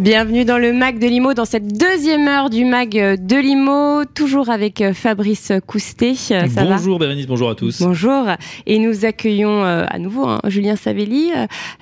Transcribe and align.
Bienvenue 0.00 0.44
dans 0.44 0.58
le 0.58 0.72
MAC 0.72 0.98
de 0.98 1.06
Limo, 1.06 1.34
dans 1.34 1.44
cette 1.44 1.76
deuxième 1.78 2.26
heure 2.26 2.48
du 2.48 2.64
MAC 2.64 2.90
de 2.90 3.40
Limo, 3.40 4.04
toujours 4.06 4.48
avec 4.48 4.80
euh, 4.80 4.94
Fabrice 4.94 5.52
Coustet. 5.66 6.14
Ça 6.14 6.46
bonjour 6.64 6.98
Bérénice, 6.98 7.26
bonjour 7.26 7.50
à 7.50 7.54
tous. 7.54 7.82
Bonjour. 7.82 8.26
Et 8.66 8.78
nous 8.78 9.04
accueillons 9.04 9.64
euh, 9.64 9.84
à 9.86 9.98
nouveau 9.98 10.26
hein, 10.26 10.40
Julien 10.46 10.76
Savelli 10.76 11.30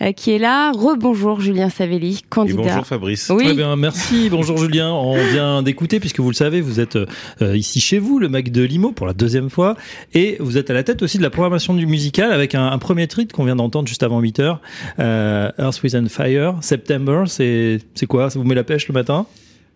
euh, 0.03 0.13
qui 0.13 0.33
est 0.33 0.39
là. 0.39 0.73
Rebonjour 0.73 1.41
Julien 1.41 1.71
Savelli, 1.71 2.23
candidat. 2.29 2.63
Et 2.63 2.67
bonjour 2.67 2.87
Fabrice. 2.87 3.31
Oui. 3.31 3.45
Très 3.45 3.55
bien, 3.55 3.77
merci. 3.77 4.29
Bonjour 4.29 4.59
Julien. 4.59 4.91
On 4.91 5.23
vient 5.33 5.63
d'écouter, 5.63 6.01
puisque 6.01 6.21
vous 6.21 6.31
le 6.31 6.35
savez, 6.35 6.61
vous 6.61 6.81
êtes 6.81 6.99
ici 7.41 7.81
chez 7.81 7.99
vous, 7.99 8.19
le 8.19 8.29
MAC 8.29 8.51
de 8.51 8.63
Limo, 8.63 8.93
pour 8.93 9.07
la 9.07 9.15
deuxième 9.15 9.51
fois. 9.51 9.77
Et 10.15 10.37
vous 10.41 10.59
êtes 10.59 10.71
à 10.71 10.75
la 10.75 10.83
tête 10.83 11.03
aussi 11.03 11.19
de 11.19 11.23
la 11.23 11.31
programmation 11.31 11.75
du 11.75 11.87
musical 11.87 12.33
avec 12.33 12.55
un, 12.55 12.67
un 12.67 12.79
premier 12.79 13.07
titre 13.07 13.35
qu'on 13.35 13.45
vient 13.45 13.57
d'entendre 13.57 13.89
juste 13.89 14.03
avant 14.03 14.21
8 14.21 14.41
heures. 14.41 14.61
Earth, 14.99 15.83
With 15.83 15.95
and 15.95 16.09
Fire, 16.09 16.57
September, 16.61 17.25
c'est 17.27 17.79
c'est 18.01 18.07
quoi? 18.07 18.31
Ça 18.31 18.39
vous 18.39 18.47
met 18.47 18.55
la 18.55 18.65
pêche 18.65 18.89
le 18.89 18.95
matin? 18.95 19.27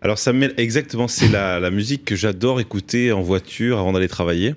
Alors 0.01 0.17
ça 0.17 0.33
met 0.33 0.51
exactement, 0.57 1.07
c'est 1.07 1.27
la, 1.27 1.59
la 1.59 1.69
musique 1.69 2.05
que 2.05 2.15
j'adore 2.15 2.59
écouter 2.59 3.11
en 3.11 3.21
voiture 3.21 3.77
avant 3.77 3.93
d'aller 3.93 4.07
travailler 4.07 4.55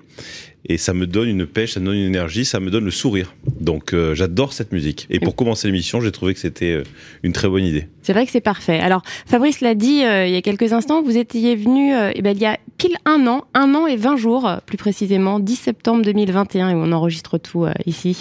et 0.65 0.77
ça 0.77 0.93
me 0.93 1.07
donne 1.07 1.29
une 1.29 1.45
pêche, 1.45 1.73
ça 1.73 1.79
me 1.79 1.85
donne 1.85 1.95
une 1.95 2.07
énergie, 2.07 2.45
ça 2.45 2.59
me 2.59 2.69
donne 2.69 2.85
le 2.85 2.91
sourire. 2.91 3.33
Donc 3.59 3.93
euh, 3.93 4.13
j'adore 4.15 4.53
cette 4.53 4.71
musique. 4.71 5.07
Et 5.09 5.19
pour 5.19 5.35
commencer 5.35 5.67
l'émission, 5.67 6.01
j'ai 6.01 6.11
trouvé 6.11 6.33
que 6.33 6.39
c'était 6.39 6.73
euh, 6.73 6.83
une 7.23 7.33
très 7.33 7.47
bonne 7.47 7.63
idée. 7.63 7.87
C'est 8.01 8.13
vrai 8.13 8.25
que 8.25 8.31
c'est 8.31 8.41
parfait. 8.41 8.79
Alors 8.79 9.01
Fabrice 9.25 9.61
l'a 9.61 9.75
dit 9.75 10.03
euh, 10.03 10.25
il 10.25 10.33
y 10.33 10.37
a 10.37 10.41
quelques 10.41 10.73
instants, 10.73 11.01
vous 11.01 11.17
étiez 11.17 11.55
venu 11.55 11.93
eh 12.13 12.21
ben, 12.21 12.35
il 12.35 12.41
y 12.41 12.45
a 12.45 12.57
pile 12.77 12.95
un 13.05 13.25
an, 13.27 13.45
un 13.53 13.73
an 13.75 13.87
et 13.87 13.95
20 13.95 14.17
jours 14.17 14.49
plus 14.65 14.77
précisément, 14.77 15.39
10 15.39 15.55
septembre 15.55 16.03
2021 16.03 16.69
et 16.69 16.73
on 16.75 16.91
enregistre 16.91 17.37
tout 17.37 17.65
ici. 17.85 18.17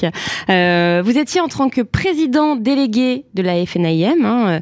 vous 0.48 1.18
étiez 1.18 1.40
en 1.40 1.48
tant 1.48 1.68
que 1.68 1.80
président 1.80 2.56
délégué 2.56 3.24
de 3.34 3.42
la 3.42 3.64
FNIM. 3.64 4.24
Hein, 4.24 4.60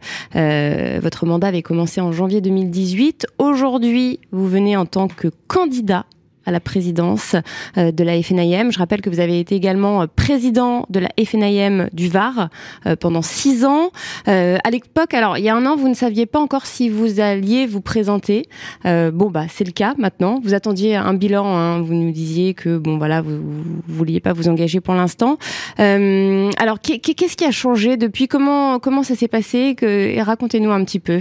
votre 1.00 1.26
mandat 1.26 1.48
avait 1.48 1.62
commencé 1.62 2.00
en 2.00 2.12
janvier 2.12 2.40
2018. 2.40 3.26
Aujourd'hui, 3.38 4.20
vous 4.32 4.48
venez 4.48 4.76
en 4.76 4.86
tant 4.86 5.08
que 5.08 5.28
candidat 5.46 6.06
à 6.46 6.52
la 6.52 6.60
présidence 6.60 7.36
euh, 7.76 7.92
de 7.92 8.04
la 8.04 8.22
FNIM. 8.22 8.70
Je 8.70 8.78
rappelle 8.78 9.02
que 9.02 9.10
vous 9.10 9.20
avez 9.20 9.38
été 9.40 9.54
également 9.54 10.02
euh, 10.02 10.06
président 10.06 10.86
de 10.88 11.00
la 11.00 11.08
FNIM 11.22 11.88
du 11.92 12.08
Var 12.08 12.48
euh, 12.86 12.96
pendant 12.96 13.22
six 13.22 13.64
ans. 13.64 13.90
À 14.26 14.70
l'époque, 14.70 15.14
alors 15.14 15.38
il 15.38 15.44
y 15.44 15.48
a 15.48 15.54
un 15.54 15.66
an, 15.66 15.76
vous 15.76 15.88
ne 15.88 15.94
saviez 15.94 16.26
pas 16.26 16.38
encore 16.38 16.66
si 16.66 16.88
vous 16.88 17.20
alliez 17.20 17.66
vous 17.66 17.80
présenter. 17.80 18.46
Bon, 18.84 19.30
bah 19.30 19.44
c'est 19.48 19.64
le 19.64 19.72
cas 19.72 19.94
maintenant. 19.98 20.40
Vous 20.42 20.54
attendiez 20.54 20.96
un 20.96 21.14
bilan. 21.14 21.46
Hein. 21.46 21.80
Vous 21.82 21.94
nous 21.94 22.12
disiez 22.12 22.54
que 22.54 22.78
bon 22.78 22.98
voilà, 22.98 23.20
vous, 23.20 23.36
vous 23.36 23.64
vouliez 23.88 24.20
pas 24.20 24.32
vous 24.32 24.48
engager 24.48 24.80
pour 24.80 24.94
l'instant. 24.94 25.38
alors 25.78 26.80
qu'est-ce 26.80 27.36
qui 27.36 27.44
a 27.44 27.50
changé 27.50 27.96
depuis? 27.96 28.28
Comment 28.28 28.78
comment 28.78 29.02
ça 29.02 29.14
s'est 29.14 29.28
passé? 29.28 29.76
Racontez-nous 30.20 30.70
un 30.70 30.84
petit 30.84 31.00
peu. 31.00 31.20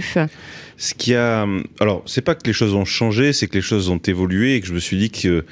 Ce 0.78 0.92
qui 0.92 1.14
a, 1.14 1.46
alors 1.80 2.02
c'est 2.04 2.20
pas 2.20 2.34
que 2.34 2.46
les 2.46 2.52
choses 2.52 2.74
ont 2.74 2.84
changé, 2.84 3.32
c'est 3.32 3.46
que 3.46 3.54
les 3.54 3.62
choses 3.62 3.88
ont 3.88 3.98
évolué 3.98 4.56
et 4.56 4.60
que 4.60 4.66
je 4.66 4.74
me 4.74 4.78
suis 4.78 4.98
dit 4.98 5.10
que 5.22 5.44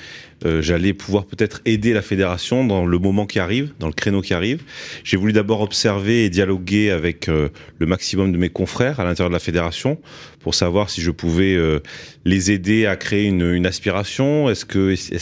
euh, 0.44 0.60
j'allais 0.60 0.92
pouvoir 0.92 1.24
peut-être 1.24 1.62
aider 1.64 1.92
la 1.92 2.02
fédération 2.02 2.66
dans 2.66 2.84
le 2.84 2.98
moment 2.98 3.26
qui 3.26 3.38
arrive, 3.38 3.72
dans 3.78 3.86
le 3.86 3.92
créneau 3.92 4.20
qui 4.20 4.34
arrive. 4.34 4.62
J'ai 5.02 5.16
voulu 5.16 5.32
d'abord 5.32 5.62
observer 5.62 6.24
et 6.24 6.30
dialoguer 6.30 6.90
avec 6.90 7.28
euh, 7.28 7.48
le 7.78 7.86
maximum 7.86 8.30
de 8.32 8.36
mes 8.36 8.50
confrères 8.50 9.00
à 9.00 9.04
l'intérieur 9.04 9.30
de 9.30 9.34
la 9.34 9.40
fédération 9.40 9.98
pour 10.40 10.54
savoir 10.54 10.90
si 10.90 11.00
je 11.00 11.10
pouvais 11.10 11.54
euh, 11.54 11.80
les 12.26 12.50
aider 12.50 12.84
à 12.84 12.96
créer 12.96 13.24
une, 13.24 13.64
aspiration. 13.64 14.50
Est-ce 14.50 14.66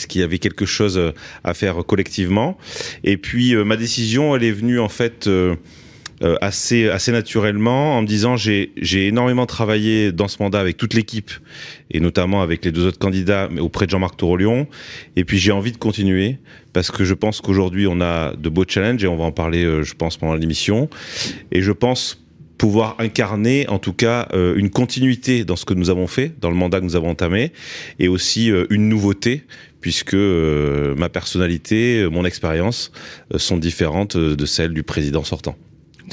qu'il 0.07 0.21
y 0.21 0.23
avait 0.23 0.39
quelque 0.39 0.65
chose 0.65 1.13
à 1.43 1.53
faire 1.53 1.85
collectivement? 1.85 2.57
Et 3.05 3.15
puis 3.15 3.55
ma 3.55 3.77
décision, 3.77 4.35
elle 4.35 4.43
est 4.43 4.51
venue 4.51 4.79
en 4.79 4.89
fait 4.89 5.29
euh, 6.23 6.37
assez 6.39 6.87
assez 6.87 7.11
naturellement 7.11 7.97
en 7.97 8.01
me 8.01 8.07
disant 8.07 8.37
j'ai 8.37 8.71
énormément 9.07 9.45
travaillé 9.45 10.13
dans 10.13 10.29
ce 10.29 10.41
mandat 10.41 10.61
avec 10.61 10.77
toute 10.77 10.93
l'équipe 10.93 11.31
et 11.91 11.99
notamment 11.99 12.41
avec 12.41 12.63
les 12.63 12.71
deux 12.71 12.87
autres 12.87 12.99
candidats 12.99 13.49
mais 13.51 13.59
auprès 13.59 13.87
de 13.87 13.91
Jean-Marc 13.91 14.15
Torolion 14.15 14.67
et 15.17 15.25
puis 15.25 15.37
j'ai 15.37 15.51
envie 15.51 15.73
de 15.73 15.77
continuer 15.77 16.37
parce 16.71 16.91
que 16.91 17.03
je 17.03 17.13
pense 17.13 17.41
qu'aujourd'hui 17.41 17.87
on 17.87 17.99
a 17.99 18.35
de 18.37 18.47
beaux 18.47 18.63
challenges 18.65 19.03
et 19.03 19.07
on 19.07 19.17
va 19.17 19.25
en 19.25 19.33
parler 19.33 19.65
euh, 19.65 19.83
je 19.83 19.95
pense 19.95 20.15
pendant 20.15 20.35
l'émission 20.35 20.89
et 21.51 21.61
je 21.61 21.73
pense 21.73 22.23
pouvoir 22.57 22.95
incarner 22.99 23.67
en 23.67 23.79
tout 23.79 23.91
cas 23.91 24.29
euh, 24.33 24.55
une 24.55 24.69
continuité 24.69 25.43
dans 25.43 25.57
ce 25.57 25.65
que 25.65 25.73
nous 25.73 25.89
avons 25.89 26.07
fait, 26.07 26.39
dans 26.39 26.49
le 26.49 26.55
mandat 26.55 26.79
que 26.79 26.85
nous 26.85 26.95
avons 26.95 27.09
entamé, 27.09 27.51
et 27.99 28.07
aussi 28.07 28.49
une 28.69 28.87
nouveauté, 28.87 29.43
puisque 29.81 30.13
ma 30.15 31.09
personnalité, 31.09 32.07
mon 32.09 32.23
expérience 32.23 32.93
sont 33.35 33.57
différentes 33.57 34.15
de 34.15 34.45
celles 34.45 34.73
du 34.73 34.83
président 34.83 35.25
sortant. 35.25 35.57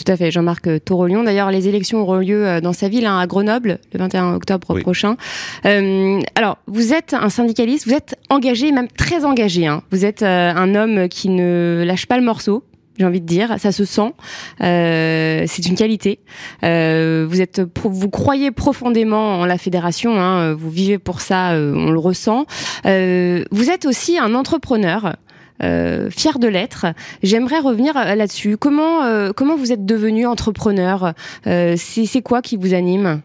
Tout 0.03 0.11
à 0.11 0.17
fait, 0.17 0.31
Jean-Marc 0.31 0.67
euh, 0.67 0.79
Torolion. 0.79 1.23
D'ailleurs, 1.23 1.51
les 1.51 1.69
élections 1.69 2.01
auront 2.01 2.17
lieu 2.17 2.47
euh, 2.47 2.61
dans 2.63 2.73
sa 2.73 2.89
ville, 2.89 3.05
hein, 3.05 3.19
à 3.19 3.27
Grenoble, 3.27 3.81
le 3.93 3.99
21 3.99 4.35
octobre 4.35 4.79
prochain. 4.81 5.19
Euh, 5.67 6.21
alors, 6.37 6.57
vous 6.67 6.95
êtes 6.95 7.13
un 7.13 7.29
syndicaliste, 7.29 7.87
vous 7.87 7.93
êtes 7.93 8.17
engagé, 8.31 8.73
même 8.73 8.89
très 8.89 9.27
engagé. 9.27 9.67
Hein. 9.67 9.83
Vous 9.91 10.07
êtes 10.07 10.23
euh, 10.23 10.53
un 10.55 10.75
homme 10.75 11.07
qui 11.11 11.29
ne 11.29 11.85
lâche 11.87 12.07
pas 12.07 12.17
le 12.17 12.25
morceau. 12.25 12.65
J'ai 12.99 13.05
envie 13.05 13.21
de 13.21 13.27
dire, 13.27 13.57
ça 13.59 13.73
se 13.73 13.85
sent. 13.85 14.15
Euh, 14.63 15.45
c'est 15.47 15.67
une 15.67 15.75
qualité. 15.75 16.21
Euh, 16.65 17.27
vous 17.29 17.43
êtes, 17.43 17.61
vous 17.85 18.09
croyez 18.11 18.51
profondément 18.53 19.41
en 19.41 19.45
la 19.45 19.59
fédération. 19.59 20.19
Hein, 20.19 20.55
vous 20.55 20.71
vivez 20.71 20.99
pour 20.99 21.21
ça. 21.21 21.51
on 21.53 21.91
le 21.91 21.99
ressent. 21.99 22.47
vous 22.85 23.71
êtes 23.71 23.85
aussi 23.85 24.19
un 24.19 24.35
entrepreneur. 24.35 25.15
Euh, 25.63 26.09
fier 26.11 26.39
de 26.39 26.49
l'être. 26.49 26.87
J'aimerais 27.23 27.61
revenir 27.61 27.97
euh, 27.97 28.15
là-dessus. 28.15 28.57
Comment 28.57 29.05
euh, 29.05 29.33
comment 29.35 29.57
vous 29.57 29.73
êtes 29.73 29.85
devenu 29.85 30.27
entrepreneur? 30.27 31.15
C'est 31.45 32.23
quoi 32.23 32.43
qui 32.43 32.57
vous 32.57 32.75
anime? 32.75 33.21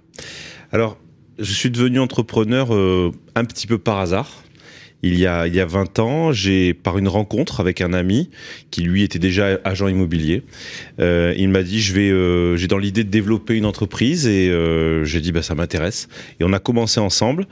Alors, 0.71 0.97
je 1.39 1.53
suis 1.53 1.69
devenu 1.69 1.99
entrepreneur 1.99 2.71
un 2.71 3.45
petit 3.45 3.67
peu 3.67 3.77
par 3.77 3.99
hasard. 3.99 4.43
Il 5.03 5.19
y 5.19 5.27
a, 5.27 5.45
il 5.45 5.53
y 5.53 5.59
a 5.59 5.65
20 5.65 5.99
ans, 5.99 6.31
j'ai 6.31 6.73
par 6.73 6.97
une 6.97 7.07
rencontre 7.07 7.59
avec 7.59 7.81
un 7.81 7.93
ami 7.93 8.31
qui 8.71 8.81
lui 8.81 9.03
était 9.03 9.19
déjà 9.19 9.59
agent 9.63 9.87
immobilier, 9.87 10.43
il 10.97 11.49
m'a 11.49 11.61
dit 11.61 11.79
je 11.79 11.93
vais, 11.93 12.57
j'ai 12.57 12.67
dans 12.67 12.79
l'idée 12.79 13.03
de 13.03 13.09
développer 13.09 13.55
une 13.55 13.65
entreprise 13.65 14.25
et 14.25 14.51
j'ai 15.03 15.21
dit 15.21 15.31
bah 15.31 15.43
ça 15.43 15.53
m'intéresse 15.53 16.07
et 16.39 16.43
on 16.43 16.53
a 16.53 16.59
commencé 16.59 16.99
ensemble 16.99 17.45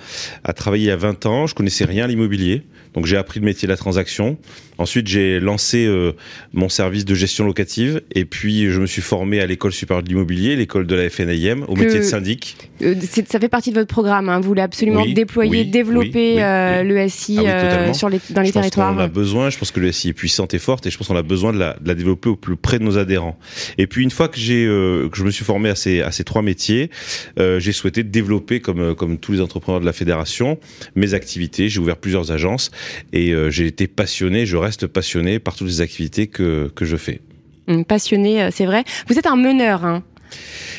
à 0.44 0.54
travailler 0.54 0.86
il 0.86 0.88
y 0.88 0.92
a 0.92 0.96
20 0.96 1.26
ans. 1.28 1.48
Je 1.48 1.54
connaissais 1.54 1.86
rien 1.86 2.06
à 2.06 2.08
l'immobilier, 2.08 2.64
donc 2.94 3.06
j'ai 3.06 3.18
appris 3.18 3.40
le 3.40 3.46
métier 3.46 3.68
de 3.68 3.72
la 3.72 3.78
transaction. 3.78 4.38
Ensuite, 4.78 5.07
j'ai 5.07 5.39
lancé 5.39 5.85
euh, 5.85 6.13
mon 6.53 6.69
service 6.69 7.06
de 7.06 7.13
gestion 7.13 7.45
locative 7.45 8.01
et 8.13 8.25
puis 8.25 8.72
je 8.72 8.79
me 8.79 8.88
suis 8.88 9.01
formé 9.01 9.39
à 9.39 9.45
l'école 9.45 9.72
supérieure 9.72 10.03
de 10.03 10.09
l'immobilier, 10.09 10.56
l'école 10.56 10.88
de 10.88 10.95
la 10.95 11.09
FNIM, 11.09 11.66
au 11.67 11.75
métier 11.75 12.00
de 12.00 12.03
syndic. 12.03 12.57
Euh, 12.81 12.95
ça 13.28 13.39
fait 13.39 13.50
partie 13.50 13.69
de 13.69 13.75
votre 13.75 13.94
programme. 13.94 14.29
Hein. 14.29 14.39
Vous 14.39 14.47
voulez 14.47 14.61
absolument 14.61 15.06
déployer, 15.06 15.66
développer 15.66 16.44
euh, 16.44 16.84
le 16.84 17.07
SI 17.07 17.39
ah 17.45 17.94
sur 17.94 18.09
les, 18.09 18.19
dans 18.31 18.41
les 18.41 18.47
je 18.47 18.53
territoires. 18.53 18.89
Pense 18.89 19.00
on 19.00 19.03
a 19.03 19.07
besoin. 19.07 19.50
Je 19.50 19.57
pense 19.57 19.72
que 19.72 19.79
le 19.79 19.91
SI 19.91 20.09
est 20.09 20.13
puissante 20.13 20.53
et 20.53 20.59
forte 20.59 20.85
et 20.88 20.91
je 20.91 20.97
pense 20.97 21.07
qu'on 21.07 21.16
a 21.16 21.23
besoin 21.23 21.53
de 21.53 21.59
la, 21.59 21.73
de 21.79 21.88
la, 21.88 21.94
développer 21.94 22.29
au 22.29 22.35
plus 22.35 22.55
près 22.55 22.79
de 22.79 22.84
nos 22.84 22.97
adhérents. 22.97 23.38
Et 23.78 23.85
puis 23.85 24.03
une 24.03 24.11
fois 24.11 24.28
que 24.28 24.40
j'ai 24.40 24.63
que 24.63 25.16
je 25.17 25.23
me 25.23 25.31
suis 25.31 25.45
formé 25.45 25.69
à 25.69 25.75
ces 25.75 26.01
à 26.01 26.11
ces 26.11 26.23
trois 26.23 26.41
métiers, 26.41 26.90
j'ai 27.38 27.72
souhaité 27.72 28.03
développer 28.03 28.59
comme 28.59 28.95
comme 28.95 29.17
tous 29.17 29.34
les 29.34 29.41
entrepreneurs 29.41 29.81
de 29.81 29.85
la 29.85 29.94
fédération 29.94 30.57
mes 30.95 31.13
activités. 31.13 31.69
J'ai 31.69 31.79
ouvert 31.79 31.97
plusieurs 31.97 32.31
agences 32.31 32.72
et 33.11 33.34
j'ai 33.50 33.67
été 33.67 33.88
passionné. 33.88 34.45
Je 34.45 34.57
reste 34.63 34.88
passionné 34.88 35.40
par 35.40 35.56
toutes 35.56 35.68
les 35.68 35.81
activités 35.81 36.28
que, 36.28 36.72
que 36.75 36.85
je 36.85 36.97
fais. 36.97 37.22
Hum, 37.68 37.85
passionné, 37.85 38.44
euh, 38.44 38.50
c'est 38.51 38.66
vrai. 38.66 38.84
Vous 39.07 39.18
êtes 39.18 39.28
un 39.28 39.35
meneur, 39.35 39.85
hein 39.85 40.03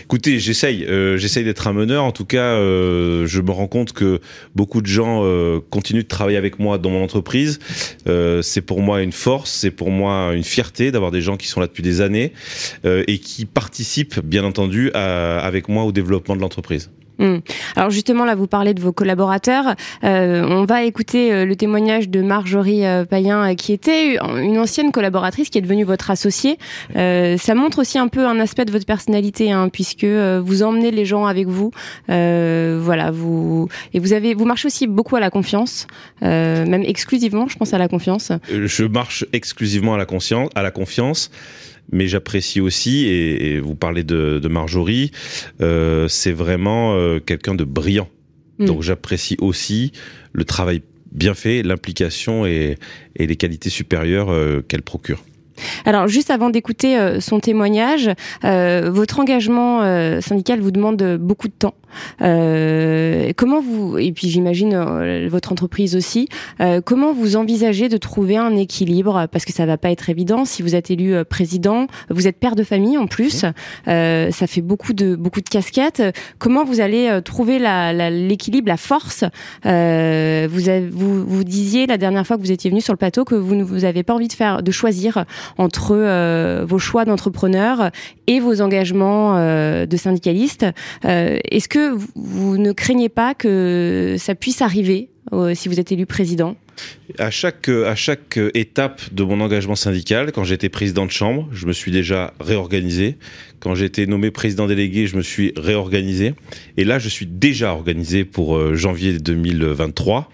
Écoutez, 0.03 0.41
j'essaye, 0.41 0.85
euh, 0.85 1.17
j'essaye 1.17 1.45
d'être 1.45 1.69
un 1.69 1.73
meneur. 1.73 2.03
En 2.03 2.11
tout 2.11 2.25
cas, 2.25 2.57
euh, 2.57 3.25
je 3.27 3.41
me 3.41 3.53
rends 3.53 3.69
compte 3.69 3.93
que 3.93 4.21
beaucoup 4.55 4.83
de 4.83 4.87
gens 4.87 5.23
continuent 5.71 6.03
de 6.03 6.09
travailler 6.09 6.37
avec 6.37 6.59
moi 6.59 6.77
dans 6.77 6.91
mon 6.91 7.03
entreprise. 7.03 7.61
c'est 8.43 8.61
pour 8.63 8.83
moi 8.83 9.01
une 9.01 9.13
force, 9.13 9.51
c'est 9.53 9.71
pour 9.71 9.91
moi 9.91 10.33
une 10.35 10.45
fierté 10.45 10.91
d'avoir 10.91 11.13
des 11.13 11.23
gens 11.23 11.37
qui 11.37 11.47
sont 11.47 11.61
là 11.61 11.69
depuis 11.69 11.85
des 11.85 12.01
années 12.01 12.33
et 12.85 13.19
qui 13.19 13.47
participent, 13.47 14.21
bien 14.21 14.45
entendu, 14.45 14.91
avec 14.93 15.69
moi 15.69 15.85
au 15.85 15.93
développement 15.93 16.35
de 16.35 16.41
l'entreprise. 16.41 16.91
Hmm. 17.19 17.39
Alors 17.77 17.91
justement, 17.91 18.25
là, 18.25 18.35
vous 18.35 18.47
parlez 18.47 18.75
de 18.75 18.81
vos 18.81 18.93
collaborateurs. 18.93 19.77
Euh, 20.03 20.45
on 20.49 20.65
va 20.65 20.83
écouter 20.83 21.33
euh, 21.33 21.45
le 21.45 21.55
témoignage 21.55 22.09
de 22.09 22.23
Marjorie 22.23 22.85
euh, 22.85 23.05
Payen, 23.05 23.55
qui 23.55 23.73
était 23.73 24.17
une 24.17 24.59
ancienne 24.59 24.91
collaboratrice, 24.91 25.49
qui 25.49 25.59
est 25.59 25.63
devenue 25.63 25.85
votre 25.85 26.11
associée. 26.11 26.59
ça 26.95 27.55
montre 27.55 27.79
aussi 27.79 27.99
un 27.99 28.09
peu 28.09 28.27
un 28.27 28.41
aspect 28.41 28.65
de 28.65 28.73
votre 28.73 28.87
personnalité, 28.87 29.53
hein, 29.53 29.69
puisque 29.69 30.05
vous 30.05 30.63
emmenez 30.63 30.91
les 30.91 31.05
gens 31.05 31.27
avec 31.27 31.47
vous. 31.47 31.71
voilà, 32.09 33.11
vous 33.11 33.69
et 33.93 33.99
vous 33.99 34.13
avez, 34.13 34.35
vous 34.35 34.45
marchez 34.45 34.67
aussi 34.67 34.87
beaucoup 34.87 35.17
à 35.17 35.21
la 35.21 35.31
confiance, 35.31 35.87
même 36.21 36.83
exclusivement, 36.85 37.47
je 37.49 37.57
pense 37.57 37.73
à 37.75 37.79
la 37.79 37.89
confiance. 37.89 38.33
Je 38.51 38.85
marche 38.85 39.25
exclusivement 39.33 39.95
à 39.95 39.99
la 39.99 40.07
conscience, 40.07 40.51
à 40.55 40.63
la 40.63 40.71
confiance 40.71 41.31
mais 41.93 42.09
j'apprécie 42.09 42.61
aussi, 42.61 43.07
et, 43.07 43.61
vous 43.61 43.75
parlez 43.75 44.05
de, 44.05 44.39
de 44.39 44.49
Marjorie, 44.49 45.11
euh, 45.61 46.09
c'est 46.09 46.33
vraiment 46.33 46.95
euh, 46.95 47.21
quelqu'un 47.21 47.55
de 47.55 47.65
brillant. 47.65 48.09
Mm. 48.59 48.67
Donc 48.67 48.83
j'apprécie 48.83 49.37
aussi 49.41 49.93
le 50.33 50.45
travail 50.45 50.83
bien 51.13 51.35
fait, 51.35 51.63
l'implication 51.63 52.47
et, 52.47 52.77
et 53.17 53.27
les 53.27 53.37
qualités 53.37 53.71
supérieures 53.71 54.33
qu'elle 54.67 54.83
procure. 54.83 55.23
Alors, 55.85 56.09
juste 56.09 56.31
avant 56.31 56.51
d'écouter 56.51 56.99
euh, 56.99 57.21
son 57.21 57.41
témoignage, 57.41 58.11
euh, 58.45 58.91
votre 58.93 59.21
engagement 59.21 59.83
euh, 59.83 60.21
syndical 60.21 60.61
vous 60.61 60.71
demande 60.71 61.17
beaucoup 61.21 61.49
de 61.49 61.53
temps. 61.53 61.75
comment 62.19 63.61
vous, 63.61 63.99
et 63.99 64.13
puis 64.13 64.29
j'imagine 64.29 65.29
votre 65.29 65.53
entreprise 65.53 65.95
aussi, 65.95 66.29
comment 66.85 67.13
vous 67.13 67.37
envisagez 67.37 67.89
de 67.89 67.97
trouver 67.97 68.37
un 68.37 68.57
équilibre? 68.57 69.29
Parce 69.31 69.45
que 69.45 69.53
ça 69.53 69.65
va 69.65 69.77
pas 69.79 69.91
être 69.91 70.11
évident. 70.11 70.45
Si 70.45 70.63
vous 70.63 70.75
êtes 70.75 70.91
élu 70.91 71.25
président, 71.25 71.87
vous 72.11 72.27
êtes 72.27 72.39
père 72.39 72.57
de 72.57 72.65
famille 72.65 72.99
en 72.99 73.07
plus, 73.07 73.45
ça 73.87 74.47
fait 74.47 74.61
beaucoup 74.61 74.93
de 74.93 75.15
beaucoup 75.15 75.41
de 75.41 75.49
casquettes. 75.49 76.03
Comment 76.39 76.65
vous 76.65 76.81
allez 76.81 77.21
trouver 77.25 77.61
l'équilibre, 78.11 78.67
la, 78.67 78.73
la, 78.73 78.77
force? 78.77 79.25
Vous, 79.65 80.61
vous, 80.91 81.27
vous 81.27 81.45
disiez 81.45 81.87
la 81.87 81.97
dernière 81.97 82.27
fois 82.27 82.37
que 82.37 82.43
vous 82.43 82.53
étiez 82.53 82.71
venu 82.71 82.81
sur 82.81 82.93
le 82.93 82.99
plateau 82.99 83.25
que 83.25 83.37
vous 83.37 83.55
ne 83.55 83.63
vous 83.63 83.85
avez 83.85 84.03
pas 84.03 84.15
envie 84.15 84.29
de 84.29 84.33
faire 84.33 84.65
de 84.65 84.71
choisir 84.73 85.25
entre 85.59 85.93
euh, 85.93 86.65
vos 86.67 86.79
choix 86.79 87.05
d'entrepreneur 87.05 87.91
et 88.27 88.41
vos 88.41 88.61
engagements 88.61 89.37
euh, 89.37 89.87
de 89.87 89.97
syndicaliste. 89.97 90.67
Euh, 91.05 91.39
est-ce 91.51 91.69
que 91.69 91.97
vous 92.15 92.59
ne 92.59 92.73
craignez 92.73 93.09
pas 93.09 93.35
que 93.35 94.17
ça 94.19 94.35
puisse 94.35 94.63
arriver 94.63 95.11
si 95.55 95.69
vous 95.69 95.81
êtes 95.81 95.93
élu 95.93 96.07
président 96.07 96.57
à 97.19 97.31
chaque, 97.31 97.69
à 97.69 97.95
chaque 97.95 98.39
étape 98.55 99.01
de 99.13 99.23
mon 99.23 99.41
engagement 99.41 99.77
syndical, 99.77 100.33
quand 100.33 100.45
j'étais 100.45 100.69
président 100.69 101.07
de 101.07 101.11
chambre, 101.11 101.49
je 101.53 101.67
me 101.67 101.73
suis 101.73 101.93
déjà 101.93 102.35
réorganisé. 102.41 103.17
Quand 103.61 103.75
j'ai 103.75 103.85
été 103.85 104.07
nommé 104.07 104.31
président 104.31 104.67
délégué, 104.67 105.07
je 105.07 105.17
me 105.17 105.23
suis 105.23 105.53
réorganisé. 105.57 106.35
Et 106.77 106.85
là, 106.85 106.99
je 106.99 107.09
suis 107.09 107.27
déjà 107.27 107.73
organisé 107.73 108.25
pour 108.25 108.57
euh, 108.57 108.75
janvier 108.75 109.19
2023. 109.19 110.31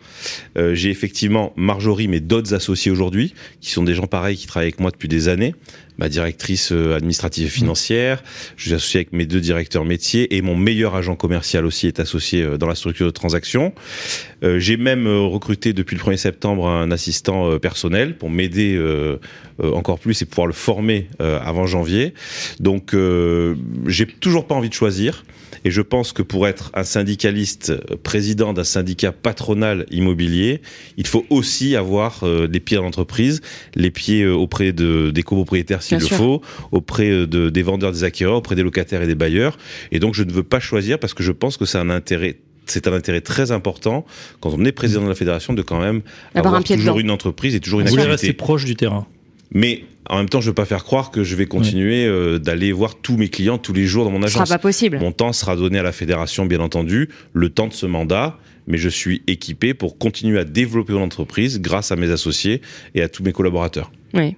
Euh, 0.57 0.75
j'ai 0.75 0.91
effectivement 0.91 1.53
Marjorie, 1.57 2.09
mais 2.09 2.21
d'autres 2.21 2.55
associés 2.55 2.91
aujourd'hui, 2.91 3.35
qui 3.61 3.71
sont 3.71 3.85
des 3.85 3.95
gens 3.95 4.07
pareils 4.07 4.37
qui 4.37 4.47
travaillent 4.47 4.69
avec 4.69 4.81
moi 4.81 4.91
depuis 4.91 5.09
des 5.09 5.29
années 5.29 5.55
ma 6.01 6.09
directrice 6.09 6.73
euh, 6.73 6.97
administrative 6.97 7.47
et 7.47 7.51
financière, 7.51 8.25
je 8.57 8.65
suis 8.65 8.75
associé 8.75 9.01
avec 9.01 9.13
mes 9.13 9.27
deux 9.27 9.41
directeurs 9.41 9.85
métiers 9.85 10.35
et 10.35 10.41
mon 10.41 10.57
meilleur 10.57 10.97
agent 10.97 11.15
commercial 11.15 11.67
aussi 11.67 11.87
est 11.87 12.01
associé 12.01 12.43
euh, 12.43 12.57
dans 12.57 12.67
la 12.67 12.75
structure 12.75 13.07
de 13.07 13.13
transaction. 13.13 13.75
Euh, 14.43 14.59
j'ai 14.59 14.79
même 14.79 15.07
recruté 15.07 15.75
depuis 15.75 15.97
le 15.97 16.03
1er 16.03 16.17
septembre 16.17 16.67
un 16.67 16.91
assistant 16.91 17.59
personnel 17.59 18.17
pour 18.17 18.31
m'aider 18.31 18.81
encore 19.63 19.99
plus 19.99 20.23
et 20.23 20.25
pouvoir 20.25 20.47
le 20.47 20.55
former 20.55 21.09
avant 21.19 21.67
janvier. 21.67 22.15
Donc 22.59 22.95
j'ai 23.87 24.07
toujours 24.07 24.47
pas 24.47 24.55
envie 24.55 24.71
de 24.71 24.75
choisir. 24.75 25.25
Et 25.65 25.71
je 25.71 25.83
pense 25.83 26.13
que 26.13 26.23
pour 26.23 26.47
être 26.47 26.71
un 26.75 26.85
syndicaliste 26.85 27.75
président 28.03 28.53
d'un 28.53 28.65
syndicat 28.65 29.13
patronal 29.13 29.87
immobilier, 29.91 30.63
il 30.97 31.07
faut 31.07 31.27
aussi 31.31 31.77
avoir 31.77 32.25
des 32.49 32.61
pieds 32.61 32.77
d'entreprise, 32.77 33.41
les 33.75 33.91
pieds 33.91 34.27
auprès 34.27 34.73
de, 34.73 35.11
des 35.11 35.23
copropriétaires 35.23 35.83
s'il 35.83 35.99
le 35.99 36.07
faut, 36.07 36.43
auprès 36.73 37.11
euh, 37.11 37.27
de, 37.27 37.51
des 37.51 37.63
vendeurs, 37.63 37.93
des 37.93 38.05
acquéreurs, 38.05 38.37
auprès 38.37 38.57
des 38.57 38.63
locataires 38.63 39.03
et 39.03 39.07
des 39.07 39.15
bailleurs. 39.15 39.59
Et 39.93 39.99
donc, 39.99 40.15
je 40.15 40.23
ne 40.23 40.33
veux 40.33 40.43
pas 40.43 40.61
choisir 40.61 40.99
parce 40.99 41.15
que 41.15 41.23
je 41.23 41.33
pense 41.33 41.57
que 41.57 41.65
c'est 41.65 41.79
un 41.79 41.91
intérêt 41.91 42.37
c'est 42.67 42.87
un 42.87 42.93
intérêt 42.93 43.21
très 43.21 43.51
important 43.51 44.07
quand 44.39 44.55
on 44.57 44.65
est 44.65 44.71
président 44.71 45.03
de 45.03 45.09
la 45.09 45.17
fédération 45.17 45.55
de 45.55 45.63
quand 45.63 45.81
même 45.81 46.03
avoir, 46.37 46.63
toujours 46.63 47.01
une 47.01 47.11
entreprise 47.11 47.57
et 47.57 47.59
toujours 47.59 47.81
une 47.81 47.89
activité. 47.89 48.09
rester 48.09 48.33
proche 48.33 48.65
du 48.65 48.77
terrain. 48.77 49.09
Mais 49.53 49.85
en 50.09 50.17
même 50.17 50.29
temps, 50.29 50.41
je 50.41 50.49
veux 50.49 50.55
pas 50.55 50.65
faire 50.65 50.85
croire 50.85 51.11
que 51.11 51.23
je 51.23 51.37
vais 51.37 51.47
continuer 51.47 52.07
euh, 52.07 52.39
d'aller 52.39 52.73
voir 52.73 52.97
tous 52.97 53.17
mes 53.17 53.29
clients 53.29 53.59
tous 53.59 53.73
les 53.73 53.87
jours 53.87 54.05
dans 54.05 54.11
mon 54.11 54.23
agence. 54.23 54.43
Ce 54.43 54.47
sera 54.47 54.59
pas 54.59 54.63
possible. 54.63 54.99
Mon 54.99 55.13
temps 55.13 55.33
sera 55.33 55.57
donné 55.57 55.79
à 55.79 55.83
la 55.83 55.93
fédération, 55.93 56.47
bien 56.47 56.61
entendu, 56.61 57.09
le 57.33 57.49
temps 57.49 57.69
de 57.69 57.73
ce 57.73 57.87
mandat, 57.87 58.39
mais 58.67 58.79
je 58.79 58.89
suis 58.89 59.23
équipé 59.27 59.75
pour 59.75 59.99
continuer 59.99 60.39
à 60.39 60.45
développer 60.45 60.93
mon 60.93 61.03
entreprise 61.03 61.61
grâce 61.61 61.93
à 61.93 61.97
mes 61.97 62.11
associés 62.11 62.61
et 62.95 63.03
à 63.03 63.09
tous 63.09 63.23
mes 63.23 63.33
collaborateurs. 63.33 63.93
Oui. 64.15 64.37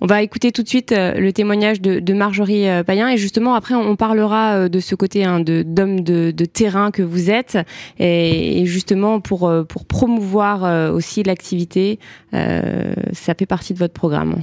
On 0.00 0.06
va 0.06 0.22
écouter 0.22 0.52
tout 0.52 0.62
de 0.62 0.68
suite 0.68 0.92
euh, 0.92 1.14
le 1.14 1.32
témoignage 1.32 1.80
de, 1.80 2.12
Marjorie 2.12 2.68
euh, 2.68 2.82
Payen 2.82 3.08
et 3.08 3.16
justement 3.16 3.54
après 3.54 3.74
on 3.74 3.96
parlera 3.96 4.54
euh, 4.56 4.68
de 4.68 4.80
ce 4.80 4.94
côté 4.94 5.24
hein, 5.24 5.40
d'homme 5.40 6.00
de, 6.00 6.44
terrain 6.44 6.90
que 6.90 7.02
vous 7.02 7.30
êtes 7.30 7.58
et, 7.98 8.64
justement 8.66 9.20
pour, 9.20 9.50
pour 9.68 9.86
promouvoir 9.86 10.92
aussi 10.92 11.22
l'activité, 11.22 11.98
ça 12.32 13.34
fait 13.34 13.46
partie 13.46 13.72
de 13.72 13.78
votre 13.78 13.94
programme. 13.94 14.42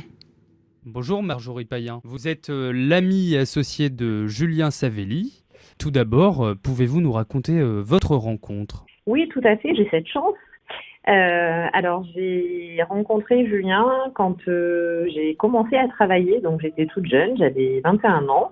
Bonjour 0.85 1.21
Marjorie 1.21 1.65
Payen, 1.65 1.99
vous 2.03 2.27
êtes 2.27 2.49
l'ami 2.49 3.35
associé 3.35 3.89
de 3.89 4.27
Julien 4.27 4.71
Savelli. 4.71 5.43
Tout 5.77 5.91
d'abord, 5.91 6.53
pouvez-vous 6.63 7.01
nous 7.01 7.11
raconter 7.11 7.61
votre 7.61 8.15
rencontre? 8.15 8.85
Oui, 9.05 9.27
tout 9.29 9.41
à 9.43 9.57
fait, 9.57 9.75
j'ai 9.75 9.87
cette 9.89 10.07
chance. 10.07 10.35
Euh, 11.07 11.67
alors 11.71 12.05
j'ai 12.13 12.79
rencontré 12.89 13.45
Julien 13.47 14.11
quand 14.13 14.35
euh, 14.47 15.07
j'ai 15.13 15.35
commencé 15.35 15.77
à 15.77 15.87
travailler, 15.87 16.41
donc 16.41 16.61
j'étais 16.61 16.85
toute 16.85 17.05
jeune, 17.05 17.37
j'avais 17.37 17.79
21 17.83 18.27
ans, 18.27 18.51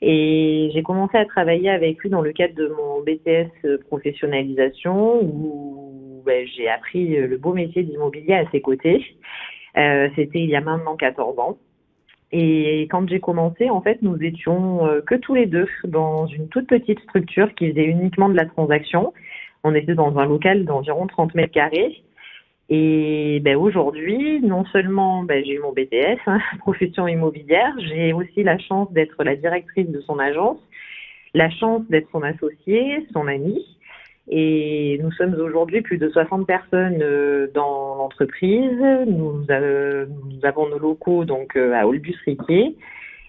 et 0.00 0.70
j'ai 0.74 0.82
commencé 0.82 1.16
à 1.16 1.24
travailler 1.24 1.70
avec 1.70 2.00
lui 2.00 2.10
dans 2.10 2.20
le 2.20 2.32
cadre 2.32 2.54
de 2.54 2.68
mon 2.68 3.02
BTS 3.02 3.78
professionnalisation 3.86 5.22
où 5.22 6.22
ben, 6.26 6.46
j'ai 6.56 6.68
appris 6.68 7.16
le 7.16 7.36
beau 7.36 7.52
métier 7.52 7.84
d'immobilier 7.84 8.34
à 8.34 8.50
ses 8.50 8.60
côtés. 8.60 9.04
Euh, 9.76 10.08
C'était 10.16 10.40
il 10.40 10.50
y 10.50 10.56
a 10.56 10.60
maintenant 10.60 10.96
14 10.96 11.38
ans. 11.38 11.58
Et 12.32 12.88
quand 12.90 13.06
j'ai 13.08 13.20
commencé, 13.20 13.68
en 13.68 13.82
fait, 13.82 14.00
nous 14.00 14.16
étions 14.22 14.86
euh, 14.86 15.02
que 15.02 15.14
tous 15.14 15.34
les 15.34 15.46
deux 15.46 15.68
dans 15.84 16.26
une 16.26 16.48
toute 16.48 16.66
petite 16.66 17.00
structure 17.00 17.54
qui 17.54 17.70
faisait 17.70 17.84
uniquement 17.84 18.30
de 18.30 18.34
la 18.34 18.46
transaction. 18.46 19.12
On 19.64 19.74
était 19.74 19.94
dans 19.94 20.18
un 20.18 20.26
local 20.26 20.64
d'environ 20.64 21.06
30 21.06 21.34
mètres 21.34 21.52
carrés. 21.52 22.02
Et 22.68 23.40
ben, 23.40 23.56
aujourd'hui, 23.56 24.40
non 24.40 24.64
seulement 24.66 25.24
ben, 25.24 25.44
j'ai 25.44 25.54
eu 25.54 25.58
mon 25.58 25.72
BTS, 25.72 26.20
hein, 26.26 26.38
profession 26.60 27.06
immobilière, 27.06 27.74
j'ai 27.78 28.12
aussi 28.12 28.42
la 28.42 28.58
chance 28.58 28.90
d'être 28.92 29.22
la 29.24 29.36
directrice 29.36 29.88
de 29.88 30.00
son 30.00 30.18
agence, 30.18 30.58
la 31.34 31.50
chance 31.50 31.82
d'être 31.90 32.08
son 32.12 32.22
associé, 32.22 33.06
son 33.12 33.26
ami. 33.26 33.62
Et 34.28 34.98
nous 35.02 35.10
sommes 35.12 35.34
aujourd'hui 35.34 35.82
plus 35.82 35.98
de 35.98 36.08
60 36.08 36.46
personnes 36.46 37.00
euh, 37.02 37.48
dans 37.52 37.96
l'entreprise. 37.96 38.78
Nous, 39.06 39.44
euh, 39.50 40.06
nous, 40.06 40.44
avons 40.44 40.68
nos 40.68 40.78
locaux 40.78 41.24
donc 41.24 41.56
euh, 41.56 41.74
à 41.74 41.86
Olbus-Riquier. 41.86 42.76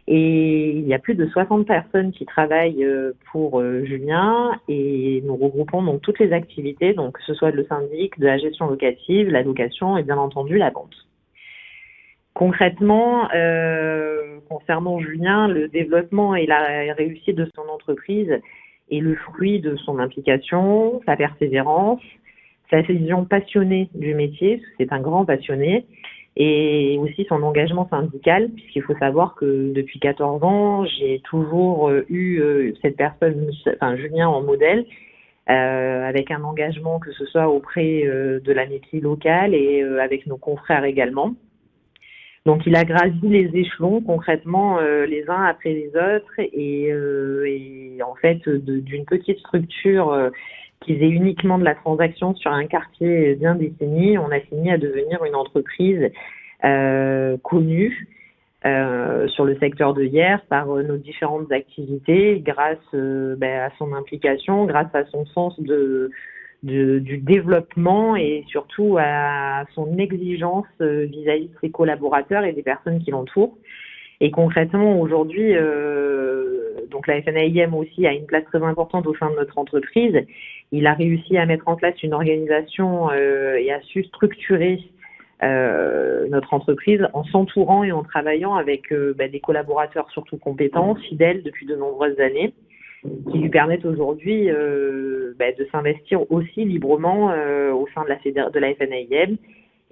Et 0.07 0.71
il 0.71 0.85
y 0.85 0.93
a 0.93 0.99
plus 0.99 1.15
de 1.15 1.25
60 1.27 1.65
personnes 1.65 2.11
qui 2.11 2.25
travaillent 2.25 2.83
euh, 2.83 3.13
pour 3.31 3.61
euh, 3.61 3.85
Julien 3.85 4.59
et 4.67 5.23
nous 5.25 5.35
regroupons 5.37 5.81
donc 5.81 6.01
toutes 6.01 6.19
les 6.19 6.33
activités, 6.33 6.93
donc 6.93 7.13
que 7.17 7.23
ce 7.23 7.33
soit 7.33 7.51
le 7.51 7.65
syndic, 7.65 8.19
de 8.19 8.25
la 8.25 8.37
gestion 8.37 8.67
locative, 8.67 9.29
la 9.29 9.43
location 9.43 9.97
et 9.97 10.03
bien 10.03 10.17
entendu 10.17 10.57
la 10.57 10.71
vente. 10.71 10.93
Concrètement, 12.33 13.29
euh, 13.33 14.39
concernant 14.49 14.99
Julien, 14.99 15.47
le 15.47 15.69
développement 15.69 16.35
et 16.35 16.47
la 16.47 16.93
réussite 16.93 17.37
de 17.37 17.47
son 17.55 17.61
entreprise 17.71 18.41
est 18.91 18.99
le 18.99 19.15
fruit 19.15 19.59
de 19.59 19.75
son 19.77 19.99
implication, 19.99 21.01
sa 21.05 21.15
persévérance, 21.15 22.01
sa 22.69 22.81
vision 22.81 23.23
passionnée 23.25 23.89
du 23.93 24.15
métier, 24.15 24.61
c'est 24.77 24.91
un 24.91 24.99
grand 24.99 25.25
passionné, 25.25 25.85
et 26.35 26.97
aussi 26.99 27.25
son 27.29 27.43
engagement 27.43 27.87
syndical, 27.89 28.49
puisqu'il 28.49 28.81
faut 28.81 28.97
savoir 28.97 29.35
que 29.35 29.71
depuis 29.73 29.99
14 29.99 30.43
ans, 30.43 30.85
j'ai 30.85 31.21
toujours 31.23 31.89
euh, 31.89 32.05
eu 32.09 32.39
euh, 32.39 32.73
cette 32.81 32.97
personne, 32.97 33.51
enfin 33.75 33.95
Julien 33.97 34.27
en 34.27 34.41
modèle, 34.41 34.85
euh, 35.49 36.07
avec 36.07 36.31
un 36.31 36.43
engagement 36.43 36.99
que 36.99 37.11
ce 37.11 37.25
soit 37.25 37.49
auprès 37.49 38.03
euh, 38.05 38.39
de 38.39 38.51
la 38.51 38.65
métier 38.65 38.99
locale 38.99 39.53
et 39.53 39.83
avec 39.83 40.25
nos 40.25 40.37
confrères 40.37 40.85
également. 40.85 41.35
Donc 42.45 42.65
il 42.65 42.75
a 42.75 42.83
gravi 42.83 43.29
les 43.29 43.49
échelons 43.53 44.01
concrètement 44.01 44.77
les 44.81 45.23
uns 45.29 45.45
après 45.45 45.71
les 45.71 45.87
autres 45.95 46.39
et, 46.39 46.89
et 46.89 48.03
en 48.03 48.15
fait 48.15 48.49
d'une 48.49 49.05
petite 49.05 49.39
structure 49.39 50.29
qui 50.83 50.95
faisait 50.95 51.09
uniquement 51.09 51.57
de 51.57 51.63
la 51.63 51.75
transaction 51.75 52.35
sur 52.35 52.51
un 52.51 52.65
quartier 52.65 53.35
bien 53.35 53.55
défini, 53.55 54.17
on 54.17 54.31
a 54.31 54.39
fini 54.39 54.71
à 54.71 54.77
devenir 54.77 55.23
une 55.23 55.35
entreprise 55.35 56.11
euh, 56.63 57.37
connue 57.43 58.07
euh, 58.65 59.27
sur 59.27 59.43
le 59.43 59.57
secteur 59.59 59.93
de 59.93 60.03
hier 60.03 60.41
par 60.49 60.71
euh, 60.71 60.83
nos 60.83 60.95
différentes 60.95 61.51
activités, 61.51 62.41
grâce 62.45 62.77
ben, 62.93 63.61
à 63.61 63.69
son 63.77 63.93
implication, 63.93 64.65
grâce 64.65 64.93
à 64.93 65.05
son 65.05 65.25
sens 65.25 65.59
du 65.59 67.17
développement 67.17 68.15
et 68.15 68.45
surtout 68.47 68.97
à 68.97 69.65
son 69.75 69.97
exigence 69.97 70.67
vis-à-vis 70.79 71.47
de 71.47 71.55
ses 71.59 71.71
collaborateurs 71.71 72.45
et 72.45 72.53
des 72.53 72.63
personnes 72.63 73.03
qui 73.03 73.11
l'entourent. 73.11 73.57
Et 74.21 74.31
concrètement, 74.31 74.99
aujourd'hui, 74.99 75.55
euh, 75.55 76.85
donc 76.89 77.07
la 77.07 77.21
FNAIM 77.21 77.73
aussi 77.73 78.07
a 78.07 78.13
une 78.13 78.25
place 78.25 78.45
très 78.45 78.63
importante 78.63 79.07
au 79.07 79.15
sein 79.15 79.29
de 79.29 79.35
notre 79.35 79.57
entreprise. 79.57 80.25
Il 80.71 80.87
a 80.87 80.93
réussi 80.93 81.37
à 81.37 81.45
mettre 81.45 81.67
en 81.67 81.75
place 81.75 82.01
une 82.03 82.13
organisation 82.13 83.09
euh, 83.11 83.55
et 83.55 83.71
a 83.71 83.81
su 83.81 84.03
structurer 84.05 84.79
euh, 85.41 86.27
notre 86.29 86.53
entreprise 86.53 87.05
en 87.13 87.23
s'entourant 87.25 87.83
et 87.83 87.91
en 87.91 88.03
travaillant 88.03 88.55
avec 88.55 88.91
euh, 88.91 89.13
bah, 89.17 89.27
des 89.27 89.39
collaborateurs 89.39 90.09
surtout 90.11 90.37
compétents, 90.37 90.95
fidèles 90.95 91.43
depuis 91.43 91.65
de 91.65 91.75
nombreuses 91.75 92.19
années. 92.19 92.53
qui 93.31 93.39
lui 93.39 93.49
permettent 93.49 93.85
aujourd'hui 93.85 94.49
euh, 94.49 95.33
bah, 95.37 95.51
de 95.51 95.67
s'investir 95.71 96.31
aussi 96.31 96.63
librement 96.63 97.31
euh, 97.31 97.71
au 97.73 97.87
sein 97.93 98.03
de 98.03 98.09
la, 98.09 98.49
de 98.49 98.59
la 98.59 98.73
FNAIM 98.75 99.37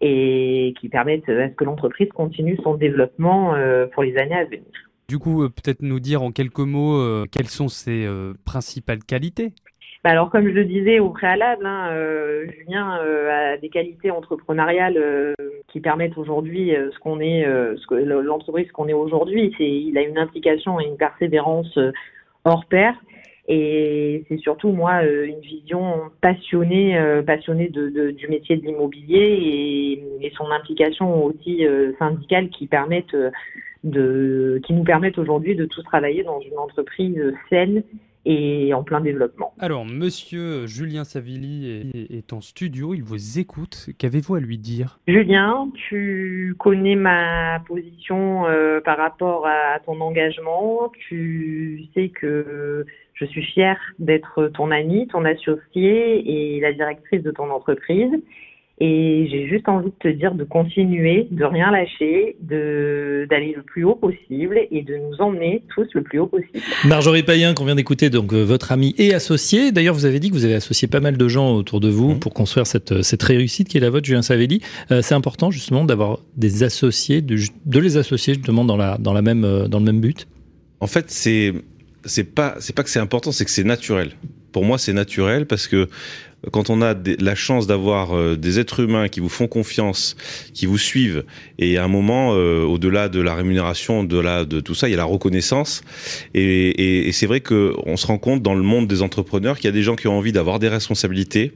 et 0.01 0.73
qui 0.79 0.89
permettent 0.89 1.29
à 1.29 1.49
ce 1.49 1.53
que 1.53 1.63
l'entreprise 1.63 2.09
continue 2.09 2.57
son 2.63 2.75
développement 2.75 3.53
euh, 3.53 3.87
pour 3.87 4.03
les 4.03 4.17
années 4.17 4.35
à 4.35 4.45
venir. 4.45 4.65
Du 5.07 5.19
coup, 5.19 5.43
euh, 5.43 5.49
peut-être 5.49 5.81
nous 5.81 5.99
dire 5.99 6.23
en 6.23 6.31
quelques 6.31 6.59
mots 6.59 6.97
euh, 6.97 7.25
quelles 7.31 7.49
sont 7.49 7.67
ses 7.67 8.07
principales 8.45 9.03
qualités? 9.03 9.53
Bah 10.03 10.09
alors, 10.09 10.31
comme 10.31 10.47
je 10.47 10.53
le 10.53 10.65
disais 10.65 10.99
au 10.99 11.09
préalable, 11.09 11.63
hein, 11.63 11.89
euh, 11.91 12.47
Julien 12.57 12.97
euh, 13.03 13.53
a 13.53 13.57
des 13.57 13.69
qualités 13.69 14.09
entrepreneuriales 14.09 14.97
euh, 14.97 15.35
qui 15.67 15.79
permettent 15.79 16.17
aujourd'hui 16.17 16.71
ce 16.71 16.97
qu'on 16.99 17.19
est, 17.19 17.43
ce 17.43 17.85
que 17.85 17.95
l'entreprise 17.95 18.71
qu'on 18.71 18.87
est 18.87 18.93
aujourd'hui. 18.93 19.53
C'est, 19.57 19.69
il 19.69 19.95
a 19.97 20.01
une 20.01 20.17
implication 20.17 20.79
et 20.79 20.85
une 20.85 20.97
persévérance 20.97 21.77
hors 22.45 22.65
pair. 22.65 22.95
Et 23.53 24.23
c'est 24.29 24.37
surtout 24.37 24.71
moi 24.71 25.03
euh, 25.03 25.25
une 25.25 25.41
vision 25.41 25.95
passionnée, 26.21 26.97
euh, 26.97 27.21
passionnée 27.21 27.67
de, 27.67 27.89
de- 27.89 28.11
du 28.11 28.29
métier 28.29 28.55
de 28.55 28.65
l'immobilier 28.65 29.19
et, 29.19 30.25
et 30.25 30.31
son 30.37 30.49
implication 30.51 31.25
aussi 31.25 31.65
euh, 31.65 31.91
syndicale 31.99 32.47
qui 32.49 32.65
permettent 32.67 33.17
de, 33.83 34.61
qui 34.65 34.71
nous 34.73 34.83
permettent 34.85 35.17
aujourd'hui 35.17 35.55
de 35.55 35.65
tous 35.65 35.83
travailler 35.83 36.23
dans 36.23 36.39
une 36.39 36.57
entreprise 36.57 37.19
saine 37.49 37.83
et 38.23 38.71
en 38.73 38.83
plein 38.83 39.01
développement. 39.01 39.51
Alors, 39.59 39.83
monsieur 39.83 40.67
Julien 40.67 41.03
Savilly 41.03 41.89
est, 41.93 42.17
est 42.19 42.33
en 42.33 42.39
studio, 42.39 42.93
il 42.93 43.01
vous 43.03 43.39
écoute. 43.39 43.89
Qu'avez-vous 43.97 44.35
à 44.35 44.39
lui 44.39 44.59
dire? 44.59 44.99
Julien, 45.07 45.69
tu 45.89 46.55
connais 46.59 46.95
ma 46.95 47.59
position 47.67 48.45
euh, 48.45 48.79
par 48.79 48.97
rapport 48.97 49.47
à 49.47 49.79
ton 49.85 49.99
engagement. 49.99 50.91
Tu 51.09 51.85
sais 51.95 52.09
que 52.09 52.85
je 53.21 53.25
suis 53.27 53.43
fière 53.43 53.77
d'être 53.99 54.49
ton 54.53 54.71
amie, 54.71 55.07
ton 55.07 55.23
associée 55.25 56.55
et 56.57 56.59
la 56.59 56.73
directrice 56.73 57.21
de 57.21 57.31
ton 57.31 57.49
entreprise. 57.51 58.11
Et 58.83 59.27
j'ai 59.29 59.47
juste 59.47 59.69
envie 59.69 59.91
de 59.91 59.95
te 59.99 60.07
dire 60.07 60.33
de 60.33 60.43
continuer, 60.43 61.27
de 61.29 61.45
rien 61.45 61.69
lâcher, 61.69 62.35
de 62.41 63.27
d'aller 63.29 63.53
le 63.55 63.61
plus 63.61 63.83
haut 63.83 63.93
possible 63.93 64.59
et 64.71 64.81
de 64.81 64.95
nous 64.97 65.21
emmener 65.21 65.61
tous 65.75 65.87
le 65.93 66.01
plus 66.01 66.17
haut 66.17 66.25
possible. 66.25 66.57
Marjorie 66.87 67.21
Payen, 67.21 67.53
qu'on 67.53 67.65
vient 67.65 67.75
d'écouter, 67.75 68.09
donc 68.09 68.33
euh, 68.33 68.43
votre 68.43 68.71
amie 68.71 68.95
et 68.97 69.13
associée. 69.13 69.71
D'ailleurs, 69.71 69.93
vous 69.93 70.05
avez 70.05 70.19
dit 70.19 70.29
que 70.29 70.33
vous 70.33 70.45
avez 70.45 70.55
associé 70.55 70.87
pas 70.87 70.99
mal 70.99 71.15
de 71.15 71.27
gens 71.27 71.53
autour 71.53 71.79
de 71.79 71.89
vous 71.89 72.13
Mhm. 72.13 72.19
pour 72.21 72.33
construire 72.33 72.65
cette, 72.65 72.91
euh, 72.91 73.01
cette 73.03 73.21
réussite 73.21 73.67
qui 73.67 73.77
est 73.77 73.81
la 73.81 73.91
vôtre, 73.91 74.07
Julien 74.07 74.23
Savelli. 74.23 74.61
Euh, 74.89 75.03
c'est 75.03 75.13
important 75.13 75.51
justement 75.51 75.85
d'avoir 75.85 76.17
des 76.35 76.63
associés, 76.63 77.21
de, 77.21 77.35
de 77.67 77.79
les 77.79 77.97
associer 77.97 78.33
justement 78.33 78.65
dans, 78.65 78.77
la, 78.77 78.97
dans, 78.97 79.13
la 79.13 79.21
même, 79.21 79.67
dans 79.67 79.77
le 79.77 79.85
même 79.85 80.01
but? 80.01 80.27
En 80.79 80.87
fait, 80.87 81.11
c'est 81.11 81.53
c'est 82.05 82.23
pas 82.35 82.55
c'est 82.59 82.75
pas 82.75 82.83
que 82.83 82.89
c'est 82.89 82.99
important, 82.99 83.31
c'est 83.31 83.45
que 83.45 83.51
c'est 83.51 83.63
naturel. 83.63 84.11
Pour 84.51 84.65
moi, 84.65 84.77
c'est 84.77 84.93
naturel 84.93 85.45
parce 85.47 85.67
que 85.67 85.87
quand 86.51 86.69
on 86.71 86.81
a 86.81 86.93
des- 86.95 87.15
la 87.17 87.35
chance 87.35 87.67
d'avoir 87.67 88.17
euh, 88.17 88.35
des 88.35 88.59
êtres 88.59 88.79
humains 88.81 89.07
qui 89.07 89.19
vous 89.19 89.29
font 89.29 89.47
confiance, 89.47 90.15
qui 90.53 90.65
vous 90.65 90.79
suivent, 90.79 91.23
et 91.59 91.77
à 91.77 91.83
un 91.83 91.87
moment, 91.87 92.33
euh, 92.33 92.63
au-delà 92.63 93.09
de 93.09 93.21
la 93.21 93.35
rémunération, 93.35 93.99
au-delà 94.01 94.43
de 94.43 94.59
tout 94.59 94.73
ça, 94.73 94.87
il 94.89 94.91
y 94.91 94.93
a 94.95 94.97
la 94.97 95.03
reconnaissance. 95.05 95.83
Et, 96.33 96.41
et- 96.69 97.07
et 97.07 97.11
c'est 97.11 97.27
vrai 97.27 97.39
que 97.41 97.73
on 97.85 97.95
se 97.95 98.07
rend 98.07 98.17
compte 98.17 98.41
dans 98.41 98.55
le 98.55 98.63
monde 98.63 98.87
des 98.87 99.03
entrepreneurs 99.03 99.57
qu'il 99.57 99.65
y 99.65 99.69
a 99.69 99.71
des 99.71 99.83
gens 99.83 99.95
qui 99.95 100.07
ont 100.07 100.17
envie 100.17 100.31
d'avoir 100.31 100.57
des 100.59 100.67
responsabilités, 100.69 101.53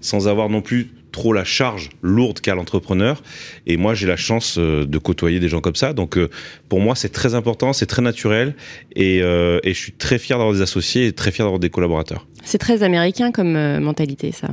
sans 0.00 0.28
avoir 0.28 0.48
non 0.50 0.60
plus 0.60 0.90
trop 1.16 1.32
la 1.32 1.44
charge 1.44 1.88
lourde 2.02 2.40
qu'a 2.40 2.54
l'entrepreneur. 2.54 3.22
Et 3.66 3.78
moi, 3.78 3.94
j'ai 3.94 4.06
la 4.06 4.18
chance 4.18 4.58
euh, 4.58 4.84
de 4.84 4.98
côtoyer 4.98 5.40
des 5.40 5.48
gens 5.48 5.62
comme 5.62 5.74
ça. 5.74 5.94
Donc, 5.94 6.18
euh, 6.18 6.28
pour 6.68 6.78
moi, 6.78 6.94
c'est 6.94 7.08
très 7.08 7.34
important, 7.34 7.72
c'est 7.72 7.86
très 7.86 8.02
naturel, 8.02 8.54
et, 8.94 9.22
euh, 9.22 9.58
et 9.64 9.72
je 9.72 9.80
suis 9.80 9.92
très 9.92 10.18
fier 10.18 10.36
d'avoir 10.36 10.54
des 10.54 10.60
associés 10.60 11.06
et 11.06 11.12
très 11.12 11.30
fier 11.30 11.46
d'avoir 11.46 11.58
des 11.58 11.70
collaborateurs. 11.70 12.26
C'est 12.44 12.58
très 12.58 12.82
américain 12.82 13.32
comme 13.32 13.56
mentalité, 13.78 14.30
ça. 14.30 14.48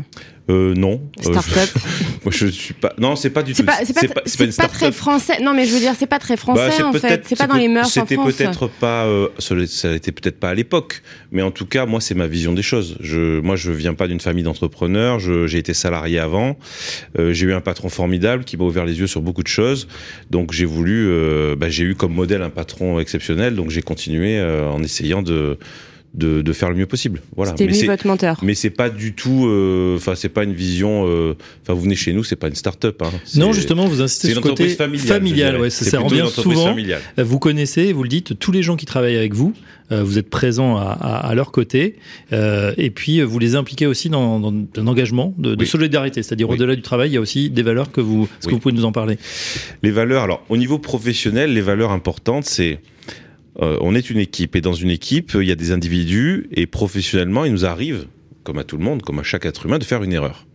Euh, 0.50 0.74
non. 0.76 1.02
Euh, 1.20 1.24
Start-up. 1.24 1.70
je, 1.74 1.80
moi, 2.24 2.32
je 2.32 2.48
suis 2.48 2.74
pas. 2.74 2.94
Non, 2.98 3.16
c'est 3.16 3.30
pas 3.30 3.44
du 3.44 3.54
tout. 3.54 3.64
c'est 3.86 3.94
pas, 3.94 4.64
pas, 4.64 4.68
très 4.68 4.92
français. 4.92 5.42
Non, 5.42 5.54
mais 5.54 5.66
je 5.66 5.74
veux 5.74 5.80
dire, 5.80 5.94
c'est 5.98 6.08
pas 6.08 6.20
très 6.20 6.36
Bah, 6.36 6.42
français 6.42 6.84
en 6.84 6.92
fait. 6.94 7.24
C'est 7.26 7.38
pas 7.38 7.48
dans 7.48 7.56
les 7.56 7.70
mœurs 7.70 7.86
en 7.86 7.90
C'était 7.90 8.16
France. 8.16 8.34
peut-être 8.34 8.68
pas, 8.68 9.06
euh, 9.06 9.30
ça 9.40 9.92
n'était 9.92 10.12
peut-être 10.12 10.40
pas 10.40 10.50
à 10.50 10.54
l'époque, 10.54 11.02
mais 11.32 11.42
en 11.42 11.52
tout 11.52 11.66
cas, 11.66 11.86
moi, 11.86 12.02
c'est 12.02 12.16
ma 12.16 12.28
vision 12.28 12.52
des 12.52 12.62
choses. 12.62 12.98
Je, 13.00 13.40
moi, 13.40 13.56
je 13.56 13.72
viens 13.72 13.94
pas 13.94 14.08
d'une 14.08 14.20
famille 14.20 14.44
d'entrepreneurs. 14.44 15.20
J'ai 15.20 15.58
été 15.58 15.74
salarié 15.74 16.20
avant. 16.20 16.58
Euh, 17.18 17.32
j'ai 17.32 17.46
eu 17.46 17.54
un 17.54 17.62
patron 17.62 17.90
formidable 17.90 18.44
qui 18.44 18.58
m'a 18.58 18.66
ouvert 18.66 18.86
les 18.86 19.00
yeux 19.00 19.08
sur 19.08 19.22
beaucoup 19.22 19.44
de 19.44 19.48
choses. 19.48 19.88
Donc, 20.30 20.52
j'ai 20.52 20.66
voulu, 20.66 21.10
bah, 21.56 21.70
j'ai 21.70 21.84
eu 21.84 21.96
comme 21.96 22.14
modèle 22.14 22.42
un 22.42 22.50
patron 22.50 23.00
exceptionnel. 23.00 23.56
Donc, 23.56 23.70
j'ai 23.70 23.82
continué 23.82 24.42
en 24.42 24.84
essayant 24.84 25.22
de, 25.22 25.58
de 26.14 26.42
de 26.42 26.54
faire 26.54 26.70
le 26.70 26.76
mieux 26.76 26.86
possible. 26.86 27.22
Voilà. 27.36 27.52
C'était 27.52 27.66
Mais 27.66 27.72
lui 27.72 27.80
c'est- 27.80 27.88
votre 27.88 28.06
menteur. 28.08 28.38
mais 28.44 28.54
c'est 28.54 28.70
pas 28.70 28.90
du 28.90 29.14
tout, 29.14 29.48
euh, 29.48 29.96
enfin 29.98 30.14
c'est 30.16 30.30
pas 30.30 30.44
une 30.44 30.54
vision. 30.54 31.06
euh, 31.08 31.34
Enfin 31.64 31.74
vous 31.74 31.82
venez 31.82 31.96
chez 31.96 32.14
nous, 32.14 32.24
c'est 32.24 32.36
pas 32.36 32.48
une 32.50 32.56
start-up. 32.56 33.02
Hein. 33.02 33.12
Non, 33.36 33.52
justement, 33.54 33.86
vous 33.88 34.02
insistez 34.02 34.28
c'est 34.28 34.34
sur 34.34 34.42
une 34.42 34.44
le 34.46 34.50
côté 34.52 34.64
entreprise 34.64 34.78
familiale. 34.78 35.08
familial. 35.08 35.48
je 35.48 35.52
dirais. 35.54 35.62
ouais, 35.64 35.70
ça, 35.70 35.86
C'est 35.86 35.92
ça 35.92 36.00
revient 36.00 36.26
souvent. 36.30 36.66
familiale. 36.68 37.02
Euh, 37.20 37.24
Vous 37.24 37.40
connaissez, 37.40 37.94
vous 37.94 38.04
le 38.04 38.10
dites, 38.10 38.38
tous 38.38 38.52
les 38.52 38.62
gens 38.64 38.76
qui 38.76 38.86
travaillent 38.86 39.16
avec 39.18 39.34
vous, 39.34 39.54
euh, 39.92 40.04
vous 40.04 40.18
êtes 40.18 40.30
présents 40.30 40.78
à, 40.78 40.84
à- 41.00 41.28
à 41.28 41.36
leur 41.36 41.52
côté, 41.52 41.96
euh, 42.32 42.74
et 42.78 42.90
puis 42.92 43.20
euh, 43.20 43.24
vous 43.24 43.40
les 43.40 43.56
impliquez 43.56 43.86
aussi 43.88 44.10
dans, 44.10 44.40
dans 44.40 44.54
un 44.78 44.88
engagement 44.88 45.34
de, 45.38 45.56
de 45.56 45.62
Oui. 45.62 45.68
solidarité, 45.68 46.22
c'est-à-dire 46.22 46.48
Oui. 46.50 46.56
au-delà 46.58 46.76
du 46.76 46.82
travail, 46.82 47.10
il 47.10 47.14
y 47.14 47.18
a 47.18 47.22
aussi 47.22 47.50
des 47.50 47.64
valeurs 47.64 47.92
que 47.92 48.02
vous. 48.02 48.24
Est-ce 48.40 48.48
que 48.48 48.54
vous 48.54 48.60
pouvez 48.60 48.76
nous 48.76 48.86
en 48.86 48.92
parler? 48.92 49.18
Les 49.82 49.92
valeurs, 49.92 50.24
alors 50.24 50.44
au 50.50 50.58
niveau 50.58 50.78
professionnel, 50.80 51.54
les 51.54 51.62
valeurs 51.62 51.92
importantes, 51.92 52.46
c'est 52.46 52.80
euh, 53.62 53.78
on 53.82 53.96
est 53.96 54.10
une 54.10 54.18
équipe 54.18 54.56
et 54.56 54.62
dans 54.62 54.74
une 54.74 54.90
équipe, 54.90 55.34
il 55.36 55.48
y 55.48 55.52
a 55.52 55.56
des 55.56 55.72
individus 55.72 56.48
et 56.52 56.66
professionnellement, 56.66 57.46
il 57.46 57.52
nous 57.52 57.66
arrive, 57.66 58.08
comme 58.44 58.58
à 58.58 58.64
tout 58.64 58.78
le 58.78 58.84
monde, 58.84 59.02
comme 59.04 59.20
à 59.20 59.24
chaque 59.24 59.46
être 59.46 59.66
humain, 59.66 59.78
de 59.78 59.84
faire 59.84 60.04
une 60.04 60.14
erreur. 60.14 60.48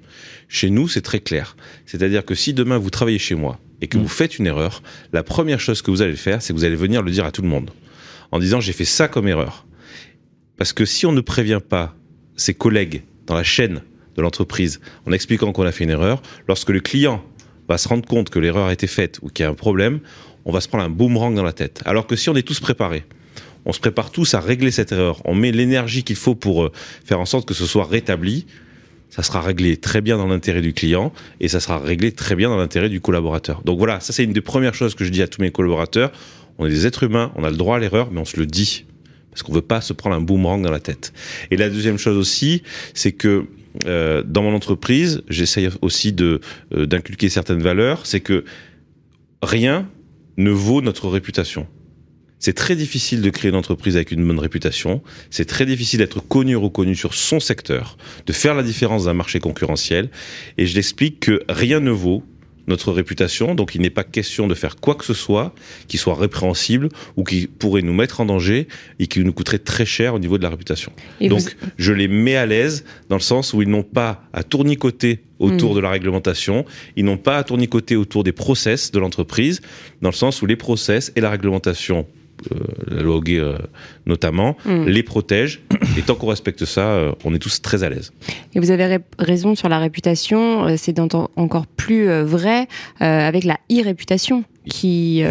Chez 0.48 0.70
nous, 0.70 0.88
c'est 0.88 1.02
très 1.02 1.20
clair. 1.20 1.56
C'est-à-dire 1.86 2.24
que 2.24 2.34
si 2.34 2.54
demain 2.54 2.78
vous 2.78 2.90
travaillez 2.90 3.18
chez 3.18 3.34
moi 3.34 3.60
et 3.80 3.86
que 3.86 3.98
Mm. 3.98 4.02
vous 4.02 4.08
faites 4.08 4.38
une 4.38 4.46
erreur, 4.46 4.82
la 5.12 5.22
première 5.22 5.60
chose 5.60 5.82
que 5.82 5.90
vous 5.90 6.02
allez 6.02 6.16
faire, 6.16 6.42
c'est 6.42 6.52
que 6.52 6.58
vous 6.58 6.64
allez 6.64 6.76
venir 6.76 7.02
le 7.02 7.10
dire 7.10 7.24
à 7.24 7.30
tout 7.30 7.42
le 7.42 7.48
monde 7.48 7.70
en 8.30 8.38
disant 8.38 8.60
j'ai 8.60 8.72
fait 8.72 8.84
ça 8.84 9.08
comme 9.08 9.28
erreur. 9.28 9.66
Parce 10.56 10.72
que 10.72 10.84
si 10.84 11.06
on 11.06 11.12
ne 11.12 11.20
prévient 11.20 11.60
pas 11.66 11.94
ses 12.36 12.54
collègues 12.54 13.02
dans 13.26 13.34
la 13.34 13.44
chaîne 13.44 13.82
de 14.16 14.22
l'entreprise 14.22 14.80
en 15.06 15.12
expliquant 15.12 15.52
qu'on 15.52 15.64
a 15.64 15.72
fait 15.72 15.84
une 15.84 15.90
erreur, 15.90 16.22
lorsque 16.48 16.70
le 16.70 16.80
client 16.80 17.24
va 17.68 17.78
se 17.78 17.88
rendre 17.88 18.06
compte 18.06 18.30
que 18.30 18.38
l'erreur 18.38 18.66
a 18.66 18.72
été 18.72 18.86
faite 18.86 19.18
ou 19.22 19.28
qu'il 19.28 19.44
y 19.44 19.46
a 19.46 19.50
un 19.50 19.54
problème, 19.54 20.00
on 20.48 20.52
va 20.52 20.60
se 20.60 20.66
prendre 20.66 20.82
un 20.82 20.88
boomerang 20.90 21.34
dans 21.34 21.44
la 21.44 21.52
tête. 21.52 21.82
Alors 21.84 22.06
que 22.06 22.16
si 22.16 22.30
on 22.30 22.34
est 22.34 22.42
tous 22.42 22.58
préparés, 22.58 23.04
on 23.66 23.72
se 23.72 23.80
prépare 23.80 24.10
tous 24.10 24.32
à 24.32 24.40
régler 24.40 24.70
cette 24.70 24.92
erreur, 24.92 25.20
on 25.26 25.34
met 25.34 25.52
l'énergie 25.52 26.02
qu'il 26.02 26.16
faut 26.16 26.34
pour 26.34 26.64
euh, 26.64 26.72
faire 27.04 27.20
en 27.20 27.26
sorte 27.26 27.46
que 27.46 27.54
ce 27.54 27.66
soit 27.66 27.84
rétabli, 27.84 28.46
ça 29.10 29.22
sera 29.22 29.42
réglé 29.42 29.76
très 29.76 30.00
bien 30.00 30.16
dans 30.16 30.26
l'intérêt 30.26 30.62
du 30.62 30.72
client 30.72 31.12
et 31.40 31.48
ça 31.48 31.60
sera 31.60 31.78
réglé 31.78 32.12
très 32.12 32.34
bien 32.34 32.48
dans 32.48 32.56
l'intérêt 32.56 32.88
du 32.88 33.00
collaborateur. 33.00 33.62
Donc 33.64 33.78
voilà, 33.78 34.00
ça 34.00 34.14
c'est 34.14 34.24
une 34.24 34.32
des 34.32 34.40
premières 34.40 34.74
choses 34.74 34.94
que 34.94 35.04
je 35.04 35.10
dis 35.10 35.22
à 35.22 35.28
tous 35.28 35.40
mes 35.42 35.50
collaborateurs. 35.50 36.12
On 36.56 36.66
est 36.66 36.70
des 36.70 36.86
êtres 36.86 37.04
humains, 37.04 37.30
on 37.36 37.44
a 37.44 37.50
le 37.50 37.56
droit 37.56 37.76
à 37.76 37.78
l'erreur, 37.78 38.10
mais 38.10 38.20
on 38.20 38.24
se 38.24 38.38
le 38.38 38.46
dit 38.46 38.86
parce 39.30 39.42
qu'on 39.42 39.52
veut 39.52 39.60
pas 39.60 39.82
se 39.82 39.92
prendre 39.92 40.16
un 40.16 40.20
boomerang 40.20 40.62
dans 40.62 40.72
la 40.72 40.80
tête. 40.80 41.12
Et 41.50 41.56
la 41.56 41.68
deuxième 41.68 41.98
chose 41.98 42.16
aussi, 42.16 42.62
c'est 42.94 43.12
que 43.12 43.44
euh, 43.86 44.22
dans 44.26 44.42
mon 44.42 44.54
entreprise, 44.54 45.22
j'essaye 45.28 45.68
aussi 45.82 46.16
euh, 46.20 46.38
d'inculquer 46.72 47.28
certaines 47.28 47.62
valeurs. 47.62 48.06
C'est 48.06 48.20
que 48.20 48.44
rien 49.42 49.88
ne 50.38 50.50
vaut 50.50 50.80
notre 50.80 51.08
réputation. 51.08 51.66
C'est 52.38 52.52
très 52.54 52.76
difficile 52.76 53.20
de 53.20 53.30
créer 53.30 53.50
une 53.50 53.56
entreprise 53.56 53.96
avec 53.96 54.12
une 54.12 54.24
bonne 54.26 54.38
réputation. 54.38 55.02
C'est 55.28 55.44
très 55.44 55.66
difficile 55.66 55.98
d'être 55.98 56.20
connu 56.20 56.54
ou 56.54 56.60
reconnu 56.62 56.94
sur 56.94 57.12
son 57.14 57.40
secteur, 57.40 57.98
de 58.26 58.32
faire 58.32 58.54
la 58.54 58.62
différence 58.62 59.04
d'un 59.06 59.14
marché 59.14 59.40
concurrentiel. 59.40 60.08
Et 60.56 60.64
je 60.66 60.74
l'explique 60.76 61.18
que 61.18 61.42
rien 61.48 61.80
ne 61.80 61.90
vaut 61.90 62.22
notre 62.68 62.92
réputation, 62.92 63.54
donc 63.54 63.74
il 63.74 63.80
n'est 63.80 63.88
pas 63.90 64.04
question 64.04 64.46
de 64.46 64.54
faire 64.54 64.76
quoi 64.76 64.94
que 64.94 65.04
ce 65.04 65.14
soit 65.14 65.54
qui 65.88 65.96
soit 65.96 66.14
répréhensible 66.14 66.90
ou 67.16 67.24
qui 67.24 67.46
pourrait 67.46 67.80
nous 67.82 67.94
mettre 67.94 68.20
en 68.20 68.26
danger 68.26 68.68
et 69.00 69.06
qui 69.06 69.20
nous 69.20 69.32
coûterait 69.32 69.58
très 69.58 69.86
cher 69.86 70.14
au 70.14 70.18
niveau 70.18 70.36
de 70.38 70.42
la 70.42 70.50
réputation. 70.50 70.92
Et 71.20 71.28
donc 71.30 71.40
vous- 71.40 71.48
je 71.78 71.92
les 71.94 72.08
mets 72.08 72.36
à 72.36 72.44
l'aise 72.46 72.84
dans 73.08 73.16
le 73.16 73.22
sens 73.22 73.54
où 73.54 73.62
ils 73.62 73.68
n'ont 73.70 73.82
pas 73.82 74.22
à 74.34 74.44
tournicoter 74.44 75.24
autour 75.38 75.72
Mm. 75.72 75.76
de 75.76 75.80
la 75.80 75.90
réglementation, 75.90 76.64
ils 76.96 77.04
n'ont 77.04 77.16
pas 77.18 77.36
à 77.38 77.44
tournicoter 77.44 77.96
autour 77.96 78.24
des 78.24 78.32
process 78.32 78.90
de 78.90 78.98
l'entreprise, 78.98 79.60
dans 80.02 80.10
le 80.10 80.14
sens 80.14 80.42
où 80.42 80.46
les 80.46 80.56
process 80.56 81.12
et 81.16 81.20
la 81.20 81.30
réglementation, 81.30 82.06
euh, 82.52 82.56
la 82.88 83.02
loi 83.02 83.16
Hoguet, 83.16 83.38
euh, 83.38 83.58
notamment, 84.06 84.56
Mm. 84.64 84.84
les 84.86 85.02
protègent. 85.02 85.60
Et 85.98 86.02
tant 86.02 86.14
qu'on 86.14 86.28
respecte 86.28 86.64
ça, 86.64 86.86
euh, 86.92 87.12
on 87.24 87.34
est 87.34 87.38
tous 87.40 87.60
très 87.62 87.82
à 87.82 87.88
l'aise. 87.88 88.12
Et 88.54 88.60
vous 88.60 88.70
avez 88.70 88.98
raison 89.18 89.54
sur 89.56 89.68
la 89.68 89.78
réputation, 89.80 90.66
euh, 90.66 90.74
c'est 90.76 90.98
encore 91.00 91.66
plus 91.66 92.08
vrai 92.22 92.68
avec 93.00 93.42
la 93.44 93.58
e-réputation 93.72 94.44
qui, 94.68 95.22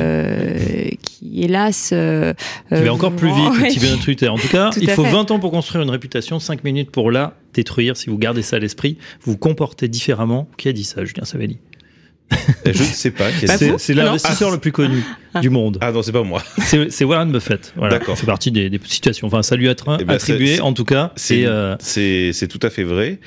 qui 1.20 1.44
hélas... 1.44 1.90
euh, 1.94 2.34
Qui 2.70 2.76
euh, 2.76 2.82
va 2.84 2.94
encore 2.94 3.12
plus 3.16 3.30
vite, 3.30 3.54
petit 3.64 3.80
bien 3.80 3.98
Twitter. 3.98 4.28
En 4.28 4.38
tout 4.38 4.48
cas, 4.48 4.70
Tout 4.72 4.80
il 4.82 4.90
faut 4.90 5.04
fait. 5.04 5.12
20 5.12 5.32
ans 5.32 5.40
pour 5.40 5.52
construire 5.52 5.84
une 5.84 5.90
réputation, 5.90 6.40
5 6.40 6.64
minutes 6.64 6.92
pour 6.92 7.12
la 7.12 7.34
détruire. 7.54 7.98
Si 7.98 8.10
vous 8.10 8.18
gardez 8.18 8.42
ça 8.42 8.58
à 8.58 8.60
l'esprit, 8.60 8.98
vous 9.22 9.34
vous 9.34 9.38
comportez 9.38 9.88
différemment. 9.88 10.48
Qui 10.58 10.70
a 10.70 10.74
dit 10.74 10.84
ça, 10.84 11.04
Julien 11.06 11.26
Savelli? 11.26 11.58
Je 12.66 12.70
ne 12.72 12.74
sais 12.74 13.12
pas. 13.12 13.32
qui 13.32 13.46
est- 13.46 13.48
Bah, 13.48 13.76
C'est 13.78 13.94
l'investisseur 13.94 14.52
le 14.52 14.58
plus 14.58 14.72
connu 14.72 15.02
du 15.42 15.50
monde. 15.50 15.78
Ah 15.82 15.92
non, 15.92 16.02
c'est 16.02 16.12
pas 16.12 16.24
moi. 16.24 16.42
C'est 16.90 17.04
Warren 17.06 17.32
Buffett. 17.32 17.72
Voilà. 17.76 18.00
D'accord. 18.00 18.16
Ça 18.16 18.22
fait 18.22 18.28
partie 18.28 18.52
des, 18.52 18.70
des 18.70 18.80
situations. 18.86 19.28
Enfin, 19.28 19.44
ça 19.44 19.56
lui 19.56 19.70
a 19.70 19.76
Eh 20.00 20.04
ben, 20.04 20.16
attribué, 20.16 20.60
en 20.60 20.74
tout 20.74 20.84
cas. 20.84 21.12
C'est 21.16 21.46
euh, 21.46 21.76
c'est 21.80 22.48
tout 22.50 22.60
à 22.64 22.70
fait 22.70 22.84
vrai. 22.84 23.20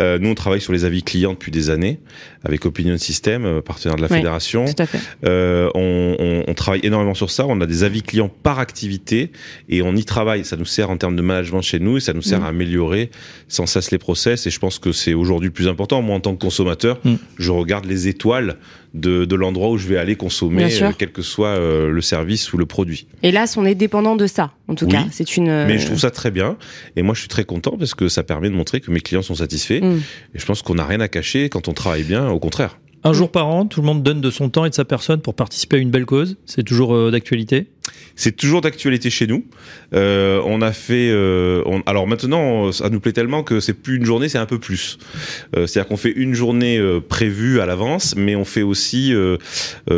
Euh, 0.00 0.18
nous, 0.18 0.30
on 0.30 0.34
travaille 0.34 0.60
sur 0.60 0.72
les 0.72 0.84
avis 0.84 1.02
clients 1.02 1.32
depuis 1.32 1.52
des 1.52 1.70
années 1.70 2.00
avec 2.44 2.64
Opinion 2.66 2.96
System, 2.98 3.44
euh, 3.44 3.60
partenaire 3.60 3.96
de 3.96 4.02
la 4.02 4.08
Oui. 4.08 4.16
fédération. 4.16 4.64
Tout 4.64 4.82
à 4.82 4.86
fait. 4.86 4.98
Euh, 5.26 5.68
on, 5.74 6.16
on- 6.18 6.44
on 6.50 6.54
travaille 6.54 6.80
énormément 6.84 7.14
sur 7.14 7.30
ça. 7.30 7.44
On 7.46 7.60
a 7.60 7.66
des 7.66 7.82
avis 7.84 8.02
clients 8.02 8.30
par 8.42 8.58
activité 8.58 9.30
et 9.68 9.82
on 9.82 9.94
y 9.94 10.04
travaille. 10.04 10.44
Ça 10.44 10.56
nous 10.56 10.64
sert 10.64 10.88
en 10.90 10.96
termes 10.96 11.16
de 11.16 11.22
management 11.22 11.62
chez 11.62 11.78
nous 11.80 11.96
et 11.98 12.00
ça 12.00 12.12
nous 12.12 12.22
sert 12.22 12.40
Mm. 12.40 12.44
à 12.44 12.48
améliorer 12.48 13.10
sans 13.48 13.66
cesse 13.66 13.90
les 13.90 13.98
process. 13.98 14.46
Et 14.46 14.50
je 14.50 14.58
pense 14.58 14.78
que 14.78 14.92
c'est 14.92 15.14
aujourd'hui 15.14 15.48
le 15.48 15.52
plus 15.52 15.68
important. 15.68 16.00
Moi, 16.02 16.16
en 16.16 16.20
tant 16.20 16.34
que 16.34 16.40
consommateur, 16.40 16.98
Mm. 17.04 17.14
je 17.38 17.50
regarde 17.50 17.84
les 17.84 18.08
étoiles 18.08 18.47
de, 18.94 19.24
de 19.24 19.34
l'endroit 19.36 19.70
où 19.70 19.78
je 19.78 19.86
vais 19.88 19.96
aller 19.98 20.16
consommer, 20.16 20.68
euh, 20.82 20.90
quel 20.98 21.12
que 21.12 21.22
soit 21.22 21.48
euh, 21.48 21.90
le 21.90 22.00
service 22.00 22.52
ou 22.52 22.58
le 22.58 22.66
produit. 22.66 23.06
Et 23.22 23.30
là, 23.32 23.44
on 23.56 23.64
est 23.64 23.74
dépendant 23.74 24.16
de 24.16 24.26
ça, 24.26 24.52
en 24.68 24.74
tout 24.74 24.86
Oui. 24.86 24.92
cas. 24.92 25.04
C'est 25.10 25.36
une. 25.36 25.48
euh, 25.48 25.66
Mais 25.66 25.78
je 25.78 25.86
trouve 25.86 25.98
ça 25.98 26.10
très 26.10 26.30
bien. 26.30 26.56
Et 26.96 27.02
moi, 27.02 27.14
je 27.14 27.20
suis 27.20 27.28
très 27.28 27.44
content 27.44 27.76
parce 27.78 27.94
que 27.94 28.08
ça 28.08 28.22
permet 28.22 28.48
de 28.50 28.54
montrer 28.54 28.80
que 28.80 28.90
mes 28.90 29.00
clients 29.00 29.22
sont 29.22 29.34
satisfaits. 29.34 29.80
Mm. 29.82 30.00
Et 30.34 30.38
je 30.38 30.46
pense 30.46 30.62
qu'on 30.62 30.74
n'a 30.74 30.84
rien 30.86 31.00
à 31.00 31.08
cacher 31.08 31.48
quand 31.48 31.68
on 31.68 31.72
travaille 31.72 32.04
bien, 32.04 32.28
au 32.30 32.38
contraire. 32.38 32.78
un 33.04 33.12
jour 33.12 33.30
par 33.30 33.46
an, 33.46 33.66
tout 33.66 33.80
le 33.80 33.86
monde 33.86 34.02
donne 34.02 34.20
de 34.20 34.30
son 34.30 34.48
temps 34.50 34.64
et 34.64 34.70
de 34.70 34.74
sa 34.74 34.84
personne 34.84 35.20
pour 35.20 35.34
participer 35.34 35.76
à 35.76 35.78
une 35.80 35.90
belle 35.90 36.06
cause. 36.06 36.36
C'est 36.46 36.62
toujours 36.64 36.94
euh, 36.94 37.10
d'actualité? 37.10 37.66
C'est 38.18 38.34
toujours 38.34 38.60
d'actualité 38.60 39.10
chez 39.10 39.28
nous. 39.28 39.44
Euh, 39.94 40.42
on 40.44 40.60
a 40.60 40.72
fait. 40.72 41.08
euh, 41.08 41.62
alors 41.86 42.08
maintenant, 42.08 42.72
ça 42.72 42.90
nous 42.90 42.98
plaît 42.98 43.12
tellement 43.12 43.44
que 43.44 43.60
c'est 43.60 43.74
plus 43.74 43.96
une 43.96 44.04
journée, 44.04 44.28
c'est 44.28 44.38
un 44.38 44.46
peu 44.46 44.58
plus. 44.58 44.98
Euh, 45.56 45.68
C'est-à-dire 45.68 45.88
qu'on 45.88 45.96
fait 45.96 46.10
une 46.10 46.34
journée 46.34 46.80
prévue 47.08 47.60
à 47.60 47.66
l'avance, 47.66 48.16
mais 48.16 48.34
on 48.34 48.44
fait 48.44 48.62
aussi 48.62 49.14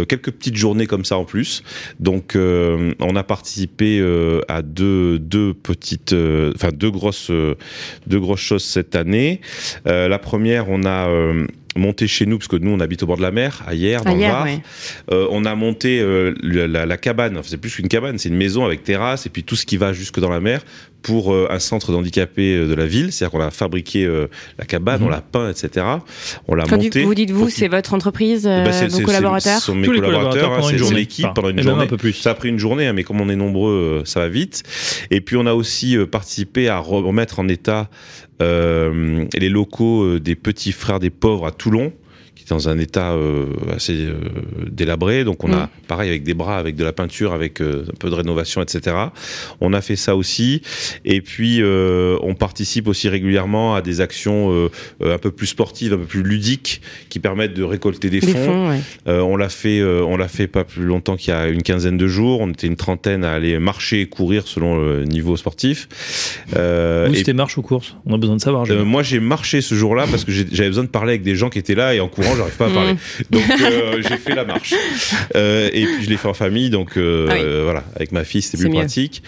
quelques 0.09 0.33
petites 0.33 0.57
journées 0.57 0.87
comme 0.87 1.07
ça 1.07 1.17
en 1.17 1.25
plus. 1.25 1.63
Donc, 1.99 2.37
on 2.37 3.17
a 3.17 3.23
participé 3.23 4.05
à 4.49 4.61
deux, 4.61 5.19
deux 5.19 5.55
petites, 5.55 6.15
enfin 6.55 6.69
deux 6.75 6.91
grosses, 6.91 7.31
deux 8.07 8.21
grosses 8.21 8.41
choses 8.41 8.65
cette 8.65 8.97
année. 8.97 9.41
La 9.87 10.19
première, 10.19 10.69
on 10.69 10.85
a 10.85 11.09
monté 11.77 12.09
chez 12.09 12.27
nous, 12.27 12.37
parce 12.39 12.49
que 12.49 12.57
nous 12.57 12.71
on 12.73 12.81
habite 12.81 13.03
au 13.03 13.07
bord 13.07 13.17
de 13.17 13.23
la 13.23 13.31
mer, 13.31 13.63
à 13.67 13.75
Hier, 13.75 14.03
dans 14.03 14.11
le 14.15 14.21
Var. 14.33 14.45
ouais. 14.45 14.61
Euh, 15.13 15.27
on 15.31 15.45
a 15.45 15.55
monté 15.55 16.01
euh, 16.01 16.35
la, 16.43 16.67
la- 16.67 16.87
la 16.87 16.97
cabane, 16.97 17.37
enfin, 17.39 17.47
c'est 17.49 17.57
plus 17.61 17.75
qu'une 17.75 17.89
cabane, 17.89 18.19
c'est 18.19 18.29
une 18.29 18.37
maison 18.37 18.65
avec 18.65 18.83
terrasse 18.83 19.27
et 19.27 19.31
puis 19.31 19.45
tout 19.45 19.55
ce 19.57 19.65
qui 19.67 19.77
va 19.77 19.93
jusque 19.93 20.19
dans 20.19 20.31
la 20.31 20.41
mer 20.41 20.63
pour 21.03 21.33
euh, 21.33 21.47
un 21.51 21.59
centre 21.59 21.93
d'handicapés 21.93 22.55
euh, 22.57 22.67
de 22.69 22.75
la 22.75 22.87
ville. 22.87 23.13
C'est-à-dire 23.13 23.33
qu'on 23.39 23.45
a 23.45 23.51
fabriqué 23.51 24.05
euh, 24.05 24.27
la 24.59 24.65
cabane, 24.65 25.01
Mhm. 25.01 25.07
on 25.07 25.11
l'a 25.11 25.21
peint, 25.21 25.51
etc. 25.51 25.87
On 26.49 26.55
l'a 26.55 26.67
monté. 26.67 27.03
vous 27.05 27.15
dites 27.15 27.31
vous, 27.31 27.49
c'est 27.49 27.69
votre 27.69 27.95
entreprise, 27.95 28.47
euh, 28.47 28.59
Eh 28.61 28.65
ben, 28.65 28.73
c'est- 28.73 28.89
vos 28.89 29.01
collaborateurs 29.01 29.59
Ce 29.61 29.67
sont 29.67 29.75
mes 29.75 29.87
Tous 29.87 29.93
les 29.93 30.01
collaborateurs, 30.01 30.33
collaborateurs 30.33 30.53
hein, 30.53 30.57
pendant 30.57 30.67
c'est 30.69 30.73
une 30.75 30.79
son 30.81 30.85
journée. 30.87 31.01
équipe 31.03 31.25
Enfin, 31.27 31.35
pendant 31.35 31.49
une 31.51 31.63
journée. 31.63 31.85
un 31.85 31.87
peu 31.87 31.97
plus. 31.97 32.13
Ça 32.13 32.31
a 32.31 32.35
pris 32.35 32.49
une 32.49 32.59
journée, 32.59 32.87
hein, 32.87 32.93
mais 32.93 33.05
comme 33.05 33.21
on 33.21 33.29
est 33.29 33.37
nombreux, 33.37 34.01
euh, 34.01 34.05
ça 34.05 34.21
va 34.21 34.29
vite. 34.29 34.63
Et 35.11 35.21
puis 35.21 35.37
on 35.37 35.47
a 35.47 35.55
aussi 35.55 35.97
euh, 35.97 36.07
participé 36.07 36.69
à 36.69 36.79
remettre 36.79 37.39
en 37.41 37.49
état 37.49 37.89
euh, 38.43 39.25
les 39.37 39.49
locaux 39.49 40.03
euh, 40.05 40.21
des 40.21 40.35
petits 40.35 40.73
frères 40.73 40.99
des 41.01 41.11
pauvres 41.11 41.47
à 41.47 41.51
Toulon 41.51 41.93
qui 42.41 42.53
est 42.53 42.57
dans 42.57 42.69
un 42.69 42.79
état 42.79 43.13
euh, 43.13 43.47
assez 43.75 43.95
euh, 43.97 44.15
délabré. 44.71 45.25
Donc 45.25 45.45
on 45.45 45.49
Mm. 45.49 45.55
a, 45.55 45.71
pareil, 45.89 46.09
avec 46.09 46.23
des 46.23 46.35
bras, 46.35 46.59
avec 46.59 46.77
de 46.77 46.85
la 46.85 46.93
peinture, 46.93 47.33
avec 47.33 47.61
euh, 47.61 47.85
un 47.89 47.97
peu 47.99 48.09
de 48.11 48.15
rénovation, 48.15 48.63
etc. 48.63 48.97
On 49.61 49.73
a 49.73 49.81
fait 49.81 49.97
ça 49.97 50.17
aussi. 50.17 50.63
Et 51.05 51.21
puis 51.21 51.59
euh, 51.61 52.17
on 52.23 52.35
participe 52.35 52.87
aussi 52.89 53.09
régulièrement 53.09 53.75
à 53.75 53.83
des 53.83 54.01
actions 54.01 54.53
euh, 54.53 54.69
euh, 55.03 55.15
un 55.15 55.19
peu 55.19 55.31
plus 55.31 55.49
sportives, 55.49 55.93
un 55.93 55.99
peu 55.99 56.05
plus 56.05 56.23
ludiques, 56.23 56.81
qui 57.09 57.19
permettent 57.19 57.55
de 57.55 57.63
récolter 57.65 58.11
des, 58.11 58.21
Des 58.21 58.27
fonds. 58.33 58.45
fonds, 58.45 58.69
ouais. 58.71 58.81
Euh, 59.09 59.21
on 59.21 59.37
l'a 59.37 59.49
fait, 59.49 59.81
euh, 59.81 60.03
on 60.07 60.17
l'a 60.17 60.29
fait 60.29 60.47
pas 60.47 60.65
plus 60.65 60.85
longtemps 60.85 61.17
qu'il 61.17 61.33
y 61.35 61.37
a 61.37 61.49
une 61.49 61.63
quinzaine 61.63 61.97
de 61.97 62.07
jours. 62.07 62.41
On 62.41 62.51
était 62.51 62.67
une 62.67 62.77
trentaine 62.77 63.25
à 63.25 63.33
aller 63.33 63.59
marcher 63.59 64.01
et 64.03 64.07
courir 64.07 64.47
selon 64.47 64.77
le 64.81 65.05
niveau 65.05 65.37
sportif. 65.37 65.89
Euh, 66.57 67.07
Vous, 67.09 67.15
c'était 67.15 67.33
marche 67.33 67.59
ou 67.59 67.63
course? 67.63 67.97
On 68.07 68.15
a 68.15 68.19
besoin 68.19 68.37
de 68.37 68.41
savoir. 68.41 68.65
euh, 68.71 68.85
moi, 68.85 69.03
j'ai 69.03 69.21
marché 69.21 69.61
ce 69.61 69.75
jour-là 69.75 70.07
parce 70.11 70.25
que 70.25 70.33
j'avais 70.33 70.69
besoin 70.69 70.85
de 70.85 70.89
parler 70.89 71.11
avec 71.13 71.23
des 71.23 71.35
gens 71.37 71.51
qui 71.51 71.59
étaient 71.59 71.75
là 71.75 71.95
et 71.95 72.01
en 72.01 72.09
courant, 72.09 72.35
j'arrive 72.41 72.57
pas 72.57 72.67
à 72.67 72.71
parler. 72.71 72.95
Donc, 73.31 73.43
euh, 73.49 74.03
j'ai 74.09 74.17
fait 74.17 74.35
la 74.35 74.45
marche. 74.45 74.75
Euh, 75.37 75.69
et 75.73 75.85
puis, 75.85 76.05
je 76.05 76.11
l'ai 76.11 76.17
fait 76.17 76.29
en 76.29 76.35
famille, 76.35 76.71
donc 76.71 76.97
euh, 76.97 77.29
Ah 77.31 77.35
oui. 77.35 77.63
voilà, 77.65 77.85
avec 77.97 78.13
ma 78.13 78.25
fille, 78.25 78.43
c'était 78.43 78.59
plus 78.59 78.69
mieux. 78.71 78.77
pratique. 78.79 79.23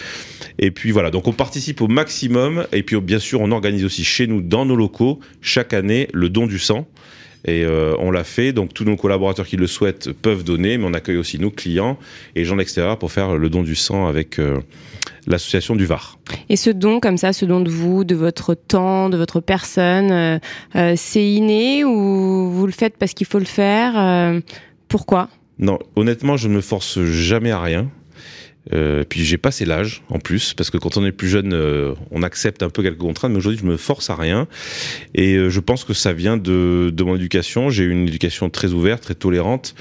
Et 0.58 0.70
puis 0.70 0.90
voilà, 0.90 1.10
donc 1.10 1.28
on 1.28 1.32
participe 1.32 1.80
au 1.80 1.88
maximum. 1.88 2.66
Et 2.72 2.82
puis, 2.82 3.00
bien 3.00 3.18
sûr, 3.18 3.40
on 3.40 3.50
organise 3.52 3.84
aussi 3.84 4.04
chez 4.04 4.26
nous, 4.26 4.40
dans 4.42 4.64
nos 4.64 4.76
locaux, 4.76 5.20
chaque 5.40 5.72
année, 5.72 6.08
le 6.12 6.28
don 6.28 6.46
du 6.46 6.58
sang. 6.58 6.86
Et 7.44 7.64
euh, 7.64 7.94
on 7.98 8.12
l'a 8.12 8.22
fait, 8.22 8.52
donc 8.52 8.72
tous 8.72 8.84
nos 8.84 8.96
collaborateurs 8.96 9.46
qui 9.46 9.56
le 9.56 9.66
souhaitent 9.66 10.12
peuvent 10.12 10.44
donner, 10.44 10.78
mais 10.78 10.84
on 10.86 10.94
accueille 10.94 11.16
aussi 11.16 11.40
nos 11.40 11.50
clients 11.50 11.98
et 12.36 12.44
gens 12.44 12.54
de 12.54 12.60
l'extérieur 12.60 12.98
pour 12.98 13.10
faire 13.10 13.36
le 13.36 13.48
don 13.50 13.64
du 13.64 13.74
sang 13.74 14.06
avec 14.06 14.38
euh, 14.38 14.58
l'association 15.26 15.76
du 15.76 15.86
Var. 15.86 16.18
Et 16.48 16.56
ce 16.56 16.70
don, 16.70 17.00
comme 17.00 17.16
ça, 17.16 17.32
ce 17.32 17.44
don 17.44 17.60
de 17.60 17.70
vous, 17.70 18.04
de 18.04 18.14
votre 18.14 18.54
temps, 18.54 19.08
de 19.08 19.16
votre 19.16 19.40
personne, 19.40 20.10
euh, 20.10 20.38
euh, 20.76 20.94
c'est 20.96 21.24
inné 21.24 21.84
ou 21.84 22.50
vous 22.50 22.66
le 22.66 22.72
faites 22.72 22.96
parce 22.96 23.14
qu'il 23.14 23.26
faut 23.26 23.38
le 23.38 23.44
faire 23.44 23.92
euh, 23.96 24.40
Pourquoi? 24.88 25.28
Non, 25.58 25.78
honnêtement, 25.96 26.36
je 26.36 26.48
ne 26.48 26.54
me 26.54 26.60
force 26.60 27.02
jamais 27.02 27.50
à 27.50 27.60
rien. 27.60 27.90
Euh, 28.72 29.02
puis 29.08 29.24
j'ai 29.24 29.38
passé 29.38 29.64
l'âge 29.64 30.02
en 30.08 30.20
plus 30.20 30.54
parce 30.54 30.70
que 30.70 30.78
quand 30.78 30.96
on 30.96 31.04
est 31.04 31.12
plus 31.12 31.28
jeune, 31.28 31.52
euh, 31.52 31.94
on 32.12 32.22
accepte 32.22 32.62
un 32.62 32.70
peu 32.70 32.82
quelques 32.82 32.98
contraintes. 32.98 33.32
Mais 33.32 33.38
aujourd'hui, 33.38 33.60
je 33.60 33.66
me 33.66 33.76
force 33.76 34.08
à 34.10 34.14
rien 34.14 34.46
et 35.14 35.34
euh, 35.34 35.50
je 35.50 35.60
pense 35.60 35.84
que 35.84 35.94
ça 35.94 36.12
vient 36.12 36.36
de, 36.36 36.90
de 36.94 37.04
mon 37.04 37.16
éducation. 37.16 37.70
J'ai 37.70 37.84
eu 37.84 37.90
une 37.90 38.06
éducation 38.06 38.50
très 38.50 38.72
ouverte, 38.72 39.02
très 39.02 39.14
tolérante, 39.14 39.74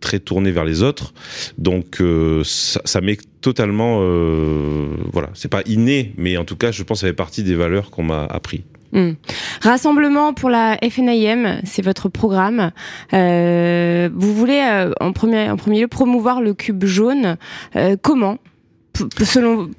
très 0.00 0.18
tournée 0.18 0.50
vers 0.50 0.64
les 0.64 0.82
autres. 0.82 1.14
Donc 1.58 2.00
euh, 2.00 2.42
ça, 2.44 2.80
ça 2.84 3.00
m'est 3.00 3.18
totalement, 3.40 3.98
euh, 4.02 4.88
voilà, 5.12 5.30
c'est 5.34 5.48
pas 5.48 5.62
inné, 5.66 6.12
mais 6.16 6.36
en 6.36 6.44
tout 6.44 6.56
cas, 6.56 6.72
je 6.72 6.82
pense 6.82 6.98
que 6.98 7.00
ça 7.02 7.06
fait 7.08 7.12
partie 7.12 7.42
des 7.42 7.54
valeurs 7.54 7.90
qu'on 7.90 8.02
m'a 8.02 8.24
appris. 8.24 8.64
Hmm. 8.92 9.12
Rassemblement 9.62 10.32
pour 10.32 10.48
la 10.48 10.78
FNIM, 10.88 11.60
c'est 11.64 11.82
votre 11.82 12.08
programme. 12.08 12.70
Euh, 13.12 14.08
vous 14.14 14.34
voulez 14.34 14.62
en, 15.00 15.12
premier, 15.12 15.50
en 15.50 15.56
premier 15.56 15.80
lieu 15.80 15.88
promouvoir 15.88 16.40
le 16.40 16.54
cube 16.54 16.84
jaune. 16.84 17.36
Comment? 18.02 18.38
P- 18.92 19.24
Selon, 19.24 19.70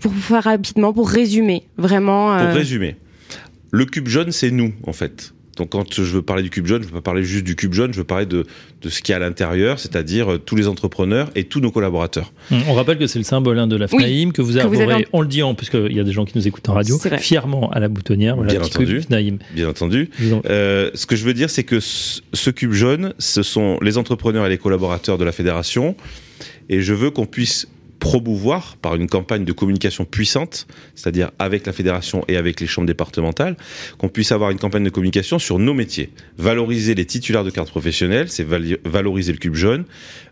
pour 0.00 0.12
faire 0.14 0.44
rapidement, 0.44 0.92
pour 0.94 1.08
résumer, 1.10 1.64
vraiment. 1.76 2.38
Pour 2.38 2.54
résumer, 2.54 2.96
le 3.70 3.84
cube 3.84 4.08
jaune, 4.08 4.32
c'est 4.32 4.50
nous, 4.50 4.72
en 4.86 4.92
fait. 4.94 5.33
Donc, 5.56 5.70
quand 5.70 5.94
je 5.94 6.02
veux 6.02 6.22
parler 6.22 6.42
du 6.42 6.50
cube 6.50 6.66
jaune, 6.66 6.82
je 6.82 6.88
veux 6.88 6.94
pas 6.94 7.00
parler 7.00 7.22
juste 7.24 7.44
du 7.44 7.54
cube 7.56 7.72
jaune, 7.72 7.92
je 7.92 7.98
veux 7.98 8.04
parler 8.04 8.26
de, 8.26 8.44
de 8.82 8.88
ce 8.88 9.00
qu'il 9.02 9.12
y 9.12 9.14
a 9.14 9.16
à 9.16 9.20
l'intérieur, 9.20 9.78
c'est-à-dire 9.78 10.32
euh, 10.32 10.38
tous 10.38 10.56
les 10.56 10.66
entrepreneurs 10.68 11.30
et 11.34 11.44
tous 11.44 11.60
nos 11.60 11.70
collaborateurs. 11.70 12.32
Hum, 12.50 12.60
On 12.68 12.74
rappelle 12.74 12.98
que 12.98 13.06
c'est 13.06 13.18
le 13.18 13.24
symbole 13.24 13.58
hein, 13.58 13.66
de 13.66 13.76
la 13.76 13.86
Oui, 13.92 14.02
FNAIM 14.02 14.32
que 14.32 14.42
vous 14.42 14.48
que 14.48 14.52
vous 14.54 14.58
arborez, 14.80 14.92
avez 14.94 15.06
on 15.12 15.20
le 15.20 15.28
dit, 15.28 15.42
en, 15.42 15.54
puisqu'il 15.54 15.92
y 15.92 16.00
a 16.00 16.04
des 16.04 16.12
gens 16.12 16.24
qui 16.24 16.36
nous 16.36 16.46
écoutent 16.48 16.68
en 16.68 16.74
radio, 16.74 16.98
fièrement 17.18 17.70
à 17.70 17.78
la 17.80 17.88
boutonnière. 17.88 18.36
Voilà, 18.36 18.52
Bien 18.52 18.62
entendu. 18.62 19.00
FNAIM. 19.02 19.38
Bien 19.54 19.68
entendu. 19.68 20.10
En- 20.32 20.42
Euh, 20.50 20.90
ce 20.94 21.06
que 21.06 21.16
je 21.16 21.24
veux 21.24 21.34
dire, 21.34 21.50
c'est 21.50 21.64
que 21.64 21.80
ce, 21.80 22.20
ce 22.32 22.50
cube 22.50 22.72
jaune, 22.72 23.14
ce 23.18 23.42
sont 23.42 23.78
les 23.82 23.96
entrepreneurs 23.98 24.46
et 24.46 24.48
les 24.48 24.58
collaborateurs 24.58 25.18
de 25.18 25.24
la 25.24 25.32
fédération, 25.32 25.96
et 26.68 26.80
je 26.80 26.94
veux 26.94 27.10
qu'on 27.10 27.26
puisse 27.26 27.68
promouvoir 28.04 28.76
par 28.82 28.96
une 28.96 29.06
campagne 29.06 29.46
de 29.46 29.52
communication 29.52 30.04
puissante, 30.04 30.66
c'est-à-dire 30.94 31.30
avec 31.38 31.64
la 31.66 31.72
fédération 31.72 32.22
et 32.28 32.36
avec 32.36 32.60
les 32.60 32.66
chambres 32.66 32.86
départementales, 32.86 33.56
qu'on 33.96 34.10
puisse 34.10 34.30
avoir 34.30 34.50
une 34.50 34.58
campagne 34.58 34.84
de 34.84 34.90
communication 34.90 35.38
sur 35.38 35.58
nos 35.58 35.72
métiers. 35.72 36.10
Valoriser 36.36 36.94
les 36.94 37.06
titulaires 37.06 37.44
de 37.44 37.50
cartes 37.50 37.70
professionnelles, 37.70 38.28
c'est 38.28 38.46
valoriser 38.84 39.32
le 39.32 39.38
cube 39.38 39.54
jaune, 39.54 39.84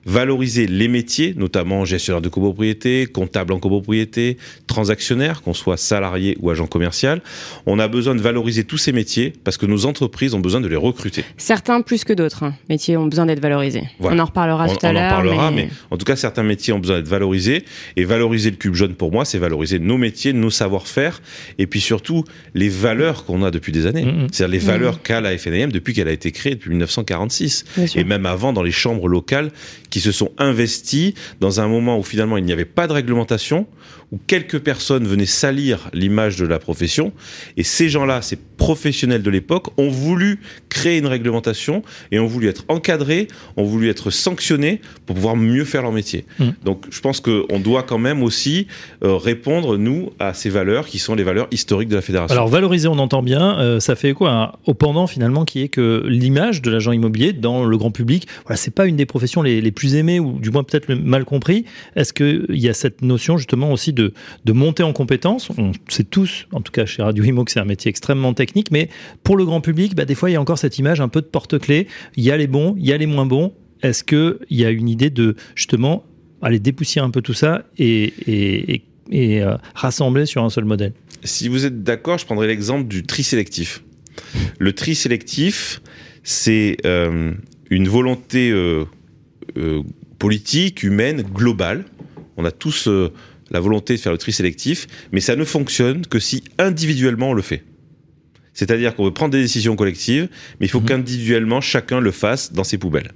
valoriser 0.04 0.66
les 0.66 0.86
métiers, 0.86 1.32
notamment 1.34 1.86
gestionnaire 1.86 2.20
de 2.20 2.28
copropriété, 2.28 3.06
comptable 3.06 3.54
en 3.54 3.58
copropriété, 3.58 4.36
transactionnaire, 4.66 5.40
qu'on 5.40 5.54
soit 5.54 5.78
salarié 5.78 6.36
ou 6.40 6.50
agent 6.50 6.66
commercial. 6.66 7.22
On 7.64 7.78
a 7.78 7.88
besoin 7.88 8.14
de 8.14 8.20
valoriser 8.20 8.64
tous 8.64 8.76
ces 8.78 8.92
métiers 8.92 9.32
parce 9.44 9.56
que 9.56 9.64
nos 9.64 9.86
entreprises 9.86 10.34
ont 10.34 10.40
besoin 10.40 10.60
de 10.60 10.68
les 10.68 10.76
recruter. 10.76 11.24
Certains 11.38 11.80
plus 11.80 12.04
que 12.04 12.12
d'autres 12.12 12.42
hein, 12.42 12.54
métiers 12.68 12.98
ont 12.98 13.06
besoin 13.06 13.24
d'être 13.24 13.40
valorisés. 13.40 13.84
Voilà. 13.98 14.16
On 14.16 14.18
en 14.20 14.26
reparlera 14.26 14.66
On, 14.68 14.74
tout 14.74 14.84
à 14.84 14.88
on 14.88 14.90
en 14.90 14.92
l'heure. 14.92 15.08
parlera, 15.10 15.50
mais... 15.50 15.64
mais... 15.64 15.70
en 15.90 15.96
tout 15.96 16.04
cas, 16.04 16.16
certains 16.16 16.42
métiers 16.42 16.74
ont 16.74 16.78
besoin 16.78 16.96
d'être 16.96 17.08
valorisés. 17.08 17.61
Et 17.96 18.04
valoriser 18.04 18.50
le 18.50 18.56
cube 18.56 18.74
jaune, 18.74 18.94
pour 18.94 19.12
moi, 19.12 19.24
c'est 19.24 19.38
valoriser 19.38 19.78
nos 19.78 19.98
métiers, 19.98 20.32
nos 20.32 20.50
savoir-faire, 20.50 21.20
et 21.58 21.66
puis 21.66 21.80
surtout 21.80 22.24
les 22.54 22.68
valeurs 22.68 23.24
qu'on 23.24 23.42
a 23.42 23.50
depuis 23.50 23.72
des 23.72 23.86
années. 23.86 24.04
Mhm. 24.04 24.28
C'est-à-dire 24.30 24.52
les 24.52 24.58
valeurs 24.58 25.02
qu'a 25.02 25.20
la 25.20 25.36
FNAM 25.36 25.72
depuis 25.72 25.94
qu'elle 25.94 26.08
a 26.08 26.12
été 26.12 26.32
créée, 26.32 26.54
depuis 26.54 26.70
1946. 26.70 27.64
Bien 27.76 27.86
sûr. 27.86 28.00
Et 28.00 28.04
même 28.04 28.26
avant, 28.26 28.52
dans 28.52 28.62
les 28.62 28.72
chambres 28.72 29.08
locales 29.08 29.50
qui 29.90 30.00
se 30.00 30.12
sont 30.12 30.32
investies 30.38 31.14
dans 31.40 31.60
un 31.60 31.68
moment 31.68 31.98
où 31.98 32.02
finalement 32.02 32.36
il 32.36 32.44
n'y 32.44 32.52
avait 32.52 32.64
pas 32.64 32.86
de 32.86 32.92
réglementation, 32.92 33.66
où 34.12 34.18
quelques 34.26 34.58
personnes 34.58 35.06
venaient 35.06 35.26
salir 35.26 35.88
l'image 35.94 36.36
de 36.36 36.46
la 36.46 36.58
profession. 36.58 37.12
Et 37.56 37.62
ces 37.62 37.88
gens-là, 37.88 38.20
ces 38.20 38.36
professionnels 38.36 39.22
de 39.22 39.30
l'époque, 39.30 39.68
ont 39.78 39.88
voulu 39.88 40.40
créer 40.68 40.98
une 40.98 41.06
réglementation 41.06 41.82
et 42.10 42.18
ont 42.18 42.26
voulu 42.26 42.48
être 42.48 42.64
encadrés, 42.68 43.28
ont 43.56 43.64
voulu 43.64 43.88
être 43.88 44.10
sanctionnés 44.10 44.80
pour 45.06 45.16
pouvoir 45.16 45.36
mieux 45.36 45.64
faire 45.64 45.82
leur 45.82 45.92
métier. 45.92 46.26
Mm. 46.38 46.50
Donc 46.64 46.86
je 46.90 47.00
pense 47.00 47.20
qu'on 47.20 47.51
on 47.52 47.60
doit 47.60 47.82
quand 47.82 47.98
même 47.98 48.22
aussi 48.22 48.66
euh, 49.04 49.16
répondre, 49.16 49.76
nous, 49.76 50.10
à 50.18 50.32
ces 50.32 50.48
valeurs 50.48 50.86
qui 50.86 50.98
sont 50.98 51.14
les 51.14 51.22
valeurs 51.22 51.48
historiques 51.50 51.90
de 51.90 51.96
la 51.96 52.02
fédération. 52.02 52.34
Alors 52.34 52.48
valoriser, 52.48 52.88
on 52.88 52.98
entend 52.98 53.22
bien, 53.22 53.58
euh, 53.58 53.78
ça 53.78 53.94
fait 53.94 54.14
quoi 54.14 54.58
au 54.66 54.74
pendant 54.74 55.06
finalement 55.06 55.44
qui 55.44 55.60
est 55.62 55.68
que 55.68 56.02
l'image 56.06 56.62
de 56.62 56.70
l'agent 56.70 56.92
immobilier 56.92 57.32
dans 57.32 57.64
le 57.64 57.76
grand 57.76 57.90
public, 57.90 58.26
voilà, 58.46 58.56
c'est 58.56 58.74
pas 58.74 58.86
une 58.86 58.96
des 58.96 59.06
professions 59.06 59.42
les, 59.42 59.72
plus 59.72 59.94
aimées 59.94 60.18
ou 60.18 60.38
du 60.38 60.50
moins 60.50 60.64
peut-être 60.64 60.92
mal 60.92 61.24
compris. 61.24 61.64
Est-ce 61.94 62.12
qu'il 62.12 62.58
y 62.58 62.68
a 62.68 62.74
cette 62.74 63.02
notion 63.02 63.36
justement 63.36 63.70
aussi 63.70 63.92
de, 63.92 64.14
de 64.44 64.52
monter 64.52 64.82
en 64.82 64.92
compétences 64.92 65.50
On 65.58 65.72
sait 65.88 66.04
tous, 66.04 66.46
en 66.52 66.60
tout 66.62 66.72
cas 66.72 66.86
chez 66.86 67.02
Radio 67.02 67.22
Imo, 67.22 67.44
que 67.44 67.52
c'est 67.52 67.60
un 67.60 67.64
métier 67.64 67.90
extrêmement 67.90 68.32
technique, 68.32 68.70
mais 68.70 68.88
pour 69.22 69.36
le 69.36 69.44
grand 69.44 69.60
public, 69.60 69.94
bah, 69.94 70.04
des 70.04 70.14
fois 70.14 70.30
il 70.30 70.32
y 70.32 70.36
a 70.36 70.40
encore 70.40 70.58
cette 70.58 70.78
image 70.78 71.00
un 71.00 71.08
peu 71.08 71.20
de 71.20 71.26
porte-clés. 71.26 71.86
Il 72.16 72.24
y 72.24 72.30
a 72.30 72.36
les 72.36 72.46
bons, 72.46 72.74
il 72.78 72.86
y 72.86 72.92
a 72.92 72.96
les 72.96 73.06
moins 73.06 73.26
bons. 73.26 73.52
Est-ce 73.82 74.04
qu'il 74.04 74.38
y 74.50 74.64
a 74.64 74.70
une 74.70 74.88
idée 74.88 75.10
de 75.10 75.34
justement 75.54 76.04
aller 76.42 76.58
dépoussiérer 76.58 77.06
un 77.06 77.10
peu 77.10 77.22
tout 77.22 77.34
ça 77.34 77.64
et, 77.78 78.12
et, 78.26 78.82
et 79.10 79.42
euh, 79.42 79.56
rassembler 79.74 80.26
sur 80.26 80.44
un 80.44 80.50
seul 80.50 80.64
modèle 80.64 80.92
Si 81.24 81.48
vous 81.48 81.64
êtes 81.64 81.82
d'accord, 81.82 82.18
je 82.18 82.26
prendrai 82.26 82.48
l'exemple 82.48 82.88
du 82.88 83.04
tri 83.04 83.22
sélectif. 83.22 83.82
Le 84.58 84.72
tri 84.72 84.94
sélectif, 84.94 85.80
c'est 86.22 86.76
euh, 86.84 87.32
une 87.70 87.88
volonté 87.88 88.50
euh, 88.50 88.84
politique, 90.18 90.82
humaine, 90.82 91.22
globale. 91.22 91.84
On 92.36 92.44
a 92.44 92.50
tous 92.50 92.88
la 93.50 93.60
volonté 93.60 93.94
de 93.94 94.00
faire 94.00 94.12
le 94.12 94.18
tri 94.18 94.32
sélectif, 94.32 94.86
mais 95.12 95.20
ça 95.20 95.36
ne 95.36 95.44
fonctionne 95.44 96.06
que 96.06 96.18
si 96.18 96.42
individuellement 96.58 97.30
on 97.30 97.34
le 97.34 97.42
fait. 97.42 97.64
C'est-à-dire 98.54 98.94
qu'on 98.94 99.04
veut 99.04 99.12
prendre 99.12 99.32
des 99.32 99.40
décisions 99.40 99.76
collectives, 99.76 100.28
mais 100.60 100.66
il 100.66 100.68
faut 100.68 100.80
mmh. 100.80 100.86
qu'individuellement 100.86 101.60
chacun 101.60 102.00
le 102.00 102.10
fasse 102.10 102.52
dans 102.52 102.64
ses 102.64 102.78
poubelles. 102.78 103.12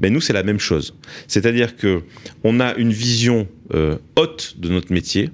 Mais 0.00 0.10
nous, 0.10 0.20
c'est 0.20 0.32
la 0.32 0.42
même 0.42 0.58
chose. 0.58 0.94
C'est-à-dire 1.28 1.76
que 1.76 2.02
on 2.44 2.60
a 2.60 2.74
une 2.74 2.92
vision 2.92 3.48
euh, 3.74 3.96
haute 4.16 4.56
de 4.58 4.68
notre 4.68 4.92
métier, 4.92 5.30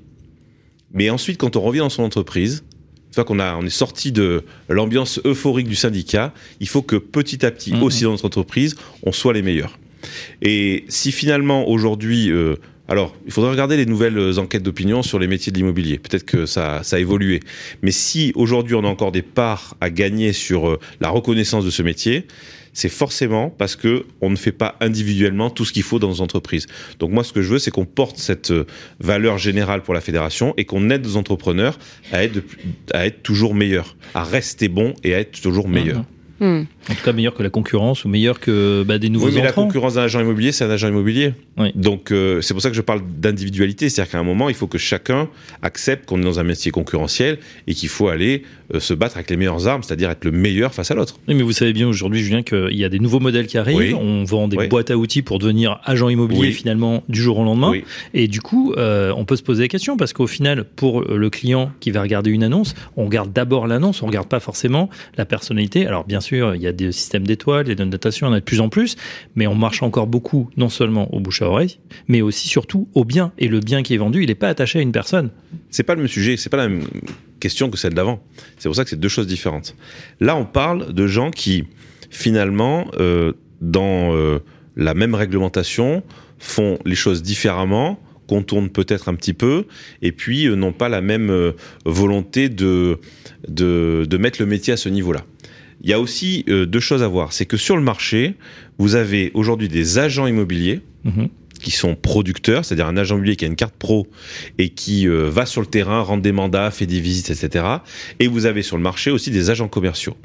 mais 0.92 1.10
ensuite, 1.10 1.38
quand 1.38 1.56
on 1.56 1.60
revient 1.60 1.80
dans 1.80 1.90
son 1.90 2.02
entreprise, 2.02 2.64
une 3.08 3.14
fois 3.14 3.24
qu'on 3.24 3.38
a, 3.38 3.56
on 3.56 3.64
est 3.64 3.70
sorti 3.70 4.12
de 4.12 4.44
l'ambiance 4.68 5.20
euphorique 5.24 5.68
du 5.68 5.76
syndicat, 5.76 6.32
il 6.60 6.68
faut 6.68 6.82
que 6.82 6.96
petit 6.96 7.44
à 7.44 7.50
petit, 7.50 7.72
mmh. 7.72 7.82
aussi 7.82 8.04
dans 8.04 8.12
notre 8.12 8.26
entreprise, 8.26 8.76
on 9.02 9.12
soit 9.12 9.32
les 9.32 9.42
meilleurs. 9.42 9.78
Et 10.42 10.84
si 10.88 11.10
finalement 11.10 11.68
aujourd'hui 11.68 12.30
euh, 12.30 12.56
alors, 12.90 13.14
il 13.26 13.32
faudrait 13.32 13.50
regarder 13.50 13.76
les 13.76 13.84
nouvelles 13.84 14.38
enquêtes 14.38 14.62
d'opinion 14.62 15.02
sur 15.02 15.18
les 15.18 15.26
métiers 15.26 15.52
de 15.52 15.58
l'immobilier. 15.58 15.98
Peut-être 15.98 16.24
que 16.24 16.46
ça, 16.46 16.82
ça 16.82 16.96
a 16.96 16.98
évolué. 16.98 17.40
Mais 17.82 17.90
si 17.90 18.32
aujourd'hui 18.34 18.74
on 18.74 18.84
a 18.84 18.88
encore 18.88 19.12
des 19.12 19.20
parts 19.20 19.76
à 19.82 19.90
gagner 19.90 20.32
sur 20.32 20.70
euh, 20.70 20.80
la 21.02 21.10
reconnaissance 21.10 21.66
de 21.66 21.70
ce 21.70 21.82
métier, 21.82 22.26
c'est 22.78 22.88
forcément 22.88 23.50
parce 23.50 23.74
que 23.74 24.06
on 24.20 24.30
ne 24.30 24.36
fait 24.36 24.52
pas 24.52 24.76
individuellement 24.78 25.50
tout 25.50 25.64
ce 25.64 25.72
qu'il 25.72 25.82
faut 25.82 25.98
dans 25.98 26.10
nos 26.10 26.20
entreprises. 26.20 26.68
Donc 27.00 27.10
moi, 27.10 27.24
ce 27.24 27.32
que 27.32 27.42
je 27.42 27.48
veux, 27.48 27.58
c'est 27.58 27.72
qu'on 27.72 27.86
porte 27.86 28.18
cette 28.18 28.52
euh, 28.52 28.66
valeur 29.00 29.36
générale 29.36 29.82
pour 29.82 29.94
la 29.94 30.00
fédération 30.00 30.54
et 30.56 30.64
qu'on 30.64 30.88
aide 30.90 31.04
nos 31.04 31.16
entrepreneurs 31.16 31.76
à 32.12 32.24
être, 32.24 33.22
toujours 33.24 33.56
meilleurs, 33.56 33.96
à 34.14 34.22
rester 34.22 34.68
bons 34.68 34.94
et 35.02 35.12
à 35.12 35.18
être 35.18 35.40
toujours 35.40 35.68
meilleurs. 35.68 36.04
Mmh. 36.38 36.46
Hmm. 36.46 36.66
En 36.90 36.94
tout 36.94 37.04
cas, 37.04 37.12
meilleur 37.12 37.34
que 37.34 37.42
la 37.42 37.50
concurrence 37.50 38.04
ou 38.04 38.08
meilleur 38.08 38.40
que 38.40 38.82
bah, 38.86 38.98
des 38.98 39.10
nouveaux 39.10 39.26
oui, 39.26 39.32
mais 39.34 39.46
entrants. 39.46 39.62
la 39.62 39.66
concurrence 39.66 39.94
d'un 39.94 40.02
agent 40.02 40.20
immobilier, 40.20 40.52
c'est 40.52 40.64
un 40.64 40.70
agent 40.70 40.88
immobilier. 40.88 41.34
Oui. 41.58 41.70
Donc, 41.74 42.10
euh, 42.10 42.40
c'est 42.40 42.54
pour 42.54 42.62
ça 42.62 42.70
que 42.70 42.76
je 42.76 42.80
parle 42.80 43.02
d'individualité. 43.18 43.88
C'est-à-dire 43.88 44.12
qu'à 44.12 44.18
un 44.18 44.24
moment, 44.24 44.48
il 44.48 44.54
faut 44.54 44.66
que 44.66 44.78
chacun 44.78 45.28
accepte 45.62 46.06
qu'on 46.06 46.20
est 46.20 46.24
dans 46.24 46.40
un 46.40 46.44
métier 46.44 46.70
concurrentiel 46.70 47.38
et 47.66 47.74
qu'il 47.74 47.88
faut 47.90 48.08
aller 48.08 48.42
euh, 48.74 48.80
se 48.80 48.94
battre 48.94 49.16
avec 49.16 49.28
les 49.28 49.36
meilleures 49.36 49.66
armes, 49.66 49.82
c'est-à-dire 49.82 50.10
être 50.10 50.24
le 50.24 50.30
meilleur 50.30 50.72
face 50.72 50.90
à 50.90 50.94
l'autre. 50.94 51.18
Oui, 51.28 51.34
mais 51.34 51.42
vous 51.42 51.52
savez 51.52 51.72
bien 51.72 51.86
aujourd'hui, 51.88 52.20
Julien, 52.20 52.42
qu'il 52.42 52.76
y 52.76 52.84
a 52.84 52.88
des 52.88 53.00
nouveaux 53.00 53.20
modèles 53.20 53.46
qui 53.46 53.58
arrivent. 53.58 53.78
Oui. 53.78 53.94
On 53.94 54.24
vend 54.24 54.48
des 54.48 54.68
boîtes 54.68 54.90
à 54.90 54.96
outils 54.96 55.22
pour 55.22 55.38
devenir 55.38 55.80
agent 55.84 56.08
immobilier 56.08 56.52
finalement 56.52 57.02
du 57.08 57.20
jour 57.20 57.38
au 57.38 57.44
lendemain. 57.44 57.72
Et 58.14 58.28
du 58.28 58.40
coup, 58.40 58.72
euh, 58.76 59.12
on 59.16 59.24
peut 59.24 59.36
se 59.36 59.42
poser 59.42 59.64
la 59.64 59.68
question 59.68 59.96
parce 59.96 60.14
qu'au 60.14 60.26
final, 60.26 60.64
pour 60.64 61.02
le 61.02 61.30
client 61.30 61.70
qui 61.80 61.90
va 61.90 62.00
regarder 62.00 62.30
une 62.30 62.44
annonce, 62.44 62.74
on 62.96 63.04
regarde 63.04 63.32
d'abord 63.32 63.66
l'annonce, 63.66 64.02
on 64.02 64.06
regarde 64.06 64.28
pas 64.28 64.40
forcément 64.40 64.88
la 65.16 65.26
personnalité. 65.26 65.86
Alors, 65.86 66.04
bien 66.04 66.20
sûr, 66.20 66.54
il 66.54 66.62
y 66.62 66.66
a 66.66 66.72
des 66.78 66.92
systèmes 66.92 67.26
d'étoiles, 67.26 67.66
des 67.66 67.84
notations, 67.84 68.26
il 68.26 68.30
y 68.30 68.32
en 68.32 68.36
a 68.36 68.40
de 68.40 68.44
plus 68.44 68.60
en 68.60 68.68
plus, 68.68 68.96
mais 69.34 69.46
on 69.46 69.54
marche 69.54 69.82
encore 69.82 70.06
beaucoup, 70.06 70.48
non 70.56 70.68
seulement 70.68 71.12
au 71.14 71.20
bouche 71.20 71.42
à 71.42 71.48
oreille, 71.48 71.78
mais 72.06 72.22
aussi 72.22 72.48
surtout 72.48 72.88
au 72.94 73.04
bien. 73.04 73.32
Et 73.38 73.48
le 73.48 73.60
bien 73.60 73.82
qui 73.82 73.94
est 73.94 73.98
vendu, 73.98 74.22
il 74.22 74.28
n'est 74.28 74.34
pas 74.34 74.48
attaché 74.48 74.78
à 74.78 74.82
une 74.82 74.92
personne. 74.92 75.30
C'est 75.70 75.82
pas 75.82 75.94
le 75.94 76.00
même 76.00 76.08
sujet, 76.08 76.36
c'est 76.36 76.48
pas 76.48 76.56
la 76.56 76.68
même 76.68 76.86
question 77.40 77.70
que 77.70 77.76
celle 77.76 77.94
d'avant. 77.94 78.20
C'est 78.58 78.68
pour 78.68 78.76
ça 78.76 78.84
que 78.84 78.90
c'est 78.90 79.00
deux 79.00 79.08
choses 79.08 79.26
différentes. 79.26 79.74
Là, 80.20 80.36
on 80.36 80.44
parle 80.44 80.92
de 80.92 81.06
gens 81.06 81.30
qui, 81.30 81.64
finalement, 82.10 82.86
euh, 82.98 83.32
dans 83.60 84.14
euh, 84.14 84.38
la 84.76 84.94
même 84.94 85.14
réglementation, 85.14 86.02
font 86.38 86.78
les 86.84 86.94
choses 86.94 87.22
différemment, 87.22 88.00
contournent 88.28 88.70
peut-être 88.70 89.08
un 89.08 89.14
petit 89.14 89.34
peu, 89.34 89.66
et 90.02 90.12
puis 90.12 90.46
euh, 90.46 90.54
n'ont 90.54 90.72
pas 90.72 90.88
la 90.88 91.00
même 91.00 91.52
volonté 91.84 92.48
de, 92.48 92.98
de, 93.48 94.06
de 94.08 94.16
mettre 94.18 94.40
le 94.40 94.46
métier 94.46 94.72
à 94.72 94.76
ce 94.76 94.88
niveau-là. 94.88 95.24
Il 95.82 95.90
y 95.90 95.92
a 95.92 96.00
aussi 96.00 96.44
euh, 96.48 96.66
deux 96.66 96.80
choses 96.80 97.02
à 97.02 97.08
voir. 97.08 97.32
C'est 97.32 97.46
que 97.46 97.56
sur 97.56 97.76
le 97.76 97.82
marché, 97.82 98.34
vous 98.78 98.94
avez 98.94 99.30
aujourd'hui 99.34 99.68
des 99.68 99.98
agents 99.98 100.26
immobiliers 100.26 100.80
mmh. 101.04 101.26
qui 101.60 101.70
sont 101.70 101.94
producteurs, 101.94 102.64
c'est-à-dire 102.64 102.86
un 102.86 102.96
agent 102.96 103.14
immobilier 103.14 103.36
qui 103.36 103.44
a 103.44 103.48
une 103.48 103.56
carte 103.56 103.76
pro 103.76 104.08
et 104.58 104.70
qui 104.70 105.08
euh, 105.08 105.30
va 105.30 105.46
sur 105.46 105.60
le 105.60 105.66
terrain, 105.66 106.00
rend 106.00 106.18
des 106.18 106.32
mandats, 106.32 106.70
fait 106.70 106.86
des 106.86 107.00
visites, 107.00 107.30
etc. 107.30 107.64
Et 108.18 108.26
vous 108.26 108.46
avez 108.46 108.62
sur 108.62 108.76
le 108.76 108.82
marché 108.82 109.10
aussi 109.10 109.30
des 109.30 109.50
agents 109.50 109.68
commerciaux. 109.68 110.16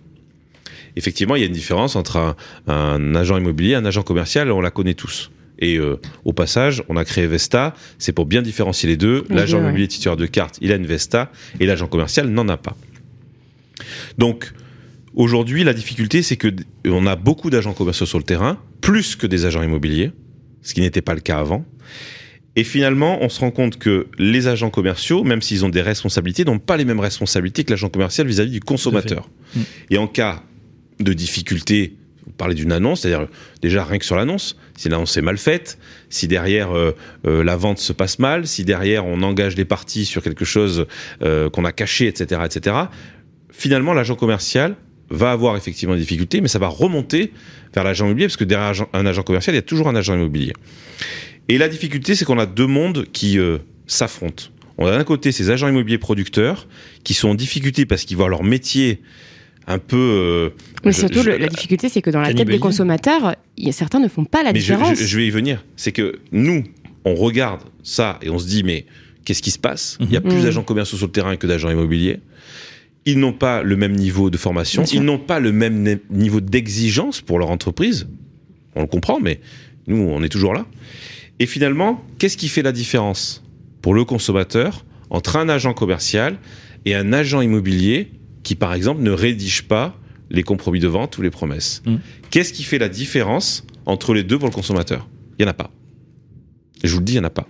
Effectivement, 0.95 1.35
il 1.35 1.41
y 1.41 1.43
a 1.43 1.47
une 1.47 1.53
différence 1.53 1.95
entre 1.95 2.17
un, 2.17 2.35
un 2.67 3.15
agent 3.15 3.37
immobilier 3.37 3.71
et 3.71 3.75
un 3.75 3.85
agent 3.85 4.03
commercial, 4.03 4.51
on 4.51 4.61
la 4.61 4.71
connaît 4.71 4.93
tous. 4.93 5.31
Et 5.59 5.77
euh, 5.77 5.99
au 6.25 6.33
passage, 6.33 6.83
on 6.89 6.97
a 6.97 7.05
créé 7.05 7.27
Vesta, 7.27 7.73
c'est 7.97 8.11
pour 8.11 8.25
bien 8.25 8.41
différencier 8.41 8.89
les 8.89 8.97
deux. 8.97 9.23
L'agent 9.29 9.59
immobilier 9.59 9.87
titulaire 9.87 10.17
de 10.17 10.25
carte, 10.25 10.57
il 10.61 10.71
a 10.71 10.75
une 10.75 10.85
Vesta, 10.85 11.31
et 11.59 11.65
l'agent 11.65 11.87
commercial 11.87 12.27
n'en 12.27 12.47
a 12.49 12.57
pas. 12.57 12.75
Donc, 14.17 14.51
Aujourd'hui, 15.15 15.63
la 15.63 15.73
difficulté, 15.73 16.23
c'est 16.23 16.38
que 16.38 16.47
on 16.86 17.06
a 17.06 17.15
beaucoup 17.15 17.49
d'agents 17.49 17.73
commerciaux 17.73 18.06
sur 18.06 18.17
le 18.17 18.23
terrain, 18.23 18.60
plus 18.82 19.15
que 19.15 19.28
des 19.28 19.45
agents 19.45 19.62
immobiliers, 19.62 20.12
ce 20.62 20.73
qui 20.73 20.82
n'était 20.82 21.02
pas 21.02 21.13
le 21.13 21.21
cas 21.21 21.39
avant. 21.39 21.65
Et 22.56 22.63
finalement, 22.63 23.19
on 23.21 23.30
se 23.30 23.39
rend 23.39 23.52
compte 23.52 23.78
que 23.78 24.08
les 24.17 24.47
agents 24.47 24.69
commerciaux, 24.69 25.23
même 25.23 25.41
s'ils 25.41 25.65
ont 25.65 25.69
des 25.69 25.82
responsabilités, 25.82 26.45
n'ont 26.45 26.60
pas 26.60 26.78
les 26.78 26.86
mêmes 26.86 26.99
responsabilités 26.99 27.63
que 27.63 27.71
l'agent 27.71 27.89
commercial 27.89 28.28
vis-à-vis 28.28 28.49
-vis 28.49 28.54
du 28.54 28.60
consommateur. 28.60 29.30
Et 29.89 29.97
en 29.97 30.08
cas 30.08 30.43
de 30.99 31.13
difficulté, 31.13 31.95
vous 32.26 32.32
parlez 32.34 32.56
d'une 32.56 32.71
annonce, 32.71 33.02
c'est-à-dire 33.02 33.28
déjà 33.62 33.84
rien 33.84 33.99
que 33.99 34.06
sur 34.06 34.15
l'annonce, 34.15 34.56
si 34.78 34.89
l'annonce 34.89 35.17
est 35.17 35.21
mal 35.21 35.38
faite, 35.38 35.78
si 36.10 36.28
derrière 36.28 36.71
euh, 36.71 36.95
euh, 37.26 37.43
la 37.43 37.56
vente 37.56 37.80
se 37.80 37.93
passe 37.93 38.19
mal, 38.19 38.47
si 38.47 38.63
derrière 38.63 39.06
on 39.06 39.21
engage 39.23 39.56
des 39.56 39.65
parties 39.65 40.06
sur 40.06 40.21
quelque 40.21 40.45
chose 40.45 40.86
euh, 41.21 41.49
qu'on 41.49 41.65
a 41.65 41.71
caché, 41.71 42.08
etc., 42.08 42.41
etc. 42.45 42.76
Finalement, 43.52 43.93
l'agent 43.93 44.15
commercial 44.15 44.76
va 45.13 45.32
avoir 45.32 45.56
effectivement 45.56 45.93
des 45.93 46.02
difficultés, 46.02 46.41
mais 46.41 46.47
ça 46.47 46.60
va 46.60 46.67
remonter 46.67 47.32
vers 47.73 47.84
l'agent 47.84 48.06
immobilier, 48.06 48.28
parce 48.28 48.38
que 48.38 48.43
derrière 48.43 48.86
un 48.93 49.06
agent 49.06 49.23
commercial, 49.23 49.54
il 49.56 49.58
y 49.58 49.60
a 49.60 49.63
toujours 49.63 49.88
un 49.88 49.95
agent 49.95 50.13
immobilier. 50.13 50.54
Et 51.49 51.58
la 51.58 51.69
difficulté, 51.69 52.15
c'est 52.15 52.26
qu'on 52.26 52.39
a 52.39 52.45
deux 52.45 52.67
mondes 52.67 53.06
qui 53.12 53.38
euh, 53.38 53.60
s'affrontent. 53.88 54.45
On 54.78 54.88
a 54.88 54.91
d'un 54.91 55.04
côté 55.04 55.32
ces 55.32 55.49
agents 55.49 55.67
immobiliers 55.67 55.97
producteurs 55.97 56.67
qui 57.04 57.13
sont 57.13 57.30
en 57.30 57.36
difficulté 57.36 57.86
parce 57.86 58.06
qu'ils 58.06 58.17
voient 58.17 58.30
leur 58.30 58.43
métier 58.43 59.02
un 59.67 59.78
peu. 59.78 59.97
Euh, 59.97 60.49
mais 60.84 60.91
surtout, 60.91 61.21
je, 61.21 61.30
la 61.30 61.47
difficulté, 61.47 61.89
c'est 61.89 62.02
que 62.02 62.10
dans 62.10 62.21
la 62.21 62.34
tête 62.34 62.47
des 62.47 62.60
consommateurs, 62.60 63.36
y 63.58 63.69
a, 63.69 63.71
certains 63.71 63.99
ne 63.99 64.08
font 64.08 64.26
pas 64.26 64.41
la 64.43 64.52
mais 64.52 64.60
différence. 64.60 64.97
Je, 64.97 65.06
je, 65.06 65.17
vais 65.17 65.28
y 65.28 65.30
venir. 65.30 65.63
C'est 65.76 65.91
que 65.91 66.19
nous, 66.32 66.63
on 67.06 67.13
regarde 67.13 67.62
ça 67.84 68.19
et 68.21 68.30
on 68.30 68.39
se 68.39 68.47
dit, 68.47 68.63
mais 68.63 68.86
qu'est-ce 69.26 69.41
qui 69.41 69.52
se 69.52 69.60
passe? 69.60 69.97
Mm. 69.99 70.04
Il 70.06 70.12
y 70.13 70.17
a 70.17 70.21
plus 70.21 70.38
mmh. 70.38 70.43
d'agents 70.43 70.63
commerciaux 70.63 70.97
sur 70.97 71.08
le 71.08 71.12
terrain 71.12 71.36
que 71.36 71.45
d'agents 71.45 71.69
immobiliers 71.69 72.19
ils 73.05 73.19
n'ont 73.19 73.33
pas 73.33 73.63
le 73.63 73.75
même 73.75 73.93
niveau 73.93 74.29
de 74.29 74.37
formation, 74.37 74.83
ils 74.85 75.03
n'ont 75.03 75.19
pas 75.19 75.39
le 75.39 75.51
même 75.51 75.99
niveau 76.09 76.41
d'exigence 76.41 77.21
pour 77.21 77.39
leur 77.39 77.49
entreprise. 77.49 78.07
On 78.75 78.81
le 78.81 78.87
comprend, 78.87 79.19
mais 79.19 79.39
nous, 79.87 79.97
on 79.97 80.23
est 80.23 80.29
toujours 80.29 80.53
là. 80.53 80.65
Et 81.39 81.45
finalement, 81.45 82.03
qu'est-ce 82.19 82.37
qui 82.37 82.47
fait 82.47 82.61
la 82.61 82.71
différence 82.71 83.43
pour 83.81 83.93
le 83.93 84.05
consommateur 84.05 84.85
entre 85.09 85.35
un 85.35 85.49
agent 85.49 85.73
commercial 85.73 86.37
et 86.85 86.95
un 86.95 87.13
agent 87.13 87.41
immobilier 87.41 88.11
qui, 88.43 88.55
par 88.55 88.73
exemple, 88.73 89.01
ne 89.01 89.11
rédige 89.11 89.63
pas 89.63 89.97
les 90.29 90.43
compromis 90.43 90.79
de 90.79 90.87
vente 90.87 91.17
ou 91.17 91.21
les 91.21 91.29
promesses? 91.29 91.81
Mmh. 91.85 91.95
Qu'est-ce 92.29 92.53
qui 92.53 92.63
fait 92.63 92.79
la 92.79 92.89
différence 92.89 93.65
entre 93.85 94.13
les 94.13 94.23
deux 94.23 94.39
pour 94.39 94.47
le 94.47 94.53
consommateur? 94.53 95.07
Il 95.37 95.43
n'y 95.43 95.49
en 95.49 95.51
a 95.51 95.55
pas. 95.55 95.71
Et 96.83 96.87
je 96.87 96.93
vous 96.93 96.99
le 96.99 97.05
dis, 97.05 97.13
il 97.13 97.19
n'y 97.19 97.21
en 97.21 97.27
a 97.27 97.29
pas. 97.29 97.47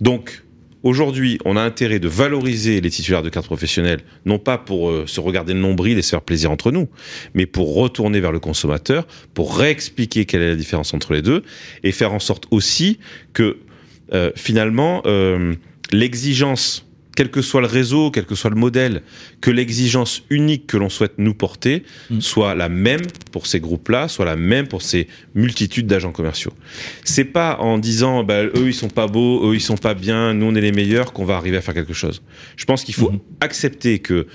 Donc, 0.00 0.44
Aujourd'hui, 0.84 1.38
on 1.46 1.56
a 1.56 1.62
intérêt 1.62 1.98
de 1.98 2.08
valoriser 2.08 2.82
les 2.82 2.90
titulaires 2.90 3.22
de 3.22 3.30
cartes 3.30 3.46
professionnelles, 3.46 4.00
non 4.26 4.38
pas 4.38 4.58
pour 4.58 4.90
euh, 4.90 5.06
se 5.06 5.18
regarder 5.18 5.54
le 5.54 5.58
nombril 5.58 5.96
et 5.96 6.02
se 6.02 6.10
faire 6.10 6.20
plaisir 6.20 6.50
entre 6.50 6.70
nous, 6.70 6.90
mais 7.32 7.46
pour 7.46 7.74
retourner 7.74 8.20
vers 8.20 8.32
le 8.32 8.38
consommateur, 8.38 9.06
pour 9.32 9.56
réexpliquer 9.56 10.26
quelle 10.26 10.42
est 10.42 10.50
la 10.50 10.56
différence 10.56 10.92
entre 10.92 11.14
les 11.14 11.22
deux, 11.22 11.42
et 11.84 11.90
faire 11.90 12.12
en 12.12 12.18
sorte 12.18 12.44
aussi 12.50 12.98
que 13.32 13.56
euh, 14.12 14.30
finalement 14.36 15.00
euh, 15.06 15.54
l'exigence 15.90 16.86
quel 17.16 17.30
que 17.30 17.42
soit 17.42 17.60
le 17.60 17.66
réseau, 17.66 18.10
quel 18.10 18.24
que 18.26 18.34
soit 18.34 18.50
le 18.50 18.56
modèle, 18.56 19.02
que 19.40 19.50
l'exigence 19.50 20.22
unique 20.30 20.66
que 20.66 20.76
l'on 20.76 20.88
souhaite 20.88 21.14
nous 21.18 21.34
porter 21.34 21.84
Mm. 22.10 22.20
soit 22.20 22.54
la 22.54 22.68
même 22.68 23.02
pour 23.32 23.46
ces 23.46 23.60
groupes-là, 23.60 24.08
soit 24.08 24.24
la 24.24 24.36
même 24.36 24.66
pour 24.68 24.82
ces 24.82 25.06
multitudes 25.34 25.86
d'agents 25.86 26.12
commerciaux. 26.12 26.52
C'est 27.04 27.24
pas 27.24 27.56
en 27.60 27.78
disant 27.78 28.24
bah, 28.24 28.44
eux 28.44 28.66
ils 28.66 28.74
sont 28.74 28.88
pas 28.88 29.06
beaux, 29.06 29.50
eux 29.50 29.54
ils 29.54 29.60
sont 29.60 29.76
pas 29.76 29.94
bien, 29.94 30.34
nous 30.34 30.46
on 30.46 30.54
est 30.54 30.60
les 30.60 30.72
meilleurs 30.72 31.12
qu'on 31.12 31.24
va 31.24 31.36
arriver 31.36 31.56
à 31.56 31.60
faire 31.62 31.74
quelque 31.74 31.92
chose. 31.94 32.22
Je 32.56 32.64
pense 32.64 32.84
qu'il 32.84 32.94
faut 32.94 33.10
Mhm. 33.10 33.20
accepter 33.40 33.98
que 34.00 34.26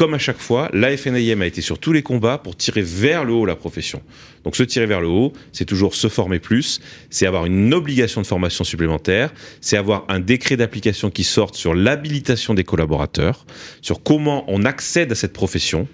comme 0.00 0.14
à 0.14 0.18
chaque 0.18 0.38
fois, 0.38 0.70
la 0.72 0.96
FNIM 0.96 1.42
a 1.42 1.46
été 1.46 1.60
sur 1.60 1.78
tous 1.78 1.92
les 1.92 2.00
combats 2.00 2.38
pour 2.38 2.56
tirer 2.56 2.80
vers 2.80 3.22
le 3.22 3.34
haut 3.34 3.44
la 3.44 3.54
profession. 3.54 4.00
Donc 4.44 4.56
se 4.56 4.62
tirer 4.62 4.86
vers 4.86 5.02
le 5.02 5.08
haut, 5.08 5.34
c'est 5.52 5.66
toujours 5.66 5.94
se 5.94 6.08
former 6.08 6.38
plus, 6.38 6.80
c'est 7.10 7.26
avoir 7.26 7.44
une 7.44 7.74
obligation 7.74 8.22
de 8.22 8.26
formation 8.26 8.64
supplémentaire, 8.64 9.30
c'est 9.60 9.76
avoir 9.76 10.06
un 10.08 10.18
décret 10.18 10.56
d'application 10.56 11.10
qui 11.10 11.22
sorte 11.22 11.54
sur 11.54 11.74
l'habilitation 11.74 12.54
des 12.54 12.64
collaborateurs, 12.64 13.44
sur 13.82 14.02
comment 14.02 14.46
on 14.48 14.64
accède 14.64 15.12
à 15.12 15.14
cette 15.14 15.34
profession. 15.34 15.86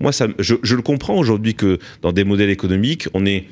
Moi, 0.00 0.10
ça, 0.10 0.26
je, 0.40 0.56
je 0.64 0.74
le 0.74 0.82
comprends 0.82 1.16
aujourd'hui 1.16 1.54
que 1.54 1.78
dans 2.02 2.10
des 2.10 2.24
modèles 2.24 2.50
économiques, 2.50 3.06
on 3.14 3.24
est 3.26 3.44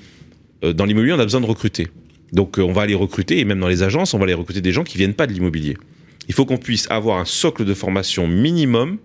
euh, 0.65 0.73
dans 0.73 0.87
l'immobilier, 0.87 1.13
on 1.13 1.21
a 1.21 1.25
besoin 1.25 1.41
de 1.41 1.47
recruter. 1.47 1.87
Donc 2.33 2.59
euh, 2.59 2.63
on 2.63 2.73
va 2.73 2.83
aller 2.83 2.97
recruter, 2.97 3.39
et 3.39 3.45
même 3.45 3.61
dans 3.61 3.69
les 3.69 3.85
agences, 3.85 4.13
on 4.13 4.19
va 4.19 4.25
aller 4.25 4.35
recruter 4.35 4.61
des 4.61 4.73
gens 4.73 4.83
qui 4.83 4.99
viennent 4.99 5.15
pas 5.15 5.29
de 5.29 5.33
l'immobilier. 5.33 5.77
Il 6.27 6.35
faut 6.35 6.47
qu'on 6.47 6.57
puisse 6.57 6.91
avoir 6.91 7.19
un 7.19 7.25
socle 7.25 7.65
de 7.65 7.75
formation 7.75 8.27
minimum 8.27 8.99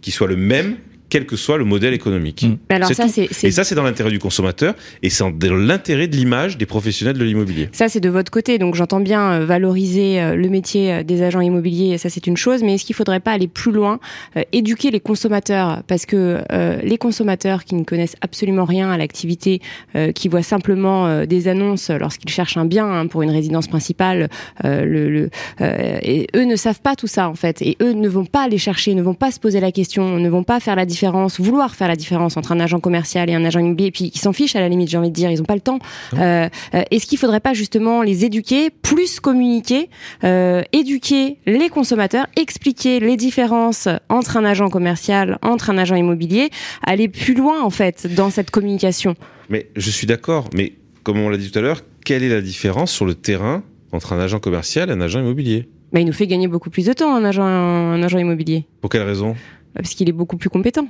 Qui 0.00 0.10
soit 0.10 0.26
le 0.26 0.36
même, 0.36 0.76
quel 1.14 1.26
que 1.26 1.36
soit 1.36 1.58
le 1.58 1.64
modèle 1.64 1.94
économique. 1.94 2.42
Mm. 2.42 2.56
Mais 2.68 2.74
alors 2.74 2.88
C'est 2.88 2.94
ça, 2.94 3.22
Et 3.46 3.52
ça, 3.52 3.62
c'est 3.62 3.76
dans 3.76 3.84
l'intérêt 3.84 4.10
du 4.10 4.18
consommateur 4.18 4.74
et 5.00 5.10
c'est 5.10 5.22
dans 5.22 5.54
l'intérêt 5.54 6.08
de 6.08 6.16
l'image 6.16 6.58
des 6.58 6.66
professionnels 6.66 7.16
de 7.16 7.22
l'immobilier. 7.22 7.68
Ça, 7.70 7.88
c'est 7.88 8.00
de 8.00 8.08
votre 8.08 8.32
côté. 8.32 8.58
Donc, 8.58 8.74
j'entends 8.74 8.98
bien 8.98 9.30
euh, 9.30 9.46
valoriser 9.46 10.20
euh, 10.20 10.34
le 10.34 10.48
métier 10.48 10.92
euh, 10.92 11.02
des 11.04 11.22
agents 11.22 11.40
immobiliers. 11.40 11.98
Ça, 11.98 12.08
c'est 12.10 12.26
une 12.26 12.36
chose. 12.36 12.64
Mais 12.64 12.74
est-ce 12.74 12.84
qu'il 12.84 12.96
faudrait 12.96 13.20
pas 13.20 13.30
aller 13.30 13.46
plus 13.46 13.70
loin, 13.70 14.00
euh, 14.36 14.42
éduquer 14.50 14.90
les 14.90 14.98
consommateurs? 14.98 15.84
Parce 15.86 16.04
que 16.04 16.42
euh, 16.50 16.80
les 16.82 16.98
consommateurs 16.98 17.62
qui 17.62 17.76
ne 17.76 17.84
connaissent 17.84 18.16
absolument 18.20 18.64
rien 18.64 18.90
à 18.90 18.98
l'activité, 18.98 19.60
euh, 19.94 20.10
qui 20.10 20.26
voient 20.26 20.42
simplement 20.42 21.06
euh, 21.06 21.26
des 21.26 21.46
annonces 21.46 21.90
lorsqu'ils 21.90 22.30
cherchent 22.30 22.56
un 22.56 22.64
bien 22.64 22.90
hein, 22.90 23.06
pour 23.06 23.22
une 23.22 23.30
résidence 23.30 23.68
principale, 23.68 24.28
euh, 24.64 24.84
le, 24.84 25.08
le, 25.10 25.30
euh, 25.60 25.98
et 26.02 26.26
eux 26.34 26.44
ne 26.44 26.56
savent 26.56 26.80
pas 26.80 26.96
tout 26.96 27.06
ça, 27.06 27.28
en 27.28 27.36
fait. 27.36 27.62
Et 27.62 27.76
eux 27.80 27.92
ne 27.92 28.08
vont 28.08 28.24
pas 28.24 28.42
aller 28.42 28.58
chercher, 28.58 28.96
ne 28.96 29.02
vont 29.02 29.14
pas 29.14 29.30
se 29.30 29.38
poser 29.38 29.60
la 29.60 29.70
question, 29.70 30.18
ne 30.18 30.28
vont 30.28 30.42
pas 30.42 30.58
faire 30.58 30.74
la 30.74 30.86
différence, 30.86 31.03
vouloir 31.10 31.74
faire 31.74 31.88
la 31.88 31.96
différence 31.96 32.36
entre 32.36 32.52
un 32.52 32.60
agent 32.60 32.80
commercial 32.80 33.28
et 33.30 33.34
un 33.34 33.44
agent 33.44 33.60
immobilier. 33.60 33.90
Puis, 33.90 34.10
ils 34.14 34.18
s'en 34.18 34.32
fichent, 34.32 34.56
à 34.56 34.60
la 34.60 34.68
limite, 34.68 34.88
j'ai 34.88 34.98
envie 34.98 35.10
de 35.10 35.14
dire. 35.14 35.30
Ils 35.30 35.38
n'ont 35.38 35.44
pas 35.44 35.54
le 35.54 35.60
temps. 35.60 35.78
Euh, 36.14 36.48
euh, 36.74 36.82
Est-ce 36.90 37.06
qu'il 37.06 37.18
faudrait 37.18 37.40
pas 37.40 37.54
justement 37.54 38.02
les 38.02 38.24
éduquer, 38.24 38.70
plus 38.70 39.20
communiquer, 39.20 39.88
euh, 40.24 40.62
éduquer 40.72 41.38
les 41.46 41.68
consommateurs, 41.68 42.26
expliquer 42.36 43.00
les 43.00 43.16
différences 43.16 43.88
entre 44.08 44.36
un 44.36 44.44
agent 44.44 44.68
commercial, 44.68 45.38
entre 45.42 45.70
un 45.70 45.78
agent 45.78 45.96
immobilier, 45.96 46.50
aller 46.82 47.08
plus 47.08 47.34
loin 47.34 47.62
en 47.62 47.70
fait 47.70 48.06
dans 48.14 48.30
cette 48.30 48.50
communication? 48.50 49.14
Mais 49.48 49.68
je 49.76 49.90
suis 49.90 50.06
d'accord, 50.06 50.48
mais 50.54 50.74
comme 51.02 51.18
on 51.18 51.28
l'a 51.28 51.36
dit 51.36 51.50
tout 51.50 51.58
à 51.58 51.62
l'heure, 51.62 51.82
quelle 52.04 52.22
est 52.22 52.28
la 52.28 52.40
différence 52.40 52.90
sur 52.92 53.04
le 53.04 53.14
terrain 53.14 53.62
entre 53.92 54.12
un 54.12 54.18
agent 54.18 54.38
commercial 54.40 54.90
et 54.90 54.92
un 54.92 55.00
agent 55.00 55.20
immobilier? 55.20 55.68
Bah, 55.92 56.00
Il 56.00 56.06
nous 56.06 56.12
fait 56.12 56.26
gagner 56.26 56.48
beaucoup 56.48 56.70
plus 56.70 56.86
de 56.86 56.92
temps 56.92 57.14
un 57.14 57.24
agent, 57.24 57.44
un 57.44 58.02
agent 58.02 58.18
immobilier, 58.18 58.66
Pour 58.80 58.90
quelle 58.90 59.02
raison? 59.02 59.36
Parce 59.74 59.94
qu'il 59.94 60.08
est 60.08 60.12
beaucoup 60.12 60.36
plus 60.36 60.50
compétent. 60.50 60.86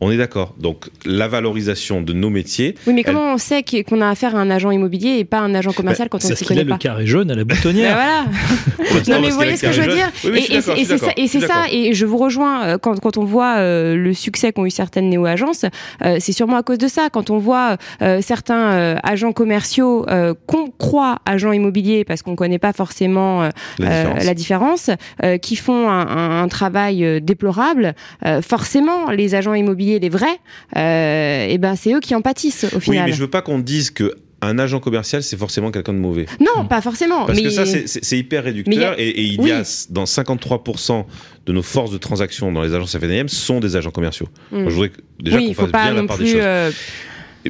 On 0.00 0.10
est 0.10 0.16
d'accord. 0.16 0.54
Donc 0.58 0.88
la 1.04 1.28
valorisation 1.28 2.02
de 2.02 2.12
nos 2.12 2.28
métiers, 2.28 2.74
Oui, 2.88 2.92
mais 2.92 3.04
comment 3.04 3.34
on 3.34 3.38
sait 3.38 3.62
qu'on 3.62 4.00
a 4.00 4.08
affaire 4.08 4.34
à 4.34 4.40
un 4.40 4.50
agent 4.50 4.72
immobilier 4.72 5.18
et 5.18 5.24
pas 5.24 5.38
un 5.38 5.54
agent 5.54 5.72
commercial 5.72 6.08
quand 6.08 6.18
on 6.24 6.26
ne 6.26 6.28
Parce 6.30 6.40
s'y 6.40 6.44
qu'il 6.44 6.54
a 6.58 6.62
connaît 6.62 6.64
le 6.64 6.70
pas 6.70 6.78
carré 6.78 7.06
jaune 7.06 7.30
à 7.30 7.36
la 7.36 7.44
Bah 7.44 7.54
boutonnière. 7.54 7.94
voilà. 7.94 8.24
Non 9.08 9.20
mais 9.20 9.30
vous 9.30 9.36
voyez 9.36 9.56
ce 9.56 9.62
que 9.66 9.72
je 9.72 9.80
veux 9.80 9.94
dire 9.94 10.10
Oui, 10.24 10.44
Et- 10.50 10.60
c'est- 10.60 10.60
ça, 10.60 10.74
et 10.76 10.84
je 10.84 10.86
c'est 11.22 11.28
suis 11.28 11.40
ça, 11.40 11.46
d'accord. 11.46 11.64
et 11.70 11.94
je 11.94 12.04
vous 12.04 12.16
rejoins 12.18 12.64
euh, 12.64 12.78
quand, 12.78 12.98
quand 13.00 13.16
on 13.16 13.24
voit 13.24 13.56
euh, 13.58 13.94
le 13.96 14.12
succès 14.12 14.52
qu'ont 14.52 14.66
eu 14.66 14.70
certaines 14.70 15.08
néo-agences, 15.08 15.64
euh, 16.04 16.16
c'est 16.20 16.32
sûrement 16.32 16.56
à 16.56 16.62
cause 16.62 16.78
de 16.78 16.88
ça. 16.88 17.08
Quand 17.10 17.30
on 17.30 17.38
voit 17.38 17.76
euh, 18.02 18.20
certains 18.20 18.72
euh, 18.72 18.96
agents 19.04 19.32
commerciaux 19.32 20.04
euh, 20.08 20.34
qu'on 20.46 20.68
croit 20.70 21.18
agents 21.26 21.52
immobiliers 21.52 22.04
parce 22.04 22.22
qu'on 22.22 22.34
connaît 22.36 22.58
pas 22.58 22.72
forcément 22.72 23.44
euh, 23.44 23.50
La 23.78 23.86
euh, 23.90 24.02
différence. 24.02 24.24
la 24.24 24.34
différence, 24.34 24.90
euh, 25.24 25.38
qui 25.38 25.56
font 25.56 25.88
un, 25.88 26.06
un- 26.08 26.42
un 26.42 26.48
travail 26.48 27.20
déplorable, 27.22 27.94
euh, 28.26 28.42
forcément 28.42 29.10
les 29.10 29.34
agents 29.34 29.54
immobiliers, 29.54 29.91
les 29.98 30.08
vrais, 30.08 30.38
euh, 30.76 31.46
et 31.48 31.58
ben 31.58 31.76
c'est 31.76 31.92
eux 31.94 32.00
qui 32.00 32.14
en 32.14 32.22
pâtissent 32.22 32.64
au 32.72 32.76
Oui, 32.76 32.82
final. 32.82 33.06
mais 33.06 33.12
je 33.12 33.20
veux 33.20 33.30
pas 33.30 33.42
qu'on 33.42 33.58
dise 33.58 33.90
que 33.90 34.14
un 34.44 34.58
agent 34.58 34.80
commercial 34.80 35.22
c'est 35.22 35.36
forcément 35.36 35.70
quelqu'un 35.70 35.92
de 35.92 35.98
mauvais. 35.98 36.26
Non, 36.40 36.64
pas 36.66 36.80
forcément. 36.80 37.26
Parce 37.26 37.38
mais... 37.38 37.44
que 37.44 37.50
ça, 37.50 37.64
c'est- 37.64 38.18
hyper 38.18 38.42
réducteur 38.42 38.94
a- 38.94 38.98
et, 39.00 39.08
et 39.08 39.22
il 39.22 39.40
oui. 39.40 39.50
y 39.50 39.52
a 39.52 39.62
dans 39.90 40.04
53% 40.04 41.04
de 41.46 41.52
nos 41.52 41.62
forces 41.62 41.92
de 41.92 41.98
transaction 41.98 42.50
dans 42.50 42.62
les 42.62 42.74
agences 42.74 42.96
FNM 42.98 43.28
sont 43.28 43.60
des 43.60 43.76
agents 43.76 43.90
commerciaux. 43.92 44.28
Mm. 44.50 44.58
Donc, 44.58 44.68
je 44.70 44.74
voudrais 44.74 44.92
déjà 45.20 45.36
oui, 45.36 45.48
qu'on 45.54 45.62
fasse 45.62 45.70
pas 45.70 45.84
bien 45.84 45.94
la 45.94 46.02
part 46.08 46.18
des 46.18 46.26
choses. 46.26 46.40
euh, 46.42 46.70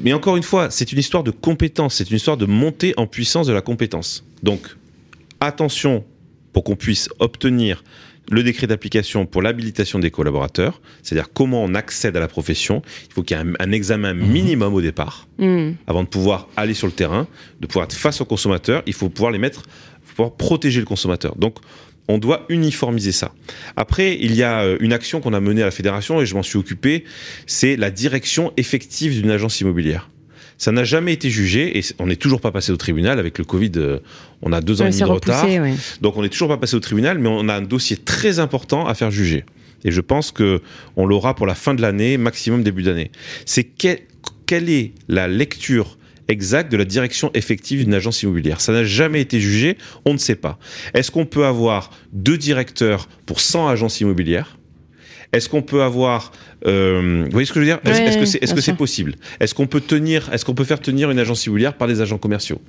Mais 0.02 0.12
encore 0.12 0.36
une 0.36 0.42
fois, 0.42 0.68
c'est 0.70 0.92
une 0.92 0.98
histoire 0.98 1.22
de 1.22 1.30
compétence, 1.30 1.94
c'est 1.94 2.10
une 2.10 2.16
histoire 2.16 2.36
de 2.36 2.44
montée 2.46 2.92
en 2.98 3.06
puissance 3.06 3.46
de 3.46 3.52
la 3.54 3.62
compétence. 3.62 4.22
Donc, 4.42 4.60
attention 5.40 6.04
pour 6.52 6.64
qu'on 6.64 6.76
puisse 6.76 7.08
obtenir 7.18 7.82
le 8.32 8.42
décret 8.42 8.66
d'application 8.66 9.26
pour 9.26 9.42
l'habilitation 9.42 9.98
des 9.98 10.10
collaborateurs, 10.10 10.80
c'est-à-dire 11.02 11.32
comment 11.32 11.62
on 11.62 11.74
accède 11.74 12.16
à 12.16 12.20
la 12.20 12.28
profession. 12.28 12.82
Il 13.08 13.12
faut 13.12 13.22
qu'il 13.22 13.36
y 13.36 13.40
ait 13.40 13.44
un, 13.44 13.52
un 13.60 13.72
examen 13.72 14.14
minimum 14.14 14.74
au 14.74 14.80
départ, 14.80 15.28
hmm. 15.38 15.72
avant 15.86 16.02
de 16.02 16.08
pouvoir 16.08 16.48
aller 16.56 16.74
sur 16.74 16.86
le 16.86 16.92
terrain, 16.92 17.28
de 17.60 17.66
pouvoir 17.66 17.84
être 17.84 17.94
face 17.94 18.20
aux 18.20 18.24
consommateurs. 18.24 18.82
Il 18.86 18.94
faut 18.94 19.10
pouvoir 19.10 19.32
les 19.32 19.38
mettre, 19.38 19.62
faut 20.02 20.14
pouvoir 20.16 20.36
protéger 20.36 20.80
le 20.80 20.86
consommateur. 20.86 21.36
Donc, 21.36 21.58
on 22.08 22.18
doit 22.18 22.46
uniformiser 22.48 23.12
ça. 23.12 23.32
Après, 23.76 24.18
il 24.20 24.34
y 24.34 24.42
a 24.42 24.62
euh, 24.62 24.76
une 24.80 24.92
action 24.92 25.20
qu'on 25.20 25.34
a 25.34 25.40
menée 25.40 25.62
à 25.62 25.66
la 25.66 25.70
fédération 25.70 26.20
et 26.20 26.26
je 26.26 26.34
m'en 26.34 26.42
suis 26.42 26.58
occupé, 26.58 27.04
c'est 27.46 27.76
la 27.76 27.90
direction 27.90 28.52
effective 28.56 29.14
d'une 29.20 29.30
agence 29.30 29.60
immobilière. 29.60 30.08
Ça 30.62 30.70
n'a 30.70 30.84
jamais 30.84 31.12
été 31.12 31.28
jugé 31.28 31.76
et 31.76 31.82
on 31.98 32.06
n'est 32.06 32.14
toujours 32.14 32.40
pas 32.40 32.52
passé 32.52 32.70
au 32.70 32.76
tribunal 32.76 33.18
avec 33.18 33.36
le 33.36 33.44
Covid. 33.44 33.72
euh, 33.78 33.98
On 34.42 34.52
a 34.52 34.60
deux 34.60 34.80
ans 34.80 34.84
et 34.86 34.90
demi 34.90 35.00
de 35.00 35.04
retard, 35.14 35.44
ouais. 35.60 35.74
donc 36.00 36.16
on 36.16 36.22
n'est 36.22 36.28
toujours 36.28 36.46
pas 36.46 36.56
passé 36.56 36.76
au 36.76 36.80
tribunal, 36.80 37.18
mais 37.18 37.28
on 37.28 37.48
a 37.48 37.54
un 37.54 37.62
dossier 37.62 37.96
très 37.96 38.38
important 38.38 38.86
à 38.86 38.94
faire 38.94 39.10
juger. 39.10 39.44
Et 39.84 39.90
je 39.90 40.00
pense 40.00 40.30
que 40.30 40.60
on 40.94 41.04
l'aura 41.04 41.34
pour 41.34 41.48
la 41.48 41.56
fin 41.56 41.74
de 41.74 41.82
l'année, 41.82 42.16
maximum 42.16 42.62
début 42.62 42.84
d'année. 42.84 43.10
C'est 43.44 43.64
quel- 43.64 44.02
quelle 44.46 44.70
est 44.70 44.92
la 45.08 45.26
lecture 45.26 45.98
exacte 46.28 46.70
de 46.70 46.76
la 46.76 46.84
direction 46.84 47.32
effective 47.34 47.82
d'une 47.84 47.94
agence 47.94 48.22
immobilière? 48.22 48.60
Ça 48.60 48.72
n'a 48.72 48.84
jamais 48.84 49.20
été 49.20 49.40
jugé, 49.40 49.76
on 50.04 50.12
ne 50.12 50.18
sait 50.18 50.36
pas. 50.36 50.60
Est-ce 50.94 51.10
qu'on 51.10 51.26
peut 51.26 51.44
avoir 51.44 51.90
deux 52.12 52.38
directeurs 52.38 53.08
pour 53.26 53.40
100 53.40 53.66
agences 53.66 54.00
immobilières? 54.00 54.58
Est-ce 55.32 55.48
qu'on 55.48 55.62
peut 55.62 55.82
avoir, 55.82 56.32
euh, 56.66 57.22
vous 57.24 57.30
voyez 57.30 57.46
ce 57.46 57.52
que 57.52 57.60
je 57.60 57.64
veux 57.64 57.66
dire? 57.70 57.80
Est-ce 57.84 58.00
Ouais, 58.50 58.54
que 58.54 58.60
c'est 58.60 58.76
possible? 58.76 59.14
Est-ce 59.40 59.54
qu'on 59.54 59.66
peut 59.66 59.80
tenir, 59.80 60.28
est-ce 60.32 60.44
qu'on 60.44 60.54
peut 60.54 60.64
faire 60.64 60.80
tenir 60.80 61.10
une 61.10 61.18
agence 61.18 61.46
immobilière 61.46 61.74
par 61.74 61.88
des 61.88 62.00
agents 62.02 62.18
commerciaux? 62.18 62.60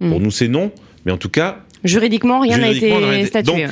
Hmm. 0.00 0.10
Pour 0.10 0.20
nous, 0.20 0.30
c'est 0.30 0.48
non, 0.48 0.72
mais 1.04 1.12
en 1.12 1.16
tout 1.18 1.28
cas, 1.28 1.64
Juridiquement, 1.82 2.40
rien 2.40 2.58
n'a 2.58 2.68
été 2.70 3.26
statué. 3.26 3.64
Donc, 3.66 3.70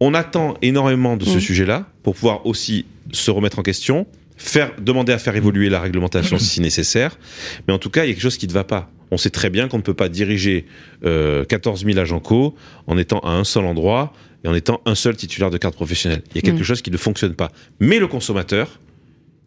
on 0.00 0.14
attend 0.14 0.54
énormément 0.62 1.16
de 1.16 1.24
ce 1.24 1.36
Mm. 1.36 1.40
sujet-là 1.40 1.86
pour 2.02 2.14
pouvoir 2.14 2.46
aussi 2.46 2.86
se 3.12 3.30
remettre 3.30 3.58
en 3.58 3.62
question, 3.62 4.06
faire 4.36 4.72
demander 4.80 5.12
à 5.12 5.18
faire 5.18 5.36
évoluer 5.36 5.68
la 5.68 5.78
réglementation 5.80 6.38
si 6.38 6.60
nécessaire. 6.60 7.18
Mais 7.68 7.74
en 7.74 7.78
tout 7.78 7.90
cas, 7.90 8.04
il 8.04 8.08
y 8.08 8.10
a 8.10 8.14
quelque 8.14 8.22
chose 8.22 8.38
qui 8.38 8.48
ne 8.48 8.52
va 8.52 8.64
pas. 8.64 8.90
On 9.10 9.18
sait 9.18 9.30
très 9.30 9.50
bien 9.50 9.68
qu'on 9.68 9.76
ne 9.76 9.82
peut 9.82 9.92
pas 9.94 10.08
diriger 10.08 10.64
euh, 11.04 11.44
14 11.44 11.84
000 11.84 11.98
agents 11.98 12.18
co 12.18 12.54
en 12.86 12.96
étant 12.96 13.18
à 13.20 13.30
un 13.32 13.44
seul 13.44 13.64
endroit 13.66 14.14
et 14.44 14.48
en 14.48 14.54
étant 14.54 14.80
un 14.86 14.94
seul 14.94 15.16
titulaire 15.16 15.50
de 15.50 15.58
carte 15.58 15.74
professionnelle. 15.74 16.22
Il 16.30 16.36
y 16.36 16.38
a 16.38 16.42
quelque 16.42 16.60
Mm. 16.60 16.64
chose 16.64 16.82
qui 16.82 16.90
ne 16.90 16.96
fonctionne 16.96 17.34
pas. 17.34 17.50
Mais 17.80 17.98
le 17.98 18.06
consommateur, 18.08 18.80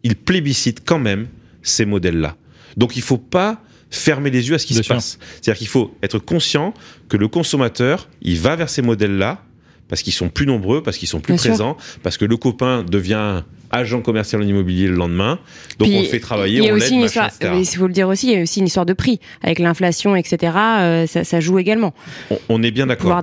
il 0.02 0.16
plébiscite 0.16 0.82
quand 0.84 0.98
même 0.98 1.26
ces 1.62 1.84
modèles-là. 1.84 2.36
Donc 2.76 2.96
il 2.96 3.02
faut 3.02 3.18
pas 3.18 3.60
fermer 3.90 4.30
les 4.30 4.48
yeux 4.48 4.54
à 4.54 4.58
ce 4.58 4.66
qui 4.66 4.74
Bien 4.74 4.82
se 4.82 4.86
sûr. 4.86 4.94
passe. 4.94 5.18
C'est-à-dire 5.34 5.58
qu'il 5.58 5.68
faut 5.68 5.96
être 6.02 6.18
conscient 6.18 6.74
que 7.08 7.16
le 7.16 7.28
consommateur, 7.28 8.08
il 8.22 8.38
va 8.40 8.56
vers 8.56 8.68
ces 8.68 8.82
modèles-là 8.82 9.42
parce 9.88 10.02
qu'ils 10.02 10.12
sont 10.12 10.28
plus 10.28 10.46
nombreux, 10.46 10.82
parce 10.82 10.96
qu'ils 10.98 11.08
sont 11.08 11.20
plus 11.20 11.34
Bien 11.34 11.42
sûr. 11.42 11.50
présents, 11.50 11.76
parce 12.02 12.16
que 12.16 12.24
le 12.24 12.36
copain 12.36 12.82
devient 12.82 13.42
agent 13.70 14.00
commercial 14.00 14.40
en 14.42 14.46
immobilier 14.46 14.86
le 14.86 14.94
lendemain. 14.94 15.38
Donc 15.78 15.88
Puis, 15.88 15.96
on 15.98 16.02
le 16.02 16.06
fait 16.06 16.20
travailler, 16.20 16.58
il 16.58 16.64
y 16.64 16.68
a 16.68 16.72
on 16.72 16.76
aussi 16.76 16.84
l'aide, 16.90 16.94
une 16.94 17.00
machin, 17.02 17.26
histoire, 17.28 17.54
mais 17.54 17.62
il 17.62 17.66
faut 17.66 17.86
le 17.86 17.92
dire 17.92 18.08
aussi, 18.08 18.28
il 18.28 18.32
y 18.34 18.36
a 18.38 18.42
aussi 18.42 18.60
une 18.60 18.66
histoire 18.66 18.86
de 18.86 18.92
prix 18.92 19.20
avec 19.42 19.58
l'inflation, 19.58 20.16
etc. 20.16 20.52
euh, 20.56 21.06
ça, 21.06 21.24
ça 21.24 21.40
joue 21.40 21.58
également. 21.58 21.92
On, 22.30 22.38
on 22.48 22.62
est 22.62 22.70
bien 22.70 22.86
d'accord. 22.86 23.20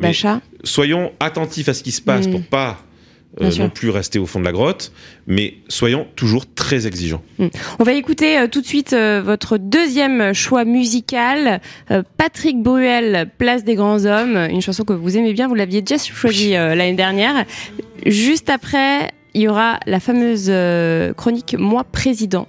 Soyons 0.63 1.11
attentifs 1.19 1.69
à 1.69 1.73
ce 1.73 1.83
qui 1.83 1.91
se 1.91 2.01
passe 2.01 2.27
Mm. 2.27 2.31
pour 2.31 2.41
pas 2.43 2.79
euh, 3.41 3.51
non 3.57 3.69
plus 3.69 3.89
rester 3.89 4.19
au 4.19 4.25
fond 4.25 4.39
de 4.39 4.45
la 4.45 4.51
grotte, 4.51 4.91
mais 5.27 5.55
soyons 5.67 6.07
toujours 6.15 6.45
très 6.53 6.85
exigeants. 6.87 7.23
On 7.79 7.83
va 7.83 7.93
écouter 7.93 8.37
euh, 8.37 8.47
tout 8.47 8.61
de 8.61 8.65
suite 8.65 8.93
euh, 8.93 9.21
votre 9.23 9.57
deuxième 9.57 10.33
choix 10.33 10.65
musical, 10.65 11.59
euh, 11.91 12.03
Patrick 12.17 12.61
Bruel, 12.61 13.29
Place 13.37 13.63
des 13.63 13.75
grands 13.75 14.05
hommes, 14.05 14.37
une 14.49 14.61
chanson 14.61 14.83
que 14.83 14.93
vous 14.93 15.17
aimez 15.17 15.33
bien, 15.33 15.47
vous 15.47 15.55
l'aviez 15.55 15.81
déjà 15.81 15.97
choisie 16.03 16.55
euh, 16.55 16.75
l'année 16.75 16.93
dernière. 16.93 17.45
Juste 18.05 18.49
après, 18.49 19.11
il 19.33 19.41
y 19.41 19.47
aura 19.47 19.79
la 19.87 19.99
fameuse 19.99 20.47
euh, 20.49 21.13
chronique 21.13 21.55
Moi 21.57 21.83
président. 21.83 22.45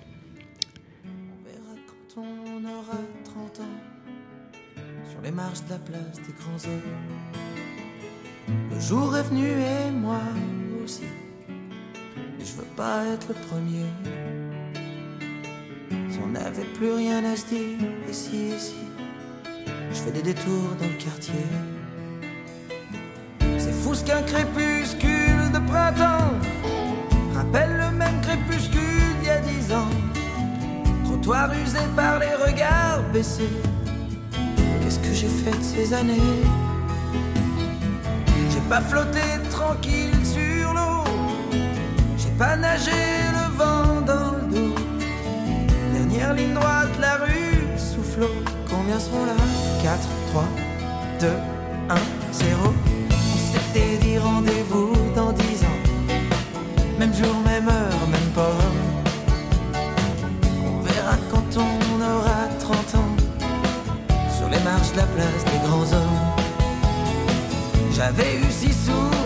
On 1.06 1.48
verra 1.48 1.74
quand 2.14 2.20
on 2.20 2.64
aura 2.64 2.98
30 3.24 3.60
ans 3.60 5.10
Sur 5.10 5.22
les 5.22 5.30
marches 5.30 5.64
de 5.66 5.70
la 5.70 5.78
place 5.78 6.16
des 6.26 6.34
grands 6.38 6.70
hommes 6.70 6.82
Le 8.74 8.80
jour 8.80 9.16
est 9.16 9.22
venu 9.22 9.46
et 9.48 9.90
moi 9.90 10.20
je 10.86 12.52
veux 12.56 12.66
pas 12.76 13.04
être 13.14 13.28
le 13.28 13.34
premier. 13.48 13.86
Si 16.10 16.18
on 16.22 16.28
n'avait 16.28 16.64
plus 16.74 16.92
rien 16.92 17.24
à 17.24 17.36
se 17.36 17.46
dire, 17.46 17.78
et 18.08 18.12
si, 18.12 18.52
je 19.90 19.96
fais 19.96 20.10
des 20.10 20.22
détours 20.22 20.76
dans 20.78 20.86
le 20.86 21.02
quartier. 21.02 21.46
C'est 23.58 23.72
fou 23.72 23.94
ce 23.94 24.04
qu'un 24.04 24.22
crépuscule 24.22 25.52
de 25.54 25.58
printemps 25.70 26.34
rappelle 27.34 27.76
le 27.78 27.96
même 27.96 28.20
crépuscule 28.20 28.80
d'il 29.20 29.28
y 29.28 29.30
a 29.30 29.40
dix 29.40 29.72
ans. 29.72 29.88
Trottoir 31.04 31.50
usé 31.54 31.78
par 31.96 32.18
les 32.18 32.34
regards 32.34 33.02
baissés. 33.12 33.48
Qu'est-ce 34.82 34.98
que 34.98 35.14
j'ai 35.14 35.28
fait 35.28 35.56
de 35.56 35.62
ces 35.62 35.94
années? 35.94 36.44
J'ai 38.50 38.60
pas 38.68 38.82
flotté 38.82 39.20
tranquille 39.50 40.23
J'ai 42.16 42.30
pas 42.38 42.56
nagé 42.56 42.90
le 43.32 43.56
vent 43.56 44.00
dans 44.00 44.30
le 44.36 44.54
dos. 44.54 44.74
Dernière 45.92 46.34
ligne 46.34 46.54
droite, 46.54 46.90
la 47.00 47.16
rue 47.16 47.66
soufflot. 47.76 48.34
Combien 48.68 48.98
seront 48.98 49.24
là? 49.26 49.36
4, 49.82 49.98
3, 50.30 50.44
2, 51.20 51.26
1, 51.90 51.94
0. 52.32 52.74
On 53.10 53.52
s'était 53.52 53.96
dit 53.98 54.18
rendez-vous 54.18 54.92
dans 55.14 55.32
10 55.32 55.64
ans. 55.64 55.80
Même 56.98 57.14
jour, 57.14 57.34
même 57.44 57.68
heure, 57.68 58.08
même 58.10 58.30
pas. 58.34 58.58
On 60.66 60.80
verra 60.82 61.16
quand 61.30 61.60
on 61.60 62.00
aura 62.02 62.48
30 62.60 62.94
ans. 62.96 63.14
Sur 64.36 64.48
les 64.48 64.60
marches 64.60 64.92
de 64.92 64.98
la 64.98 65.06
place 65.06 65.44
des 65.44 65.60
grands 65.68 65.92
hommes. 65.96 66.20
J'avais 67.92 68.36
eu 68.36 68.50
si 68.50 68.72
souvent 68.72 69.23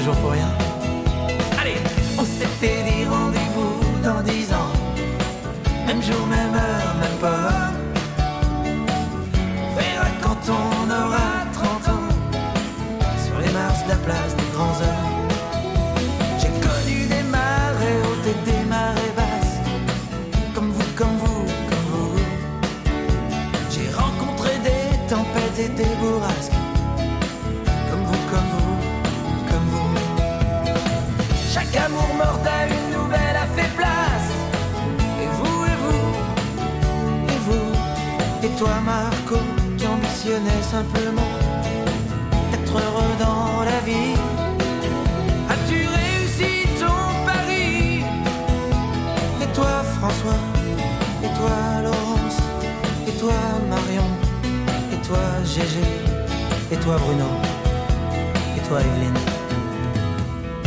toujours 0.00 0.16
pour 0.16 0.30
rien. 0.30 0.69
Toi, 38.60 38.78
Marco, 38.84 39.36
qui 39.78 39.86
ambitionnais 39.86 40.62
simplement 40.70 41.32
d'être 42.50 42.74
heureux 42.74 43.14
dans 43.18 43.64
la 43.64 43.80
vie. 43.88 44.16
As-tu 45.48 45.78
réussi 45.98 46.68
ton 46.78 47.00
pari? 47.24 48.04
Et 49.42 49.50
toi, 49.54 49.82
François? 49.96 50.42
Et 51.24 51.30
toi, 51.38 51.56
Laurence? 51.84 52.38
Et 53.08 53.12
toi, 53.12 53.32
Marion? 53.70 54.10
Et 54.92 55.06
toi, 55.06 55.24
Gégé? 55.42 55.88
Et 56.70 56.76
toi, 56.76 56.98
Bruno? 56.98 57.30
Et 58.58 58.68
toi, 58.68 58.80
Evelyne? 58.82 59.22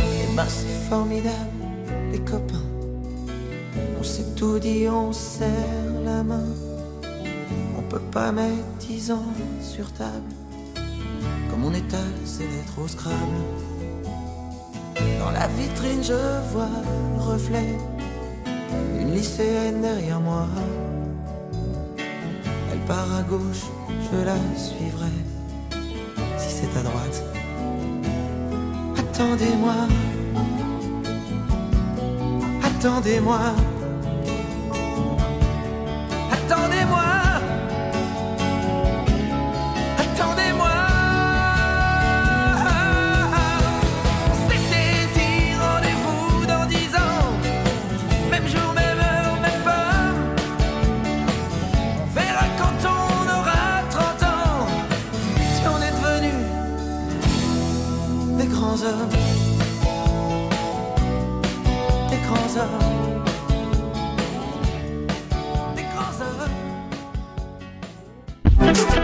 Et 0.00 0.34
ben, 0.34 0.46
c'est 0.48 0.88
formidable, 0.90 1.62
les 2.10 2.18
copains. 2.18 2.68
On 4.00 4.02
s'est 4.02 4.34
tout 4.34 4.58
dit, 4.58 4.88
on 4.88 5.12
serre 5.12 5.94
la 6.04 6.24
main. 6.24 6.48
Pas 8.14 8.30
mettre 8.30 8.62
dix 8.78 9.10
ans 9.10 9.26
sur 9.60 9.92
table. 9.92 10.30
Comme 11.50 11.64
on 11.64 11.74
étale 11.74 12.14
ses 12.24 12.44
lettres 12.44 12.78
au 12.80 12.86
Scrabble. 12.86 13.16
Dans 15.18 15.32
la 15.32 15.48
vitrine, 15.48 16.00
je 16.00 16.12
vois 16.52 16.68
le 17.16 17.20
reflet 17.20 17.76
d'une 18.96 19.12
lycéenne 19.12 19.82
derrière 19.82 20.20
moi. 20.20 20.46
Elle 21.98 22.78
part 22.86 23.12
à 23.18 23.22
gauche, 23.22 23.64
je 23.88 24.24
la 24.24 24.36
suivrai. 24.56 25.10
Si 26.38 26.50
c'est 26.50 26.78
à 26.78 26.82
droite. 26.84 27.24
Attendez-moi. 28.96 29.74
Attendez-moi. 32.62 33.40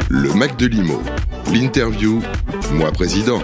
Le 0.09 0.33
Mac 0.35 0.57
de 0.57 0.67
Limo. 0.67 1.01
L'interview, 1.53 2.21
moi 2.75 2.93
président. 2.93 3.41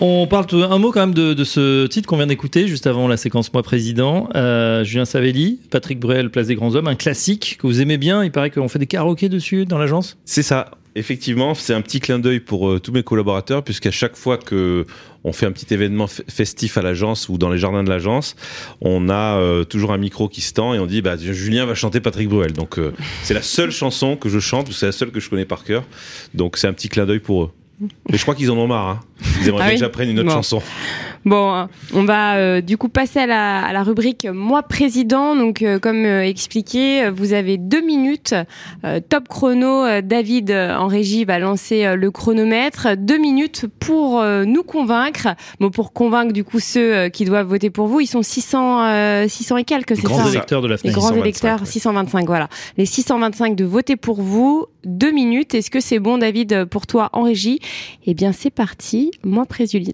On 0.00 0.26
parle 0.26 0.46
tout- 0.46 0.62
un 0.62 0.78
mot 0.78 0.92
quand 0.92 1.00
même 1.00 1.14
de, 1.14 1.34
de 1.34 1.44
ce 1.44 1.86
titre 1.86 2.08
qu'on 2.08 2.16
vient 2.16 2.26
d'écouter 2.26 2.66
juste 2.68 2.86
avant 2.86 3.06
la 3.08 3.16
séquence 3.16 3.52
Moi 3.52 3.62
Président. 3.62 4.28
Euh, 4.34 4.82
Julien 4.84 5.04
Savelli, 5.04 5.60
Patrick 5.70 6.00
Bruel, 6.00 6.30
Place 6.30 6.46
des 6.46 6.54
Grands 6.54 6.74
Hommes, 6.74 6.88
un 6.88 6.94
classique 6.94 7.58
que 7.60 7.66
vous 7.66 7.80
aimez 7.80 7.98
bien. 7.98 8.24
Il 8.24 8.32
paraît 8.32 8.50
qu'on 8.50 8.68
fait 8.68 8.78
des 8.78 8.86
karaokés 8.86 9.28
dessus 9.28 9.66
dans 9.66 9.78
l'agence. 9.78 10.16
C'est 10.24 10.42
ça. 10.42 10.70
Effectivement, 10.96 11.54
c'est 11.54 11.74
un 11.74 11.80
petit 11.80 12.00
clin 12.00 12.18
d'œil 12.18 12.40
pour 12.40 12.68
euh, 12.70 12.78
tous 12.80 12.92
mes 12.92 13.02
collaborateurs, 13.02 13.64
puisqu'à 13.64 13.90
chaque 13.90 14.16
fois 14.16 14.38
que 14.38 14.86
on 15.24 15.32
fait 15.32 15.46
un 15.46 15.52
petit 15.52 15.72
événement 15.72 16.06
festif 16.06 16.76
à 16.76 16.82
l'agence 16.82 17.28
ou 17.28 17.38
dans 17.38 17.48
les 17.50 17.58
jardins 17.58 17.82
de 17.82 17.88
l'agence, 17.88 18.36
on 18.80 19.08
a 19.08 19.38
euh, 19.38 19.64
toujours 19.64 19.92
un 19.92 19.98
micro 19.98 20.28
qui 20.28 20.40
se 20.42 20.52
tend 20.52 20.74
et 20.74 20.78
on 20.78 20.86
dit 20.86 21.00
bah 21.02 21.16
Julien 21.16 21.64
va 21.66 21.74
chanter 21.74 22.00
Patrick 22.00 22.28
Bruel. 22.28 22.52
Donc 22.52 22.78
euh, 22.78 22.92
c'est 23.22 23.34
la 23.34 23.42
seule 23.42 23.70
chanson 23.70 24.16
que 24.16 24.28
je 24.28 24.38
chante, 24.38 24.70
c'est 24.72 24.86
la 24.86 24.92
seule 24.92 25.10
que 25.10 25.20
je 25.20 25.30
connais 25.30 25.44
par 25.46 25.64
cœur. 25.64 25.84
Donc 26.34 26.56
c'est 26.58 26.66
un 26.66 26.72
petit 26.72 26.88
clin 26.88 27.06
d'œil 27.06 27.20
pour 27.20 27.44
eux. 27.44 27.50
Mais 28.10 28.18
je 28.18 28.22
crois 28.22 28.34
qu'ils 28.34 28.50
en 28.50 28.56
ont 28.56 28.68
marre. 28.68 28.88
Hein. 28.88 29.00
Ils 29.40 29.48
aimeraient 29.48 29.62
Ah 29.64 29.68
oui 29.68 29.74
que 29.74 29.80
j'apprenne 29.80 30.08
une 30.10 30.18
autre 30.20 30.28
Bon. 30.28 30.34
chanson. 30.34 30.62
Bon, 31.24 31.54
euh, 31.54 31.64
on 31.94 32.04
va 32.04 32.36
euh, 32.36 32.60
du 32.60 32.76
coup 32.76 32.88
passer 32.88 33.20
à 33.20 33.26
la, 33.26 33.64
à 33.64 33.72
la 33.72 33.82
rubrique 33.82 34.26
Moi 34.30 34.62
président. 34.62 35.34
Donc, 35.36 35.62
euh, 35.62 35.78
comme 35.78 36.04
euh, 36.04 36.22
expliqué, 36.22 37.08
vous 37.10 37.32
avez 37.32 37.56
deux 37.56 37.80
minutes. 37.80 38.34
Euh, 38.84 39.00
top 39.06 39.28
chrono, 39.28 39.84
euh, 39.84 40.02
David 40.02 40.50
en 40.50 40.86
régie 40.86 41.24
va 41.24 41.38
lancer 41.38 41.96
le 41.96 42.10
chronomètre. 42.10 42.88
Deux 42.96 43.18
minutes 43.18 43.66
pour 43.80 44.20
euh, 44.20 44.44
nous 44.44 44.62
convaincre. 44.62 45.28
Bon, 45.60 45.70
pour 45.70 45.92
convaincre 45.92 46.32
du 46.32 46.44
coup 46.44 46.60
ceux 46.60 47.08
qui 47.08 47.24
doivent 47.24 47.46
voter 47.48 47.70
pour 47.70 47.86
vous. 47.86 48.00
Ils 48.00 48.06
sont 48.06 48.22
600, 48.22 48.84
euh, 48.84 49.28
600 49.28 49.56
et 49.58 49.64
quelques, 49.64 49.96
c'est 49.96 50.02
Grands 50.02 50.24
ça 50.24 50.30
électeurs 50.30 50.60
de 50.62 50.68
la 50.68 50.74
les 50.74 50.90
FNAC. 50.90 50.92
grands 50.94 51.08
625, 51.08 51.22
électeurs, 51.24 51.60
ouais. 51.60 51.66
625, 51.66 52.26
voilà. 52.26 52.48
Les 52.76 52.86
625 52.86 53.56
de 53.56 53.64
voter 53.64 53.96
pour 53.96 54.20
vous, 54.20 54.66
deux 54.84 55.10
minutes. 55.10 55.54
Est-ce 55.54 55.70
que 55.70 55.80
c'est 55.80 55.98
bon, 55.98 56.18
David, 56.18 56.66
pour 56.66 56.86
toi 56.86 57.08
en 57.12 57.22
régie? 57.22 57.60
Eh 58.06 58.14
bien, 58.14 58.32
c'est 58.32 58.50
parti. 58.50 59.10
Moi, 59.24 59.46
président, 59.46 59.92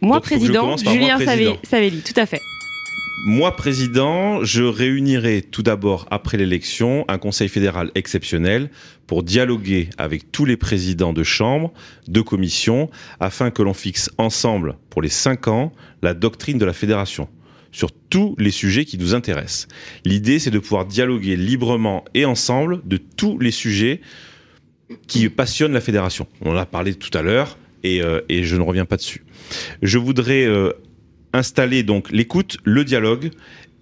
moi 0.00 0.20
président 0.68 0.92
Julien 0.92 1.16
président. 1.16 1.56
Savelli, 1.64 2.00
tout 2.00 2.20
à 2.20 2.26
fait. 2.26 2.40
moi, 3.24 3.54
président, 3.54 4.42
je 4.44 4.62
réunirai 4.62 5.42
tout 5.42 5.62
d'abord, 5.62 6.06
après 6.10 6.36
l'élection, 6.36 7.04
un 7.08 7.18
conseil 7.18 7.48
fédéral 7.48 7.90
exceptionnel 7.94 8.70
pour 9.06 9.22
dialoguer 9.22 9.90
avec 9.98 10.32
tous 10.32 10.44
les 10.44 10.56
présidents 10.56 11.12
de 11.12 11.22
chambres, 11.22 11.72
de 12.08 12.20
commissions, 12.20 12.90
afin 13.20 13.50
que 13.50 13.62
l'on 13.62 13.74
fixe 13.74 14.10
ensemble, 14.18 14.76
pour 14.90 15.02
les 15.02 15.08
cinq 15.08 15.48
ans, 15.48 15.72
la 16.02 16.14
doctrine 16.14 16.58
de 16.58 16.64
la 16.64 16.72
fédération 16.72 17.28
sur 17.72 17.90
tous 17.90 18.36
les 18.38 18.50
sujets 18.50 18.84
qui 18.84 18.98
nous 18.98 19.14
intéressent. 19.14 19.66
L'idée, 20.04 20.38
c'est 20.38 20.50
de 20.50 20.58
pouvoir 20.58 20.84
dialoguer 20.84 21.36
librement 21.36 22.04
et 22.14 22.24
ensemble 22.24 22.82
de 22.84 22.98
tous 22.98 23.38
les 23.38 23.50
sujets 23.50 24.00
qui 25.06 25.28
passionnent 25.30 25.72
la 25.72 25.80
fédération. 25.80 26.26
On 26.42 26.52
en 26.52 26.56
a 26.56 26.66
parlé 26.66 26.94
tout 26.94 27.16
à 27.16 27.22
l'heure 27.22 27.56
et, 27.82 28.02
euh, 28.02 28.20
et 28.28 28.44
je 28.44 28.56
ne 28.56 28.62
reviens 28.62 28.84
pas 28.84 28.96
dessus. 28.96 29.24
Je 29.82 29.98
voudrais 29.98 30.44
euh, 30.44 30.72
installer 31.32 31.82
donc 31.82 32.10
l'écoute, 32.10 32.58
le 32.64 32.84
dialogue 32.84 33.30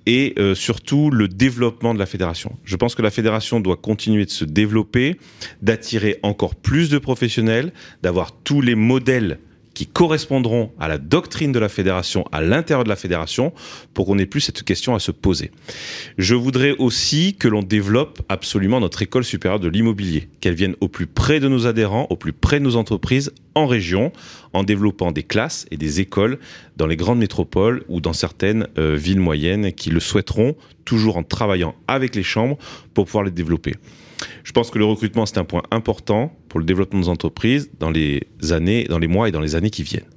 et 0.06 0.34
euh, 0.38 0.54
surtout 0.54 1.10
le 1.10 1.28
développement 1.28 1.94
de 1.94 1.98
la 1.98 2.06
fédération. 2.06 2.56
Je 2.64 2.76
pense 2.76 2.94
que 2.94 3.02
la 3.02 3.10
fédération 3.10 3.60
doit 3.60 3.76
continuer 3.76 4.24
de 4.24 4.30
se 4.30 4.44
développer, 4.44 5.18
d'attirer 5.62 6.18
encore 6.22 6.54
plus 6.54 6.90
de 6.90 6.98
professionnels, 6.98 7.72
d'avoir 8.02 8.32
tous 8.32 8.60
les 8.60 8.74
modèles 8.74 9.38
qui 9.80 9.86
correspondront 9.86 10.72
à 10.78 10.88
la 10.88 10.98
doctrine 10.98 11.52
de 11.52 11.58
la 11.58 11.70
fédération, 11.70 12.26
à 12.32 12.42
l'intérieur 12.42 12.84
de 12.84 12.90
la 12.90 12.96
fédération, 12.96 13.54
pour 13.94 14.04
qu'on 14.04 14.16
n'ait 14.16 14.26
plus 14.26 14.42
cette 14.42 14.62
question 14.62 14.94
à 14.94 14.98
se 14.98 15.10
poser. 15.10 15.52
Je 16.18 16.34
voudrais 16.34 16.72
aussi 16.72 17.34
que 17.34 17.48
l'on 17.48 17.62
développe 17.62 18.20
absolument 18.28 18.78
notre 18.78 19.00
école 19.00 19.24
supérieure 19.24 19.58
de 19.58 19.68
l'immobilier, 19.68 20.28
qu'elle 20.42 20.52
vienne 20.52 20.76
au 20.82 20.88
plus 20.88 21.06
près 21.06 21.40
de 21.40 21.48
nos 21.48 21.66
adhérents, 21.66 22.06
au 22.10 22.16
plus 22.16 22.34
près 22.34 22.58
de 22.58 22.64
nos 22.64 22.76
entreprises 22.76 23.32
en 23.54 23.66
région, 23.66 24.12
en 24.52 24.64
développant 24.64 25.12
des 25.12 25.22
classes 25.22 25.64
et 25.70 25.78
des 25.78 26.02
écoles 26.02 26.38
dans 26.76 26.86
les 26.86 26.96
grandes 26.96 27.18
métropoles 27.18 27.82
ou 27.88 28.02
dans 28.02 28.12
certaines 28.12 28.68
euh, 28.76 28.96
villes 28.96 29.18
moyennes 29.18 29.72
qui 29.72 29.88
le 29.88 30.00
souhaiteront, 30.00 30.56
toujours 30.84 31.16
en 31.16 31.22
travaillant 31.22 31.74
avec 31.88 32.14
les 32.14 32.22
chambres 32.22 32.58
pour 32.92 33.06
pouvoir 33.06 33.24
les 33.24 33.30
développer. 33.30 33.76
Je 34.44 34.52
pense 34.52 34.70
que 34.70 34.78
le 34.78 34.84
recrutement, 34.84 35.26
c'est 35.26 35.38
un 35.38 35.44
point 35.44 35.62
important 35.70 36.32
pour 36.48 36.60
le 36.60 36.66
développement 36.66 37.00
de 37.00 37.04
nos 37.04 37.10
entreprises 37.10 37.70
dans 37.78 37.90
les 37.90 38.26
années, 38.50 38.84
dans 38.84 38.98
les 38.98 39.08
mois 39.08 39.28
et 39.28 39.32
dans 39.32 39.40
les 39.40 39.54
années 39.54 39.70
qui 39.70 39.82
viennent. 39.82 40.08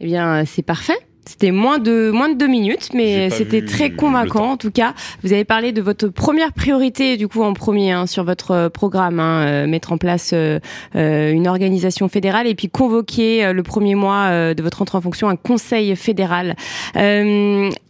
Eh 0.00 0.06
bien, 0.06 0.44
c'est 0.44 0.62
parfait. 0.62 0.98
C'était 1.24 1.52
moins 1.52 1.78
de 1.78 2.10
moins 2.10 2.28
de 2.28 2.34
deux 2.36 2.48
minutes, 2.48 2.88
mais 2.94 3.30
c'était 3.30 3.64
très 3.64 3.90
convaincant 3.90 4.50
en 4.50 4.56
tout 4.56 4.72
cas. 4.72 4.92
Vous 5.22 5.32
avez 5.32 5.44
parlé 5.44 5.70
de 5.70 5.80
votre 5.80 6.08
première 6.08 6.52
priorité 6.52 7.16
du 7.16 7.28
coup 7.28 7.42
en 7.44 7.52
premier 7.52 7.92
hein, 7.92 8.06
sur 8.06 8.24
votre 8.24 8.50
euh, 8.50 8.68
programme, 8.68 9.20
hein, 9.20 9.46
euh, 9.46 9.66
mettre 9.68 9.92
en 9.92 9.98
place 9.98 10.32
euh, 10.34 10.58
une 10.94 11.46
organisation 11.46 12.08
fédérale 12.08 12.48
et 12.48 12.56
puis 12.56 12.68
convoquer 12.68 13.52
le 13.52 13.62
premier 13.62 13.94
mois 13.94 14.54
de 14.54 14.62
votre 14.62 14.82
entrée 14.82 14.98
en 14.98 15.00
fonction 15.00 15.28
un 15.28 15.36
conseil 15.36 15.94
fédéral. 15.94 16.56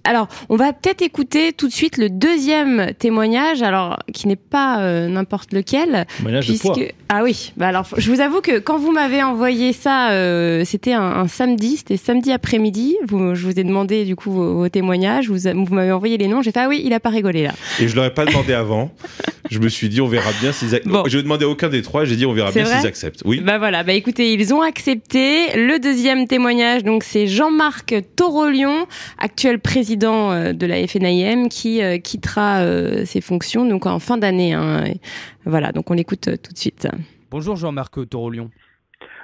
Alors, 0.05 0.29
on 0.49 0.57
va 0.57 0.73
peut-être 0.73 1.03
écouter 1.03 1.53
tout 1.53 1.69
de 1.69 1.73
suite 1.73 1.97
le 1.97 2.11
deuxième 2.11 2.93
témoignage, 2.99 3.63
alors 3.63 3.99
qui 4.13 4.29
n'est 4.29 4.37
pas 4.37 5.07
n'importe 5.09 5.53
lequel, 5.53 6.07
puisque 6.41 6.95
ah 7.09 7.23
oui, 7.23 7.53
bah 7.57 7.69
alors 7.69 7.87
je 7.97 8.11
vous 8.11 8.21
avoue 8.21 8.41
que 8.41 8.59
quand 8.59 8.79
vous 8.79 8.91
m'avez 8.91 9.23
envoyé 9.23 9.73
ça, 9.73 10.09
c'était 10.65 10.95
un, 10.95 11.03
un, 11.03 11.29
samedi, 11.29 11.77
c'était 11.77 11.97
samedi 11.97 12.33
après-midi. 12.33 12.97
Vous 13.07 13.35
je 13.35 13.45
vous 13.45 13.59
ai 13.59 13.65
demandé 13.65 14.05
du 14.05 14.17
coup 14.17 14.31
vos, 14.31 14.69
témoignages, 14.69 15.29
vous, 15.29 15.39
vous 15.39 15.75
m'avez 15.75 15.93
envoyé 15.93 16.19
les 16.19 16.29
noms, 16.29 16.43
j'ai 16.43 16.53
fait 16.53 16.61
ah 16.61 16.69
oui, 16.69 16.83
il 16.85 16.93
a 16.93 17.01
pas 17.01 17.11
rigolé 17.11 17.45
là. 17.45 17.53
Et 17.81 17.89
je 17.89 17.97
l'aurais 17.97 18.15
pas 18.15 18.25
demandé 18.25 18.53
avant. 18.53 18.91
je 19.51 19.59
me 19.59 19.69
suis 19.69 19.89
dit 19.89 20.01
on 20.01 20.07
verra 20.07 20.31
bien 20.41 20.53
s'ils 20.53 20.75
acceptent. 20.75 20.93
Bon. 20.93 21.05
Je 21.07 21.17
vais 21.17 21.23
demander 21.23 21.45
à 21.45 21.49
aucun 21.49 21.69
des 21.69 21.83
trois, 21.83 22.05
j'ai 22.05 22.17
dit 22.17 22.27
on 22.27 22.33
verra 22.33 22.53
bien 22.53 22.65
s'ils 22.65 22.87
acceptent. 22.87 23.23
Oui. 23.25 23.41
Bah 23.41 23.59
voilà, 23.59 23.83
bah 23.83 23.93
écoutez, 23.93 24.33
ils 24.33 24.55
ont 24.55 24.63
accepté. 24.63 25.57
Le 25.57 25.79
deuxième 25.79 26.27
témoignage, 26.27 26.85
donc 26.85 27.03
c'est 27.03 27.27
Jean-Marc 27.27 27.95
Torolion, 28.17 28.87
actuel 29.19 29.59
président 29.59 30.33
euh, 30.33 30.53
de 30.53 30.67
la 30.67 30.87
FNIM, 30.87 31.49
qui 31.49 31.83
euh, 31.83 31.99
quittera 31.99 32.61
euh, 32.61 33.05
ses 33.05 33.21
fonctions 33.21 33.67
donc 33.67 33.87
en 33.87 33.99
fin 33.99 34.19
d'année. 34.19 34.53
Hein. 34.53 34.85
Voilà, 35.45 35.73
donc 35.73 35.91
on 35.91 35.95
l'écoute 35.95 36.31
tout 36.43 36.53
de 36.53 36.59
suite. 36.59 36.89
Bonjour 37.31 37.57
Jean-Marc 37.57 38.09
Torolion. 38.09 38.51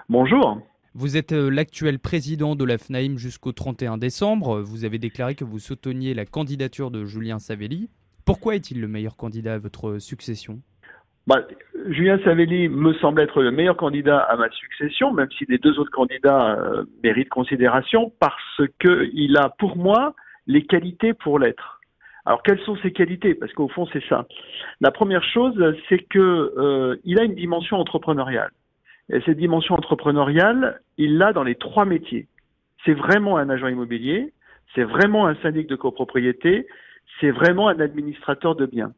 Bonjour. 0.09 0.61
Vous 0.95 1.17
êtes 1.17 1.33
l'actuel 1.33 2.01
président 2.01 2.57
de 2.57 2.65
la 2.65 2.77
FNAIM 2.77 3.19
jusqu'au 3.19 3.53
31 3.53 3.99
décembre. 3.99 4.61
Vous 4.61 4.85
avez 4.85 4.99
déclaré 4.99 5.37
que 5.37 5.45
vous 5.45 5.61
souteniez 5.61 6.13
la 6.13 6.25
candidature 6.25 6.91
de 6.91 7.05
Julien 7.05 7.39
Savelli. 7.39 7.89
Pourquoi 8.29 8.57
est-il 8.57 8.83
le 8.83 8.89
meilleur 8.89 9.17
candidat 9.17 9.55
à 9.55 9.59
votre 9.59 10.01
succession? 10.01 10.59
Bah, 11.27 11.47
Julien 11.87 12.19
Savelli 12.25 12.69
me 12.69 12.93
semble 12.93 13.23
être 13.23 13.41
le 13.41 13.51
meilleur 13.51 13.79
candidat 13.79 14.19
à 14.19 14.37
ma 14.37 14.51
succession, 14.51 15.15
même 15.15 15.31
si 15.39 15.47
les 15.49 15.57
deux 15.57 15.79
autres 15.79 15.91
candidats 15.91 16.59
euh, 16.59 16.85
méritent 17.03 17.31
considération, 17.31 18.13
parce 18.21 18.61
qu'il 18.81 19.35
a 19.39 19.49
pour 19.59 19.79
moi 19.79 20.15
les 20.47 20.67
qualités 20.67 21.15
pour 21.15 21.39
l'être. 21.39 21.81
Alors 22.27 22.43
quelles 22.43 22.61
sont 22.67 22.77
ses 22.83 22.93
qualités? 22.93 23.35
Parce 23.35 23.51
qu'au 23.55 23.69
fond 23.69 23.89
c'est 23.95 24.05
ça. 24.11 24.27
La 24.83 24.91
première 24.91 25.25
chose, 25.25 25.75
c'est 25.89 26.07
qu'il 26.11 26.21
euh, 26.21 27.01
a 27.17 27.23
une 27.23 27.35
dimension 27.35 27.79
entrepreneuriale. 27.79 28.51
Et 29.11 29.23
cette 29.23 29.39
dimension 29.39 29.75
entrepreneuriale, 29.75 30.83
il 30.99 31.17
l'a 31.17 31.33
dans 31.33 31.45
les 31.45 31.55
trois 31.55 31.87
métiers. 31.87 32.27
C'est 32.85 32.93
vraiment 32.93 33.39
un 33.39 33.49
agent 33.49 33.69
immobilier, 33.69 34.35
c'est 34.75 34.85
vraiment 34.85 35.27
un 35.27 35.35
syndic 35.37 35.67
de 35.67 35.77
copropriété, 35.77 36.67
c'est 37.21 37.31
vraiment 37.31 37.69
un 37.69 37.81
administrateur 37.81 38.55
de 38.55 38.67
biens. 38.67 38.93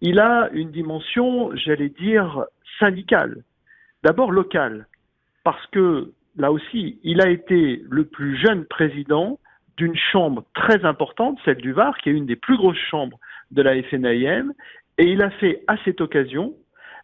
Il 0.00 0.18
a 0.18 0.50
une 0.52 0.70
dimension, 0.70 1.54
j'allais 1.54 1.88
dire, 1.88 2.44
syndicale. 2.78 3.42
D'abord 4.02 4.32
locale, 4.32 4.86
parce 5.44 5.64
que 5.68 6.12
là 6.36 6.50
aussi, 6.50 6.98
il 7.02 7.20
a 7.20 7.30
été 7.30 7.82
le 7.88 8.04
plus 8.04 8.36
jeune 8.36 8.64
président 8.64 9.38
d'une 9.76 9.96
chambre 9.96 10.44
très 10.54 10.84
importante, 10.84 11.38
celle 11.44 11.56
du 11.56 11.72
Var, 11.72 11.96
qui 11.98 12.10
est 12.10 12.12
une 12.12 12.26
des 12.26 12.36
plus 12.36 12.56
grosses 12.56 12.76
chambres 12.90 13.18
de 13.52 13.62
la 13.62 13.80
FNAIM, 13.82 14.52
et 14.98 15.04
il 15.04 15.22
a 15.22 15.30
fait 15.30 15.62
à 15.66 15.76
cette 15.84 16.00
occasion 16.00 16.54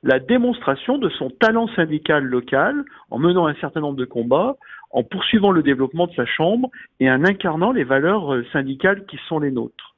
la 0.03 0.21
démonstration 0.21 0.99
de 0.99 1.09
son 1.09 1.31
talent 1.31 1.69
syndical 1.75 2.25
local 2.25 2.85
en 3.11 3.19
menant 3.19 3.47
un 3.47 3.55
certain 3.55 3.81
nombre 3.81 3.97
de 3.97 4.05
combats, 4.05 4.57
en 4.91 5.03
poursuivant 5.03 5.51
le 5.51 5.62
développement 5.62 6.07
de 6.07 6.14
sa 6.14 6.27
chambre 6.27 6.71
et 7.01 7.11
en 7.11 7.25
incarnant 7.25 7.73
les 7.73 7.85
valeurs 7.85 8.33
euh, 8.33 8.45
syndicales 8.53 9.05
qui 9.07 9.19
sont 9.29 9.39
les 9.39 9.51
nôtres. 9.51 9.95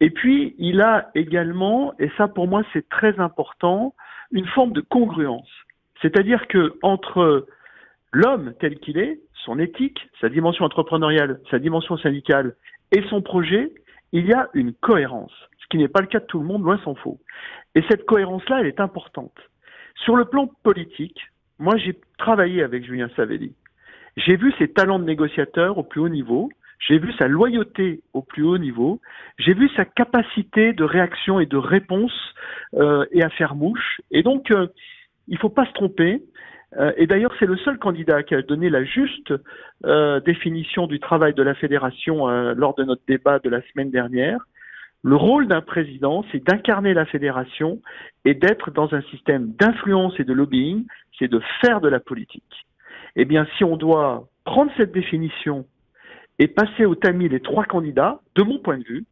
Et 0.00 0.10
puis, 0.10 0.54
il 0.58 0.80
a 0.80 1.10
également, 1.14 1.92
et 1.98 2.10
ça 2.16 2.28
pour 2.28 2.46
moi 2.46 2.62
c'est 2.72 2.88
très 2.88 3.18
important, 3.18 3.94
une 4.30 4.46
forme 4.46 4.72
de 4.72 4.80
congruence. 4.80 5.50
C'est-à-dire 6.00 6.46
que 6.46 6.78
entre 6.82 7.46
l'homme 8.12 8.54
tel 8.60 8.78
qu'il 8.78 8.98
est, 8.98 9.20
son 9.44 9.58
éthique, 9.58 10.08
sa 10.20 10.28
dimension 10.28 10.64
entrepreneuriale, 10.64 11.40
sa 11.50 11.58
dimension 11.58 11.96
syndicale 11.98 12.54
et 12.92 13.02
son 13.08 13.22
projet, 13.22 13.72
il 14.12 14.26
y 14.26 14.32
a 14.32 14.48
une 14.54 14.72
cohérence, 14.72 15.32
ce 15.58 15.66
qui 15.68 15.78
n'est 15.78 15.88
pas 15.88 16.00
le 16.00 16.06
cas 16.06 16.20
de 16.20 16.26
tout 16.26 16.38
le 16.38 16.46
monde, 16.46 16.62
loin 16.62 16.78
s'en 16.84 16.94
faut. 16.94 17.18
Et 17.74 17.82
cette 17.88 18.06
cohérence-là, 18.06 18.60
elle 18.60 18.66
est 18.66 18.80
importante. 18.80 19.36
Sur 20.04 20.16
le 20.16 20.24
plan 20.24 20.48
politique, 20.62 21.20
moi 21.58 21.76
j'ai 21.76 21.98
travaillé 22.18 22.62
avec 22.62 22.84
Julien 22.84 23.10
Savelli. 23.16 23.54
J'ai 24.16 24.36
vu 24.36 24.52
ses 24.58 24.68
talents 24.68 24.98
de 24.98 25.04
négociateur 25.04 25.78
au 25.78 25.82
plus 25.82 26.00
haut 26.00 26.08
niveau, 26.08 26.50
j'ai 26.78 26.98
vu 26.98 27.12
sa 27.14 27.28
loyauté 27.28 28.00
au 28.12 28.22
plus 28.22 28.44
haut 28.44 28.58
niveau, 28.58 29.00
j'ai 29.38 29.54
vu 29.54 29.68
sa 29.76 29.84
capacité 29.84 30.72
de 30.72 30.84
réaction 30.84 31.40
et 31.40 31.46
de 31.46 31.56
réponse 31.56 32.12
euh, 32.74 33.04
et 33.10 33.22
à 33.22 33.30
faire 33.30 33.54
mouche. 33.54 34.00
Et 34.10 34.22
donc, 34.22 34.50
euh, 34.50 34.68
il 35.26 35.34
ne 35.34 35.38
faut 35.38 35.48
pas 35.50 35.66
se 35.66 35.72
tromper. 35.72 36.22
Euh, 36.76 36.92
et 36.96 37.06
d'ailleurs, 37.06 37.34
c'est 37.38 37.46
le 37.46 37.56
seul 37.58 37.78
candidat 37.78 38.22
qui 38.22 38.34
a 38.34 38.42
donné 38.42 38.70
la 38.70 38.84
juste 38.84 39.32
définition 40.24 40.86
du 40.86 41.00
travail 41.00 41.34
de 41.34 41.42
la 41.42 41.54
fédération 41.54 42.26
lors 42.54 42.74
de 42.74 42.84
notre 42.84 43.02
débat 43.06 43.38
de 43.38 43.48
la 43.48 43.62
semaine 43.72 43.90
dernière. 43.90 44.40
Le 45.04 45.14
rôle 45.14 45.46
d'un 45.46 45.60
président, 45.60 46.24
c'est 46.32 46.44
d'incarner 46.44 46.92
la 46.92 47.06
fédération 47.06 47.80
et 48.24 48.34
d'être 48.34 48.72
dans 48.72 48.92
un 48.94 49.02
système 49.02 49.52
d'influence 49.52 50.18
et 50.18 50.24
de 50.24 50.32
lobbying, 50.32 50.84
c'est 51.18 51.28
de 51.28 51.40
faire 51.60 51.80
de 51.80 51.88
la 51.88 52.00
politique. 52.00 52.66
Eh 53.14 53.24
bien, 53.24 53.46
si 53.56 53.64
on 53.64 53.76
doit 53.76 54.26
prendre 54.44 54.72
cette 54.76 54.92
définition 54.92 55.64
et 56.38 56.48
passer 56.48 56.84
au 56.84 56.94
tamis 56.94 57.28
les 57.28 57.40
trois 57.40 57.64
candidats, 57.64 58.20
de 58.34 58.42
mon 58.42 58.58
point 58.58 58.78
de 58.78 58.84
vue, 58.84 59.04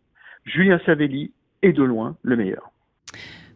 Julien 0.44 0.80
Savelli 0.86 1.32
est 1.62 1.72
de 1.72 1.82
loin 1.82 2.16
le 2.22 2.36
meilleur. 2.36 2.70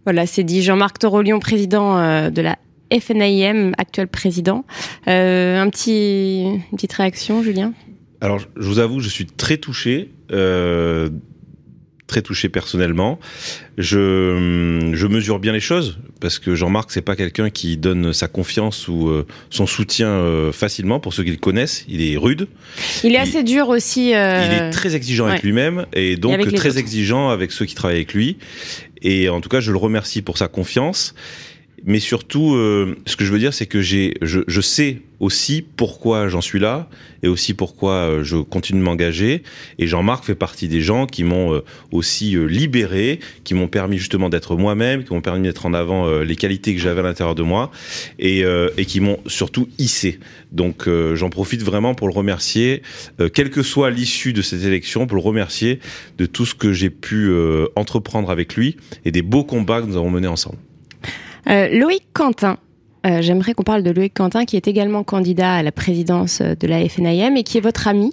Voilà, 0.04 0.26
c'est 0.26 0.44
dit 0.44 0.62
Jean-Marc 0.62 0.98
Torolion, 0.98 1.38
président 1.38 1.98
euh, 1.98 2.30
de 2.30 2.42
la 2.42 2.56
FNIM, 2.92 3.72
actuel 3.78 4.08
président. 4.08 4.64
Euh, 5.06 5.60
un 5.60 5.68
petit, 5.70 6.42
une 6.42 6.76
petite 6.76 6.92
réaction, 6.92 7.42
Julien? 7.42 7.72
Alors, 8.20 8.38
je 8.38 8.66
vous 8.66 8.78
avoue, 8.78 9.00
je 9.00 9.08
suis 9.08 9.26
très 9.26 9.58
touché 9.58 10.10
euh, 10.32 11.10
très 12.10 12.22
touché 12.22 12.48
personnellement. 12.48 13.20
Je, 13.78 14.90
je 14.92 15.06
mesure 15.06 15.38
bien 15.38 15.52
les 15.52 15.60
choses 15.60 15.98
parce 16.20 16.40
que 16.40 16.56
Jean-Marc 16.56 16.90
c'est 16.90 17.02
pas 17.02 17.14
quelqu'un 17.14 17.50
qui 17.50 17.76
donne 17.76 18.12
sa 18.12 18.26
confiance 18.26 18.88
ou 18.88 19.08
euh, 19.08 19.26
son 19.48 19.66
soutien 19.66 20.08
euh, 20.08 20.50
facilement 20.50 20.98
pour 20.98 21.14
ceux 21.14 21.22
qui 21.22 21.30
le 21.30 21.36
connaissent. 21.36 21.84
Il 21.88 22.02
est 22.02 22.16
rude. 22.16 22.48
Il 23.04 23.14
est 23.14 23.18
assez 23.18 23.44
dur 23.44 23.68
aussi. 23.68 24.12
Euh, 24.12 24.44
il 24.44 24.52
est 24.52 24.70
très 24.70 24.96
exigeant 24.96 25.26
avec 25.26 25.44
lui-même 25.44 25.86
et 25.92 26.16
donc 26.16 26.52
très 26.54 26.78
exigeant 26.78 27.30
avec 27.30 27.52
ceux 27.52 27.64
qui 27.64 27.76
travaillent 27.76 27.98
avec 27.98 28.12
lui. 28.12 28.36
Et 29.02 29.28
en 29.28 29.40
tout 29.40 29.48
cas, 29.48 29.60
je 29.60 29.70
le 29.70 29.78
remercie 29.78 30.20
pour 30.20 30.36
sa 30.36 30.48
confiance. 30.48 31.14
Mais 31.84 32.00
surtout, 32.00 32.54
euh, 32.54 32.96
ce 33.06 33.16
que 33.16 33.24
je 33.24 33.32
veux 33.32 33.38
dire, 33.38 33.54
c'est 33.54 33.66
que 33.66 33.80
j'ai, 33.80 34.14
je, 34.22 34.40
je 34.46 34.60
sais 34.60 35.02
aussi 35.20 35.62
pourquoi 35.76 36.28
j'en 36.28 36.40
suis 36.40 36.58
là 36.58 36.88
et 37.22 37.28
aussi 37.28 37.52
pourquoi 37.52 37.92
euh, 37.92 38.24
je 38.24 38.38
continue 38.38 38.80
de 38.80 38.84
m'engager. 38.84 39.42
Et 39.78 39.86
Jean-Marc 39.86 40.24
fait 40.24 40.34
partie 40.34 40.66
des 40.66 40.80
gens 40.80 41.06
qui 41.06 41.24
m'ont 41.24 41.54
euh, 41.54 41.64
aussi 41.92 42.36
euh, 42.36 42.46
libéré, 42.46 43.20
qui 43.44 43.52
m'ont 43.54 43.68
permis 43.68 43.98
justement 43.98 44.30
d'être 44.30 44.56
moi-même, 44.56 45.04
qui 45.04 45.12
m'ont 45.12 45.20
permis 45.20 45.40
de 45.40 45.46
mettre 45.46 45.66
en 45.66 45.74
avant 45.74 46.20
les 46.20 46.36
qualités 46.36 46.74
que 46.74 46.80
j'avais 46.80 47.00
à 47.00 47.02
l'intérieur 47.02 47.34
de 47.34 47.42
moi 47.42 47.70
et, 48.18 48.44
euh, 48.44 48.70
et 48.78 48.86
qui 48.86 49.00
m'ont 49.00 49.18
surtout 49.26 49.68
hissé. 49.78 50.18
Donc 50.52 50.88
euh, 50.88 51.14
j'en 51.14 51.28
profite 51.28 51.62
vraiment 51.62 51.94
pour 51.94 52.08
le 52.08 52.14
remercier, 52.14 52.82
quelle 53.34 53.50
que 53.50 53.62
soit 53.62 53.90
l'issue 53.90 54.32
de 54.32 54.42
cette 54.42 54.64
élection, 54.64 55.06
pour 55.06 55.16
le 55.16 55.22
remercier 55.22 55.80
de 56.16 56.26
tout 56.26 56.46
ce 56.46 56.54
que 56.54 56.72
j'ai 56.72 56.90
pu 56.90 57.30
entreprendre 57.76 58.30
avec 58.30 58.54
lui 58.54 58.76
et 59.04 59.12
des 59.12 59.22
beaux 59.22 59.44
combats 59.44 59.82
que 59.82 59.86
nous 59.86 59.96
avons 59.96 60.10
menés 60.10 60.26
ensemble. 60.26 60.56
Euh, 61.48 61.68
Loïc 61.68 62.04
Quentin. 62.12 62.58
Euh, 63.06 63.22
J'aimerais 63.22 63.54
qu'on 63.54 63.62
parle 63.62 63.82
de 63.82 63.90
Loïc 63.90 64.12
Quentin, 64.14 64.44
qui 64.44 64.56
est 64.56 64.68
également 64.68 65.02
candidat 65.04 65.54
à 65.54 65.62
la 65.62 65.72
présidence 65.72 66.42
de 66.42 66.66
la 66.66 66.86
FNIM 66.86 67.36
et 67.36 67.42
qui 67.44 67.56
est 67.56 67.62
votre 67.62 67.88
ami. 67.88 68.12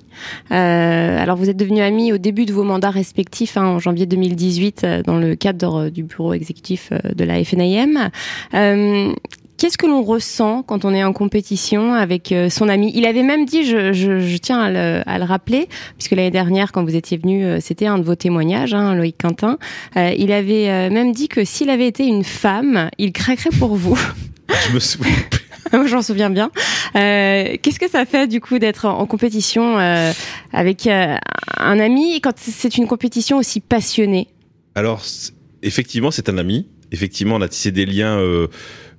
Euh, 0.52 1.22
alors, 1.22 1.36
vous 1.36 1.50
êtes 1.50 1.58
devenus 1.58 1.82
amis 1.82 2.14
au 2.14 2.18
début 2.18 2.46
de 2.46 2.54
vos 2.54 2.64
mandats 2.64 2.90
respectifs, 2.90 3.58
hein, 3.58 3.66
en 3.66 3.80
janvier 3.80 4.06
2018, 4.06 4.84
euh, 4.84 5.04
dans 5.04 5.18
le 5.18 5.36
cadre 5.36 5.90
du 5.90 6.04
bureau 6.04 6.34
exécutif 6.34 6.90
euh, 6.92 7.00
de 7.14 7.24
la 7.26 7.44
FNIM. 7.44 8.10
Euh, 8.54 9.14
Qu'est-ce 9.58 9.78
que 9.80 9.88
l'on 9.88 10.04
ressent 10.04 10.62
quand 10.62 10.86
on 10.86 10.94
est 10.94 11.04
en 11.04 11.14
compétition 11.14 11.96
avec 11.96 12.32
euh, 12.32 12.48
son 12.48 12.70
ami? 12.70 12.92
Il 12.94 13.06
avait 13.08 13.24
même 13.24 13.46
dit, 13.46 13.66
je, 13.66 13.92
je, 13.92 14.20
je 14.20 14.38
tiens 14.38 14.60
à 14.62 14.70
le, 14.70 15.02
à 15.08 15.18
le 15.18 15.24
rappeler, 15.24 15.68
puisque 15.98 16.12
l'année 16.12 16.30
dernière, 16.30 16.72
quand 16.72 16.84
vous 16.84 16.96
étiez 16.96 17.18
venu, 17.18 17.44
euh, 17.44 17.58
c'était 17.60 17.88
un 17.88 17.98
de 17.98 18.04
vos 18.04 18.14
témoignages, 18.14 18.76
hein, 18.76 18.94
Loïc 18.94 19.18
Quentin. 19.20 19.58
Euh, 19.96 20.14
il 20.16 20.32
avait 20.32 20.92
même 20.92 21.12
dit 21.12 21.28
que 21.28 21.44
s'il 21.44 21.72
avait 21.72 21.88
été 21.88 22.06
une 22.06 22.24
femme, 22.24 22.92
il 23.00 23.12
craquerait 23.12 23.50
pour 23.58 23.76
vous. 23.76 23.98
Je 24.70 24.74
me 24.76 24.80
souviens 24.80 25.12
plus. 25.32 25.88
J'en 25.88 26.04
souviens 26.04 26.30
bien. 26.30 26.52
Euh, 26.96 27.56
Qu'est-ce 27.62 27.80
que 27.80 27.90
ça 27.90 28.06
fait 28.06 28.28
du 28.28 28.40
coup 28.40 28.60
d'être 28.60 28.86
en, 28.86 29.00
en 29.00 29.06
compétition 29.08 29.80
euh, 29.80 30.12
avec 30.54 30.86
un 30.88 31.20
ami 31.80 32.22
quand 32.22 32.34
c'est 32.38 32.78
une 32.78 32.86
compétition 32.86 33.38
aussi 33.38 33.60
passionnée? 33.60 34.28
Alors, 34.76 35.02
effectivement, 35.64 36.12
c'est 36.12 36.30
un 36.30 36.38
ami. 36.38 36.68
Effectivement, 36.92 37.36
on 37.36 37.42
a 37.42 37.50
tissé 37.50 37.72
des 37.72 37.86
liens. 37.88 38.18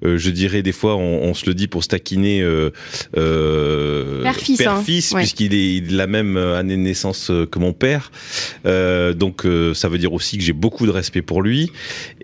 Euh, 0.04 0.18
je 0.18 0.30
dirais 0.30 0.62
des 0.62 0.72
fois, 0.72 0.96
on, 0.96 1.22
on 1.22 1.34
se 1.34 1.46
le 1.46 1.54
dit 1.54 1.68
pour 1.68 1.82
se 1.82 1.88
taquiner. 1.88 2.42
Euh, 2.42 2.70
euh, 3.16 4.22
Père-fils, 4.22 4.60
hein. 4.66 4.82
Ouais. 5.14 5.20
puisqu'il 5.22 5.54
est, 5.54 5.80
de 5.80 5.96
la 5.96 6.06
même 6.06 6.36
année 6.36 6.76
de 6.76 6.80
naissance 6.80 7.30
que 7.50 7.58
mon 7.58 7.72
père. 7.72 8.10
Euh, 8.66 9.12
donc, 9.12 9.44
euh, 9.44 9.74
ça 9.74 9.88
veut 9.88 9.98
dire 9.98 10.12
aussi 10.12 10.38
que 10.38 10.44
j'ai 10.44 10.52
beaucoup 10.52 10.86
de 10.86 10.90
respect 10.92 11.22
pour 11.22 11.42
lui. 11.42 11.72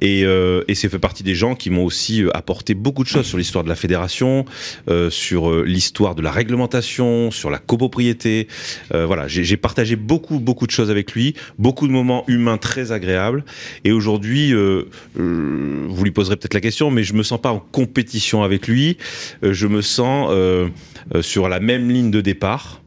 Et, 0.00 0.24
euh, 0.24 0.64
et 0.68 0.74
c'est 0.74 0.88
fait 0.88 0.98
partie 0.98 1.22
des 1.22 1.34
gens 1.34 1.54
qui 1.54 1.70
m'ont 1.70 1.84
aussi 1.84 2.24
apporté 2.34 2.74
beaucoup 2.74 3.02
de 3.02 3.08
choses 3.08 3.26
sur 3.26 3.38
l'histoire 3.38 3.64
de 3.64 3.68
la 3.68 3.76
fédération, 3.76 4.44
euh, 4.88 5.10
sur 5.10 5.62
l'histoire 5.62 6.14
de 6.14 6.22
la 6.22 6.30
réglementation, 6.30 7.30
sur 7.30 7.50
la 7.50 7.58
copropriété. 7.58 8.48
Euh, 8.92 9.06
voilà, 9.06 9.28
j'ai 9.28 9.44
j'ai 9.44 9.56
partagé 9.56 9.96
beaucoup, 9.96 10.38
beaucoup 10.40 10.66
de 10.66 10.70
choses 10.70 10.90
avec 10.90 11.12
lui, 11.12 11.34
beaucoup 11.58 11.86
de 11.86 11.92
moments 11.92 12.24
humains 12.28 12.58
très 12.58 12.92
agréables. 12.92 13.44
Et 13.84 13.92
aujourd'hui, 13.92 14.52
euh, 14.52 14.84
euh, 15.18 15.86
vous 15.88 16.04
lui 16.04 16.10
poserez 16.10 16.36
peut-être 16.36 16.54
la 16.54 16.60
question, 16.60 16.90
mais 16.90 17.04
je 17.04 17.14
me 17.14 17.22
sens 17.22 17.40
pas 17.40 17.63
compétition 17.72 18.42
avec 18.42 18.68
lui. 18.68 18.96
Euh, 19.42 19.52
je 19.52 19.66
me 19.66 19.82
sens 19.82 20.28
euh, 20.30 20.68
euh, 21.14 21.22
sur 21.22 21.48
la 21.48 21.60
même 21.60 21.90
ligne 21.90 22.10
de 22.10 22.20
départ. 22.20 22.80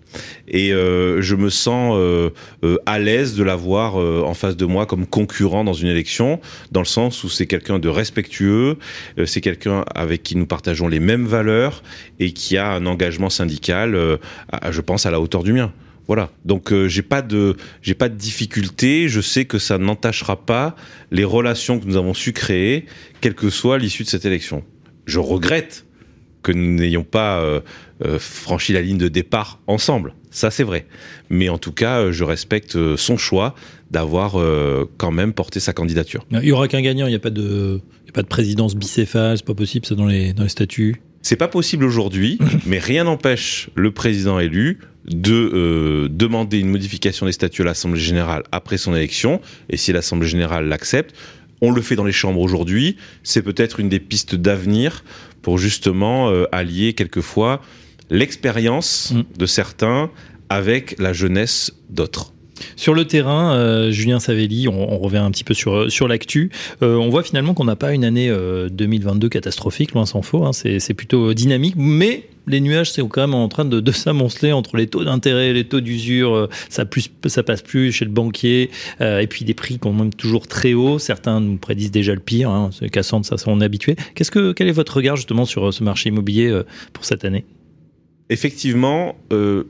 Et 0.48 0.70
je 0.70 1.36
me 1.36 1.50
sens 1.50 1.96
à 2.86 2.98
l'aise 2.98 3.36
de 3.36 3.44
l'avoir 3.44 3.98
en 3.98 4.34
face 4.34 4.56
de 4.56 4.66
moi 4.66 4.86
comme 4.88 5.06
concurrent 5.06 5.64
dans 5.64 5.74
une 5.74 5.90
élection, 5.90 6.40
dans 6.72 6.80
le 6.80 6.88
sens 6.88 7.24
où 7.24 7.30
c'est 7.30 7.46
quelqu'un 7.46 7.78
de 7.78 7.90
respectueux, 7.90 8.78
c'est 9.26 9.42
quelqu'un 9.42 9.84
avec 9.94 10.24
qui 10.24 10.36
nous 10.38 10.48
partageons 10.48 10.88
les 10.88 11.02
mêmes 11.02 11.26
valeurs 11.26 11.84
et 12.20 12.32
qui 12.32 12.58
a 12.58 12.72
un 12.72 12.86
engagement 12.88 13.30
syndical, 13.30 14.18
je 14.72 14.82
pense, 14.82 15.06
à 15.06 15.12
la 15.12 15.20
hauteur 15.20 15.44
du 15.44 15.54
mien. 15.54 15.72
Voilà. 16.08 16.32
Donc 16.46 16.72
euh, 16.72 16.88
j'ai 16.88 17.02
pas 17.02 17.22
de 17.22 17.56
j'ai 17.82 17.94
pas 17.94 18.10
de 18.10 18.16
difficulté. 18.16 19.10
Je 19.10 19.22
sais 19.22 19.46
que 19.46 19.60
ça 19.60 19.78
n'entachera 19.78 20.46
pas 20.46 20.76
les 21.12 21.24
relations 21.24 21.80
que 21.80 21.86
nous 21.86 21.98
avons 21.98 22.14
su 22.14 22.34
créer, 22.34 22.86
quelle 23.22 23.36
que 23.36 23.50
soit 23.50 23.78
l'issue 23.78 24.04
de 24.04 24.10
cette 24.10 24.26
élection. 24.26 24.64
Je 25.06 25.20
regrette 25.20 25.86
que 26.48 26.52
nous 26.54 26.76
n'ayons 26.80 27.04
pas 27.04 27.42
euh, 27.42 27.60
euh, 28.06 28.20
franchi 28.20 28.72
la 28.72 28.82
ligne 28.82 28.98
de 28.98 29.10
départ 29.10 29.60
ensemble. 29.68 30.14
Ça 30.32 30.50
c'est 30.50 30.64
vrai. 30.64 30.86
Mais 31.30 31.50
en 31.50 31.58
tout 31.58 31.74
cas, 31.74 32.00
euh, 32.00 32.12
je 32.14 32.24
respecte 32.24 32.96
son 32.96 33.18
choix 33.18 33.54
d'avoir 33.92 34.36
quand 34.98 35.12
même 35.12 35.32
porté 35.32 35.62
sa 35.62 35.72
candidature. 35.72 36.26
Il 36.32 36.44
y 36.44 36.52
aura 36.52 36.68
qu'un 36.68 36.82
gagnant, 36.82 37.08
il 37.08 37.12
n'y 37.12 37.16
a 37.16 37.20
pas 37.20 37.30
de, 37.30 37.80
y 38.06 38.10
a 38.10 38.12
pas 38.12 38.22
de 38.22 38.28
présidence 38.28 38.76
bicéphale, 38.76 39.38
c'est 39.38 39.46
pas 39.46 39.54
possible 39.54 39.86
ça 39.86 39.96
dans 39.96 40.06
les, 40.06 40.34
dans 40.34 40.44
les 40.44 40.50
statuts. 40.50 41.02
C'est 41.22 41.38
pas 41.38 41.48
possible 41.48 41.86
aujourd'hui, 41.86 42.38
mais 42.66 42.80
rien 42.80 43.06
n'empêche 43.06 43.70
le 43.76 43.92
président 43.92 44.40
élu 44.40 44.80
de 45.08 45.34
euh, 45.54 46.08
demander 46.10 46.60
une 46.60 46.70
modification 46.70 47.26
des 47.26 47.32
statuts 47.32 47.62
à 47.62 47.66
l'Assemblée 47.66 48.00
générale 48.00 48.44
après 48.52 48.78
son 48.78 48.96
élection. 48.96 49.42
Et 49.70 49.78
si 49.78 49.92
l'Assemblée 49.94 50.28
générale 50.28 50.68
l'accepte, 50.68 51.16
on 51.62 51.72
le 51.72 51.82
fait 51.82 51.96
dans 51.96 52.04
les 52.04 52.12
chambres 52.12 52.42
aujourd'hui. 52.42 52.98
C'est 53.24 53.42
peut-être 53.42 53.80
une 53.80 53.90
des 53.90 54.00
pistes 54.00 54.36
d'avenir 54.36 55.04
pour 55.42 55.58
justement 55.58 56.30
euh, 56.30 56.44
allier 56.52 56.94
quelquefois 56.94 57.62
l'expérience 58.10 59.12
Mm. 59.14 59.24
de 59.38 59.46
certains 59.46 60.10
avec 60.50 60.96
la 61.00 61.14
jeunesse 61.14 61.74
d'autres. 61.90 62.34
Sur 62.76 62.94
le 62.96 63.06
terrain, 63.06 63.54
euh, 63.56 63.92
Julien 63.92 64.20
Savelli, 64.20 64.68
on, 64.68 64.94
on 64.94 64.98
revient 64.98 65.18
un 65.18 65.30
petit 65.30 65.44
peu 65.44 65.54
sur, 65.54 65.92
sur 65.92 66.08
l'actu. 66.08 66.52
Euh, 66.82 66.96
on 66.96 67.10
voit 67.10 67.22
finalement 67.24 67.54
qu'on 67.54 67.66
n'a 67.66 67.76
pas 67.76 67.94
une 67.94 68.04
année 68.04 68.30
euh, 68.30 68.68
2022 68.70 69.30
catastrophique, 69.30 69.92
loin 69.94 70.06
s'en 70.06 70.22
faut. 70.24 70.44
hein. 70.46 70.52
c'est 70.54 70.94
plutôt 70.96 71.34
dynamique, 71.34 71.76
mais 71.78 72.24
les 72.48 72.62
nuages, 72.62 72.92
c'est 72.92 73.02
quand 73.08 73.22
même 73.22 73.34
en 73.34 73.48
train 73.50 73.66
de, 73.66 73.80
de 73.80 73.92
s'amonceler 73.92 74.52
entre 74.54 74.78
les 74.78 74.88
taux 74.88 75.04
d'intérêt, 75.04 75.54
les 75.54 75.66
taux 75.66 75.82
d'usure. 75.82 76.34
euh, 76.36 76.50
ça, 76.70 76.86
plus, 76.86 77.10
ça 77.26 77.44
passe 77.44 77.62
plus 77.62 77.92
chez 77.92 78.06
le 78.06 78.12
banquier, 78.12 78.70
euh, 79.02 79.20
et 79.20 79.28
puis 79.28 79.46
des 79.46 79.54
prix 79.54 79.78
quand 79.80 79.92
même 79.94 80.14
toujours 80.14 80.48
très 80.48 80.74
hauts. 80.74 80.98
Certains 81.00 81.40
nous 81.42 81.58
prédisent 81.58 81.92
déjà 81.92 82.14
le 82.14 82.20
pire. 82.22 82.50
Hein, 82.50 82.70
c'est 82.78 82.90
Cassandre, 82.90 83.26
ça, 83.26 83.38
ça 83.38 83.46
on 83.50 83.62
est 83.62 83.66
habitué. 83.66 83.96
Qu'est-ce 84.16 84.32
que 84.32 84.54
quel 84.54 84.68
est 84.68 84.72
votre 84.72 84.96
regard 84.98 85.16
justement 85.18 85.46
sur 85.46 85.68
euh, 85.68 85.72
ce 85.72 85.84
marché 85.84 86.10
immobilier 86.10 86.48
euh, 86.48 86.64
pour 86.94 87.06
cette 87.06 87.26
année? 87.26 87.46
Effectivement, 88.30 89.16
euh, 89.32 89.64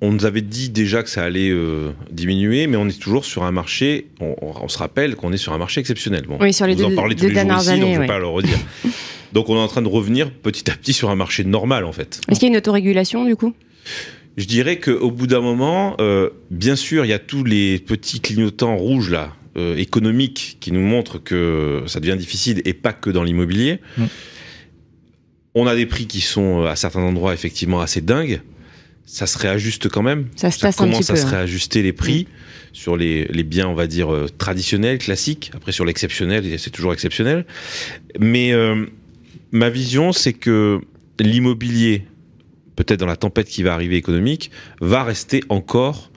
on 0.00 0.12
nous 0.12 0.26
avait 0.26 0.42
dit 0.42 0.68
déjà 0.70 1.02
que 1.02 1.08
ça 1.08 1.24
allait 1.24 1.50
euh, 1.50 1.90
diminuer, 2.12 2.66
mais 2.66 2.76
on 2.76 2.86
est 2.86 3.00
toujours 3.00 3.24
sur 3.24 3.44
un 3.44 3.50
marché. 3.52 4.08
On, 4.20 4.36
on- 4.42 4.52
on 4.62 4.68
se 4.68 4.78
rappelle 4.78 5.16
qu'on 5.16 5.32
est 5.32 5.36
sur 5.38 5.52
un 5.52 5.58
marché 5.58 5.80
exceptionnel. 5.80 6.24
Bon, 6.28 6.38
Oui, 6.40 6.52
sur 6.52 6.66
les 6.66 6.74
vous 6.74 6.84
en 6.84 6.88
deux- 6.90 6.94
parlez 6.94 7.16
tous 7.16 7.22
deux 7.22 7.28
les 7.30 7.40
jours 7.40 7.52
ici, 7.58 7.66
donc 7.70 7.74
années, 7.82 7.92
je 7.94 7.96
ne 7.96 8.00
vais 8.02 8.06
pas 8.06 8.18
le 8.18 8.26
redire. 8.26 8.58
donc 9.32 9.48
on 9.48 9.56
est 9.56 9.60
en 9.60 9.68
train 9.68 9.82
de 9.82 9.88
revenir 9.88 10.30
petit 10.30 10.70
à 10.70 10.74
petit 10.74 10.92
sur 10.92 11.10
un 11.10 11.16
marché 11.16 11.44
normal 11.44 11.84
en 11.84 11.92
fait. 11.92 12.20
Est-ce 12.28 12.40
qu'il 12.40 12.48
y 12.48 12.50
a 12.50 12.54
une 12.54 12.58
autorégulation 12.58 13.24
du 13.24 13.36
coup? 13.36 13.54
Je 14.36 14.44
dirais 14.44 14.78
qu'au 14.78 15.10
bout 15.10 15.26
d'un 15.26 15.40
moment, 15.40 15.96
euh, 16.00 16.28
bien 16.50 16.76
sûr, 16.76 17.04
il 17.04 17.08
y 17.08 17.14
a 17.14 17.18
tous 17.18 17.42
les 17.42 17.78
petits 17.78 18.20
clignotants 18.20 18.76
rouges 18.76 19.10
là, 19.10 19.32
euh, 19.56 19.76
économiques, 19.76 20.58
qui 20.60 20.72
nous 20.72 20.82
montrent 20.82 21.18
que 21.18 21.84
ça 21.86 22.00
devient 22.00 22.18
difficile 22.18 22.60
et 22.66 22.74
pas 22.74 22.92
que 22.92 23.08
dans 23.08 23.22
l'immobilier. 23.22 23.80
Mm. 23.96 24.04
On 25.54 25.66
a 25.66 25.74
des 25.74 25.86
prix 25.86 26.06
qui 26.06 26.20
sont 26.20 26.62
euh, 26.62 26.66
à 26.66 26.76
certains 26.76 27.00
endroits 27.00 27.32
effectivement 27.32 27.80
assez 27.80 28.02
dingues. 28.02 28.42
Ça 29.06 29.26
se 29.26 29.38
réajuste 29.38 29.88
quand 29.88 30.02
même. 30.02 30.26
Ça 30.36 30.50
se 30.50 30.58
Ça 30.58 30.66
tasse 30.66 30.80
un 30.80 30.84
commence 30.84 31.06
petit 31.06 31.12
à 31.12 31.14
peu. 31.14 31.20
se 31.20 31.26
hein. 31.26 31.30
réajuster 31.30 31.82
les 31.82 31.92
prix 31.94 32.26
sur 32.74 32.96
les, 32.98 33.24
les 33.26 33.44
biens, 33.44 33.68
on 33.68 33.74
va 33.74 33.86
dire, 33.86 34.08
traditionnels, 34.36 34.98
classiques. 34.98 35.50
Après, 35.54 35.72
sur 35.72 35.86
l'exceptionnel, 35.86 36.58
c'est 36.58 36.70
toujours 36.70 36.92
exceptionnel. 36.92 37.46
Mais 38.18 38.52
euh, 38.52 38.84
ma 39.56 39.70
vision, 39.70 40.12
c'est 40.12 40.32
que 40.32 40.80
l'immobilier, 41.18 42.06
peut-être 42.76 43.00
dans 43.00 43.06
la 43.06 43.16
tempête 43.16 43.48
qui 43.48 43.62
va 43.62 43.74
arriver 43.74 43.96
économique, 43.96 44.50
va 44.80 45.02
rester 45.02 45.42
encore 45.48 46.10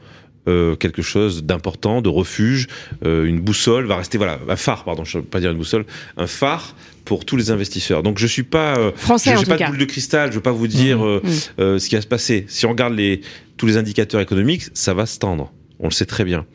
euh, 0.47 0.75
quelque 0.75 1.01
chose 1.01 1.43
d'important, 1.43 2.01
de 2.01 2.09
refuge, 2.09 2.67
euh, 3.05 3.25
une 3.25 3.39
boussole, 3.39 3.85
va 3.85 3.97
rester, 3.97 4.17
voilà, 4.17 4.39
un 4.47 4.55
phare, 4.55 4.83
pardon, 4.83 5.03
je 5.03 5.17
ne 5.17 5.23
veux 5.23 5.29
pas 5.29 5.39
dire 5.39 5.51
une 5.51 5.57
boussole, 5.57 5.85
un 6.17 6.27
phare 6.27 6.75
pour 7.05 7.25
tous 7.25 7.35
les 7.35 7.51
investisseurs. 7.51 8.03
Donc 8.03 8.19
je 8.19 8.27
suis 8.27 8.43
pas, 8.43 8.77
euh, 8.77 8.91
Français 8.95 9.35
je 9.35 9.39
n'ai 9.39 9.45
pas 9.45 9.57
de 9.57 9.65
boule 9.65 9.77
de 9.77 9.85
cristal, 9.85 10.31
je 10.31 10.35
veux 10.35 10.41
pas 10.41 10.51
vous 10.51 10.67
dire 10.67 10.99
Mmh. 10.99 11.21
euh, 11.59 11.79
ce 11.79 11.89
qui 11.89 11.95
va 11.95 12.01
se 12.01 12.07
passer. 12.07 12.45
Si 12.47 12.65
on 12.65 12.69
regarde 12.69 12.93
les, 12.93 13.21
tous 13.57 13.65
les 13.65 13.77
indicateurs 13.77 14.21
économiques, 14.21 14.63
ça 14.73 14.93
va 14.93 15.05
se 15.05 15.17
tendre. 15.19 15.51
On 15.79 15.85
le 15.85 15.93
sait 15.93 16.05
très 16.05 16.23
bien. 16.23 16.45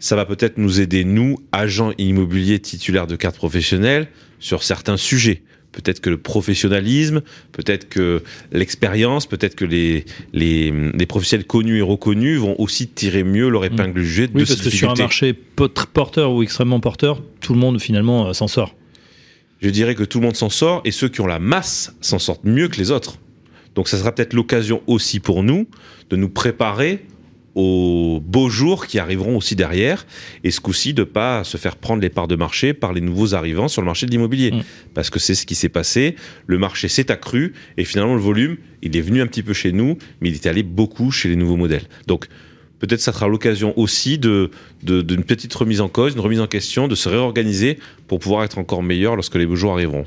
Ça 0.00 0.16
va 0.16 0.26
peut-être 0.26 0.58
nous 0.58 0.80
aider, 0.80 1.04
nous, 1.04 1.38
agents 1.52 1.92
immobiliers 1.98 2.58
titulaires 2.58 3.06
de 3.06 3.16
cartes 3.16 3.36
professionnelles, 3.36 4.08
sur 4.38 4.62
certains 4.62 4.96
sujets. 4.96 5.42
Peut-être 5.74 6.00
que 6.00 6.10
le 6.10 6.16
professionnalisme, 6.18 7.22
peut-être 7.52 7.88
que 7.88 8.22
l'expérience, 8.52 9.26
peut-être 9.26 9.56
que 9.56 9.64
les, 9.64 10.04
les, 10.32 10.70
les 10.70 11.06
professionnels 11.06 11.46
connus 11.46 11.78
et 11.78 11.82
reconnus 11.82 12.38
vont 12.38 12.54
aussi 12.60 12.86
tirer 12.88 13.24
mieux 13.24 13.48
leur 13.48 13.64
épingle 13.64 14.00
du 14.00 14.06
jeu 14.06 14.28
de 14.28 14.32
Oui, 14.34 14.44
parce 14.46 14.60
que 14.60 14.70
sur 14.70 14.90
un 14.90 14.94
marché 14.94 15.32
porteur 15.32 16.32
ou 16.32 16.42
extrêmement 16.42 16.80
porteur, 16.80 17.22
tout 17.40 17.54
le 17.54 17.58
monde 17.58 17.80
finalement 17.80 18.28
euh, 18.28 18.32
s'en 18.32 18.48
sort. 18.48 18.74
je 19.60 19.68
dirais 19.68 19.94
que 19.94 20.04
tout 20.04 20.20
le 20.20 20.26
monde 20.26 20.36
s'en 20.36 20.50
sort 20.50 20.80
et 20.84 20.90
ceux 20.92 21.08
qui 21.08 21.20
ont 21.20 21.26
la 21.26 21.38
masse 21.40 21.94
s'en 22.00 22.18
sortent 22.18 22.44
mieux 22.44 22.68
que 22.68 22.76
les 22.76 22.90
autres. 22.90 23.18
Donc 23.74 23.88
ça 23.88 23.98
sera 23.98 24.12
peut-être 24.12 24.34
l'occasion 24.34 24.82
aussi 24.86 25.18
pour 25.18 25.42
nous 25.42 25.66
de 26.10 26.16
nous 26.16 26.28
préparer 26.28 27.04
aux 27.54 28.20
beaux 28.24 28.48
jours 28.48 28.86
qui 28.86 28.98
arriveront 28.98 29.36
aussi 29.36 29.54
derrière, 29.56 30.06
et 30.42 30.50
ce 30.50 30.60
coup-ci 30.60 30.92
de 30.94 31.04
pas 31.04 31.44
se 31.44 31.56
faire 31.56 31.76
prendre 31.76 32.02
les 32.02 32.08
parts 32.10 32.26
de 32.28 32.36
marché 32.36 32.74
par 32.74 32.92
les 32.92 33.00
nouveaux 33.00 33.34
arrivants 33.34 33.68
sur 33.68 33.80
le 33.82 33.86
marché 33.86 34.06
de 34.06 34.10
l'immobilier, 34.10 34.50
Mm. 34.52 34.62
parce 34.94 35.10
que 35.10 35.18
c'est 35.18 35.34
ce 35.34 35.46
qui 35.46 35.54
s'est 35.54 35.68
passé. 35.68 36.16
Le 36.46 36.58
marché 36.58 36.88
s'est 36.88 37.10
accru 37.10 37.52
et 37.76 37.84
finalement 37.84 38.14
le 38.14 38.20
volume, 38.20 38.56
il 38.82 38.96
est 38.96 39.00
venu 39.00 39.20
un 39.22 39.26
petit 39.26 39.42
peu 39.42 39.52
chez 39.52 39.72
nous, 39.72 39.96
mais 40.20 40.30
il 40.30 40.34
est 40.34 40.46
allé 40.46 40.62
beaucoup 40.62 41.10
chez 41.10 41.28
les 41.28 41.36
nouveaux 41.36 41.56
modèles. 41.56 41.84
Donc 42.08 42.26
peut-être 42.80 43.00
ça 43.00 43.12
sera 43.12 43.28
l'occasion 43.28 43.72
aussi 43.78 44.18
de 44.18 44.50
de- 44.82 45.00
d'une 45.00 45.22
petite 45.24 45.54
remise 45.54 45.80
en 45.80 45.88
cause, 45.88 46.14
une 46.14 46.20
remise 46.20 46.40
en 46.40 46.46
question, 46.48 46.88
de 46.88 46.94
se 46.94 47.08
réorganiser 47.08 47.78
pour 48.08 48.18
pouvoir 48.18 48.44
être 48.44 48.58
encore 48.58 48.82
meilleur 48.82 49.14
lorsque 49.16 49.36
les 49.36 49.46
beaux 49.46 49.56
jours 49.56 49.72
arriveront. 49.74 50.04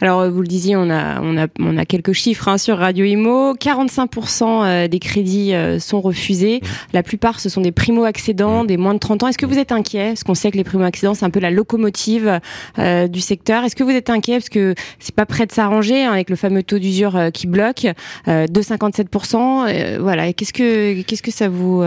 Alors, 0.00 0.20
euh, 0.20 0.30
vous 0.30 0.40
le 0.40 0.46
disiez, 0.46 0.76
on 0.76 0.90
a, 0.90 1.20
on 1.20 1.36
a, 1.36 1.46
on 1.58 1.76
a 1.76 1.84
quelques 1.84 2.12
chiffres 2.12 2.48
hein, 2.48 2.58
sur 2.58 2.78
Radio 2.78 3.04
Imo. 3.04 3.54
45% 3.54 4.42
euh, 4.44 4.88
des 4.88 4.98
crédits 4.98 5.54
euh, 5.54 5.78
sont 5.78 6.00
refusés. 6.00 6.60
La 6.92 7.02
plupart, 7.02 7.40
ce 7.40 7.48
sont 7.48 7.60
des 7.60 7.72
primo-accédants, 7.72 8.64
des 8.64 8.76
moins 8.76 8.94
de 8.94 8.98
30 8.98 9.22
ans. 9.22 9.28
Est-ce 9.28 9.38
que 9.38 9.46
vous 9.46 9.58
êtes 9.58 9.72
inquiet? 9.72 10.08
Parce 10.08 10.24
qu'on 10.24 10.34
sait 10.34 10.50
que 10.50 10.56
les 10.56 10.64
primo-accédants, 10.64 11.14
c'est 11.14 11.24
un 11.24 11.30
peu 11.30 11.40
la 11.40 11.50
locomotive 11.50 12.40
euh, 12.78 13.08
du 13.08 13.20
secteur. 13.20 13.64
Est-ce 13.64 13.76
que 13.76 13.84
vous 13.84 13.90
êtes 13.90 14.10
inquiet? 14.10 14.34
Parce 14.34 14.48
que 14.48 14.74
c'est 14.98 15.14
pas 15.14 15.26
prêt 15.26 15.46
de 15.46 15.52
s'arranger 15.52 16.04
hein, 16.04 16.12
avec 16.12 16.30
le 16.30 16.36
fameux 16.36 16.62
taux 16.62 16.78
d'usure 16.78 17.16
euh, 17.16 17.30
qui 17.30 17.46
bloque 17.46 17.86
euh, 18.28 18.46
de 18.46 18.62
57%. 18.62 19.66
Euh, 19.68 19.98
voilà. 20.00 20.32
Qu'est-ce 20.32 20.52
que, 20.52 21.02
qu'est-ce 21.02 21.22
que 21.22 21.30
ça 21.30 21.48
vous... 21.48 21.82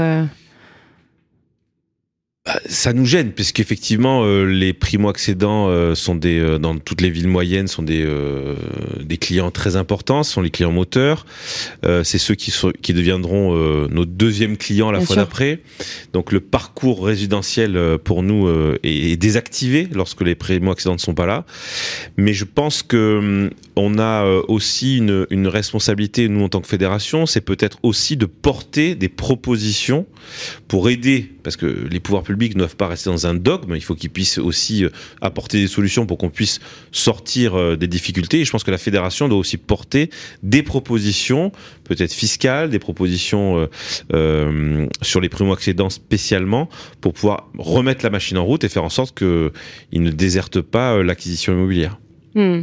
Bah, 2.49 2.59
ça 2.65 2.93
nous 2.93 3.05
gêne 3.05 3.31
puisqu'effectivement 3.31 4.23
euh, 4.23 4.43
les 4.43 4.73
primo-accédants 4.73 5.67
euh, 5.69 5.93
sont 5.93 6.15
des 6.15 6.39
euh, 6.39 6.57
dans 6.57 6.79
toutes 6.79 7.01
les 7.01 7.11
villes 7.11 7.27
moyennes 7.27 7.67
sont 7.67 7.83
des 7.83 8.03
euh, 8.03 8.55
des 9.03 9.17
clients 9.17 9.51
très 9.51 9.75
importants, 9.75 10.23
ce 10.23 10.33
sont 10.33 10.41
les 10.41 10.49
clients 10.49 10.71
moteurs. 10.71 11.27
Euh, 11.85 12.03
c'est 12.03 12.17
ceux 12.17 12.33
qui 12.33 12.49
sont 12.49 12.71
qui 12.81 12.95
deviendront 12.95 13.55
euh, 13.55 13.87
nos 13.91 14.05
deuxièmes 14.05 14.57
clients 14.57 14.89
la 14.89 14.97
Bien 14.97 15.05
fois 15.05 15.15
d'après. 15.17 15.59
Donc 16.13 16.31
le 16.31 16.39
parcours 16.39 17.05
résidentiel 17.05 17.77
euh, 17.77 17.99
pour 17.99 18.23
nous 18.23 18.47
euh, 18.47 18.79
est, 18.81 19.11
est 19.11 19.17
désactivé 19.17 19.87
lorsque 19.93 20.21
les 20.21 20.33
primo-accédants 20.33 20.95
ne 20.95 20.99
sont 20.99 21.13
pas 21.13 21.27
là. 21.27 21.45
Mais 22.17 22.33
je 22.33 22.45
pense 22.45 22.81
que 22.81 23.19
hum, 23.19 23.49
on 23.75 23.99
a 23.99 24.25
euh, 24.25 24.41
aussi 24.47 24.97
une 24.97 25.27
une 25.29 25.47
responsabilité 25.47 26.27
nous 26.27 26.45
en 26.45 26.49
tant 26.49 26.61
que 26.61 26.67
fédération, 26.67 27.27
c'est 27.27 27.41
peut-être 27.41 27.77
aussi 27.83 28.17
de 28.17 28.25
porter 28.25 28.95
des 28.95 29.09
propositions 29.09 30.07
pour 30.67 30.89
aider, 30.89 31.31
parce 31.43 31.55
que 31.55 31.65
les 31.65 31.99
pouvoirs 31.99 32.23
publics 32.23 32.38
ne 32.47 32.53
doivent 32.53 32.75
pas 32.75 32.87
rester 32.87 33.09
dans 33.09 33.27
un 33.27 33.33
dogme, 33.33 33.75
il 33.75 33.83
faut 33.83 33.95
qu'ils 33.95 34.09
puissent 34.09 34.37
aussi 34.37 34.85
euh, 34.85 34.89
apporter 35.21 35.59
des 35.59 35.67
solutions 35.67 36.05
pour 36.05 36.17
qu'on 36.17 36.29
puisse 36.29 36.59
sortir 36.91 37.55
euh, 37.55 37.75
des 37.75 37.87
difficultés. 37.87 38.39
Et 38.39 38.45
je 38.45 38.51
pense 38.51 38.63
que 38.63 38.71
la 38.71 38.77
fédération 38.77 39.27
doit 39.27 39.37
aussi 39.37 39.57
porter 39.57 40.09
des 40.43 40.63
propositions, 40.63 41.51
peut-être 41.83 42.13
fiscales, 42.13 42.69
des 42.69 42.79
propositions 42.79 43.67
euh, 44.13 44.87
sur 45.01 45.21
les 45.21 45.29
primo-accédants 45.29 45.89
spécialement, 45.89 46.69
pour 47.01 47.13
pouvoir 47.13 47.49
remettre 47.57 48.03
la 48.03 48.09
machine 48.09 48.37
en 48.37 48.45
route 48.45 48.63
et 48.63 48.69
faire 48.69 48.83
en 48.83 48.89
sorte 48.89 49.17
qu'ils 49.17 49.51
ne 49.93 50.11
désertent 50.11 50.61
pas 50.61 51.01
l'acquisition 51.03 51.53
immobilière. 51.53 51.97
Hmm. 52.35 52.61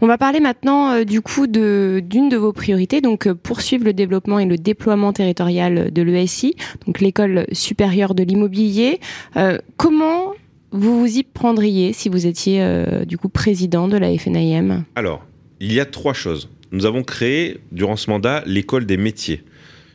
On 0.00 0.06
va 0.06 0.18
parler 0.18 0.40
maintenant 0.40 0.92
euh, 0.92 1.04
du 1.04 1.20
coup 1.20 1.46
d'une 1.46 2.28
de 2.28 2.36
vos 2.36 2.52
priorités, 2.52 3.00
donc 3.00 3.26
euh, 3.26 3.34
poursuivre 3.34 3.84
le 3.84 3.92
développement 3.92 4.38
et 4.38 4.44
le 4.44 4.56
déploiement 4.56 5.12
territorial 5.12 5.92
de 5.92 6.02
l'ESI, 6.02 6.54
donc 6.86 7.00
l'école 7.00 7.46
supérieure 7.52 8.14
de 8.14 8.22
l'immobilier. 8.22 9.00
Euh, 9.36 9.58
comment 9.76 10.32
vous 10.70 11.00
vous 11.00 11.18
y 11.18 11.22
prendriez 11.22 11.92
si 11.92 12.08
vous 12.08 12.26
étiez 12.26 12.64
du 13.06 13.18
coup 13.18 13.28
président 13.28 13.88
de 13.88 13.98
la 13.98 14.16
FNIM 14.16 14.84
Alors, 14.94 15.22
il 15.60 15.70
y 15.70 15.80
a 15.80 15.84
trois 15.84 16.14
choses. 16.14 16.48
Nous 16.70 16.86
avons 16.86 17.02
créé, 17.02 17.58
durant 17.72 17.96
ce 17.96 18.08
mandat, 18.08 18.42
l'école 18.46 18.86
des 18.86 18.96
métiers. 18.96 19.42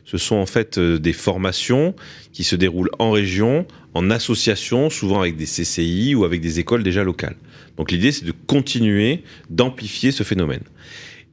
Ce 0.04 0.18
sont 0.18 0.36
en 0.36 0.46
fait 0.46 0.78
des 0.78 1.12
formations 1.12 1.96
qui 2.32 2.44
se 2.44 2.54
déroulent 2.54 2.92
en 3.00 3.10
région, 3.10 3.66
en 3.94 4.10
association, 4.10 4.90
souvent 4.90 5.20
avec 5.20 5.36
des 5.36 5.46
CCI 5.46 6.14
ou 6.14 6.24
avec 6.24 6.40
des 6.40 6.60
écoles 6.60 6.82
déjà 6.82 7.04
locales. 7.04 7.36
Donc 7.76 7.90
l'idée, 7.90 8.12
c'est 8.12 8.24
de 8.24 8.34
continuer 8.46 9.22
d'amplifier 9.50 10.12
ce 10.12 10.22
phénomène. 10.22 10.62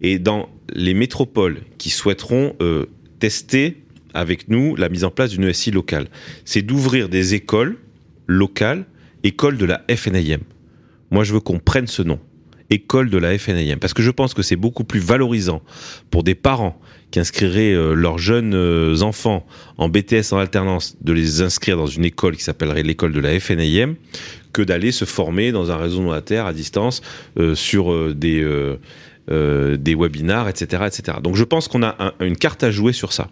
Et 0.02 0.20
dans 0.20 0.50
les 0.74 0.94
métropoles 0.94 1.62
qui 1.78 1.90
souhaiteront 1.90 2.56
euh, 2.62 2.86
tester 3.20 3.82
avec 4.14 4.50
nous 4.50 4.76
la 4.76 4.90
mise 4.90 5.04
en 5.04 5.12
place 5.12 5.32
d'une 5.32 5.44
ESI 5.44 5.72
locale, 5.72 6.08
c'est 6.46 6.62
d'ouvrir 6.62 7.10
des 7.10 7.34
écoles 7.34 7.78
locales, 8.28 8.86
écoles 9.24 9.58
de 9.58 9.66
la 9.66 9.84
FNIM. 9.90 10.42
Moi, 11.12 11.24
je 11.24 11.34
veux 11.34 11.40
qu'on 11.40 11.60
prenne 11.60 11.88
ce 11.88 12.02
nom 12.02 12.20
école 12.70 13.10
de 13.10 13.18
la 13.18 13.38
FNIM 13.38 13.78
parce 13.80 13.94
que 13.94 14.02
je 14.02 14.12
pense 14.12 14.34
que 14.34 14.42
c'est 14.42 14.56
beaucoup 14.56 14.84
plus 14.84 15.00
valorisant 15.00 15.62
pour 16.10 16.24
des 16.24 16.36
parents 16.36 16.80
qui 17.12 17.20
inscriraient 17.20 17.74
euh, 17.74 17.94
leurs 17.94 18.18
jeunes 18.18 18.54
euh, 18.56 19.02
enfants 19.02 19.46
en 19.78 19.90
BTS 19.90 20.34
en 20.34 20.38
alternance 20.38 20.98
de 21.02 21.14
les 21.14 21.42
inscrire 21.42 21.78
dans 21.78 21.88
une 21.88 22.06
école 22.06 22.36
qui 22.36 22.44
s'appellerait 22.44 22.84
l'école 22.84 23.14
de 23.14 23.20
la 23.20 23.40
FNIM 23.40 23.96
que 24.54 24.62
d'aller 24.62 24.92
se 24.92 25.06
former 25.06 25.52
dans 25.52 25.72
un 25.72 25.78
réseau 25.78 26.02
notaire 26.02 26.46
à 26.46 26.54
distance 26.54 27.02
euh, 27.38 27.56
sur 27.56 28.14
des 28.16 28.44
euh, 29.32 29.78
des 29.78 29.96
webinars, 29.96 30.48
etc., 30.50 30.84
etc. 30.88 31.18
Donc 31.24 31.36
je 31.36 31.44
pense 31.44 31.68
qu'on 31.68 31.82
a 31.84 31.96
un- 32.00 32.26
une 32.26 32.36
carte 32.38 32.64
à 32.64 32.72
jouer 32.72 32.94
sur 32.94 33.12
ça. 33.14 33.30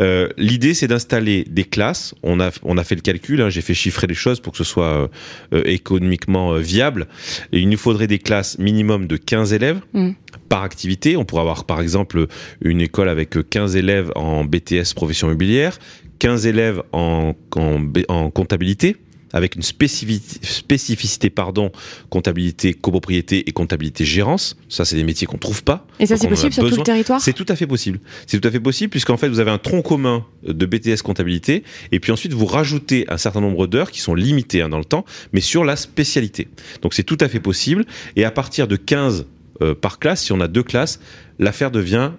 Euh, 0.00 0.28
L'idée, 0.36 0.74
c'est 0.74 0.86
d'installer 0.88 1.44
des 1.48 1.64
classes. 1.64 2.14
On 2.22 2.38
a, 2.40 2.50
on 2.62 2.78
a 2.78 2.84
fait 2.84 2.94
le 2.94 3.00
calcul, 3.00 3.40
hein, 3.42 3.50
j'ai 3.50 3.60
fait 3.62 3.74
chiffrer 3.74 4.06
les 4.06 4.14
choses 4.14 4.40
pour 4.40 4.52
que 4.52 4.58
ce 4.58 4.64
soit 4.64 4.84
euh, 4.86 5.08
euh, 5.54 5.62
économiquement 5.64 6.52
euh, 6.54 6.58
viable. 6.60 7.06
Et 7.52 7.60
il 7.60 7.68
nous 7.68 7.78
faudrait 7.78 8.06
des 8.06 8.18
classes 8.18 8.58
minimum 8.58 9.06
de 9.06 9.16
15 9.16 9.52
élèves 9.52 9.80
Mm. 9.92 10.10
par 10.48 10.62
activité. 10.62 11.16
On 11.16 11.24
pourrait 11.24 11.42
avoir 11.42 11.64
par 11.64 11.80
exemple 11.80 12.26
une 12.62 12.80
école 12.80 13.08
avec 13.08 13.36
15 13.50 13.76
élèves 13.76 14.12
en 14.14 14.44
BTS 14.44 14.94
profession 14.94 15.28
immobilière, 15.28 15.78
15 16.18 16.46
élèves 16.46 16.82
en, 16.92 17.34
en, 17.56 17.80
en 18.08 18.30
comptabilité 18.30 18.96
avec 19.32 19.56
une 19.56 19.62
spécificité, 19.62 20.46
spécificité 20.46 21.30
pardon, 21.30 21.72
comptabilité 22.10 22.74
copropriété 22.74 23.48
et 23.48 23.52
comptabilité 23.52 24.04
gérance. 24.04 24.56
Ça, 24.68 24.84
c'est 24.84 24.96
des 24.96 25.04
métiers 25.04 25.26
qu'on 25.26 25.38
trouve 25.38 25.64
pas. 25.64 25.86
Et 25.98 26.06
ça, 26.06 26.16
c'est 26.16 26.28
possible 26.28 26.52
sur 26.52 26.68
tout 26.68 26.76
le 26.76 26.82
territoire 26.82 27.20
C'est 27.20 27.32
tout 27.32 27.46
à 27.48 27.56
fait 27.56 27.66
possible. 27.66 28.00
C'est 28.26 28.40
tout 28.40 28.48
à 28.48 28.50
fait 28.50 28.60
possible 28.60 28.90
puisqu'en 28.90 29.16
fait 29.16 29.28
vous 29.28 29.40
avez 29.40 29.50
un 29.50 29.58
tronc 29.58 29.82
commun 29.82 30.24
de 30.46 30.66
BTS 30.66 31.02
comptabilité 31.02 31.64
et 31.92 32.00
puis 32.00 32.12
ensuite 32.12 32.32
vous 32.32 32.46
rajoutez 32.46 33.04
un 33.08 33.18
certain 33.18 33.40
nombre 33.40 33.66
d'heures 33.66 33.90
qui 33.90 34.00
sont 34.00 34.14
limitées 34.14 34.62
hein, 34.62 34.68
dans 34.68 34.78
le 34.78 34.84
temps, 34.84 35.04
mais 35.32 35.40
sur 35.40 35.64
la 35.64 35.76
spécialité. 35.76 36.48
Donc 36.82 36.94
c'est 36.94 37.04
tout 37.04 37.18
à 37.20 37.28
fait 37.28 37.40
possible 37.40 37.84
et 38.16 38.24
à 38.24 38.30
partir 38.30 38.68
de 38.68 38.76
15 38.76 39.26
euh, 39.62 39.74
par 39.74 39.98
classe, 39.98 40.24
si 40.24 40.32
on 40.32 40.40
a 40.40 40.48
deux 40.48 40.62
classes, 40.62 41.00
l'affaire 41.38 41.70
devient 41.70 42.12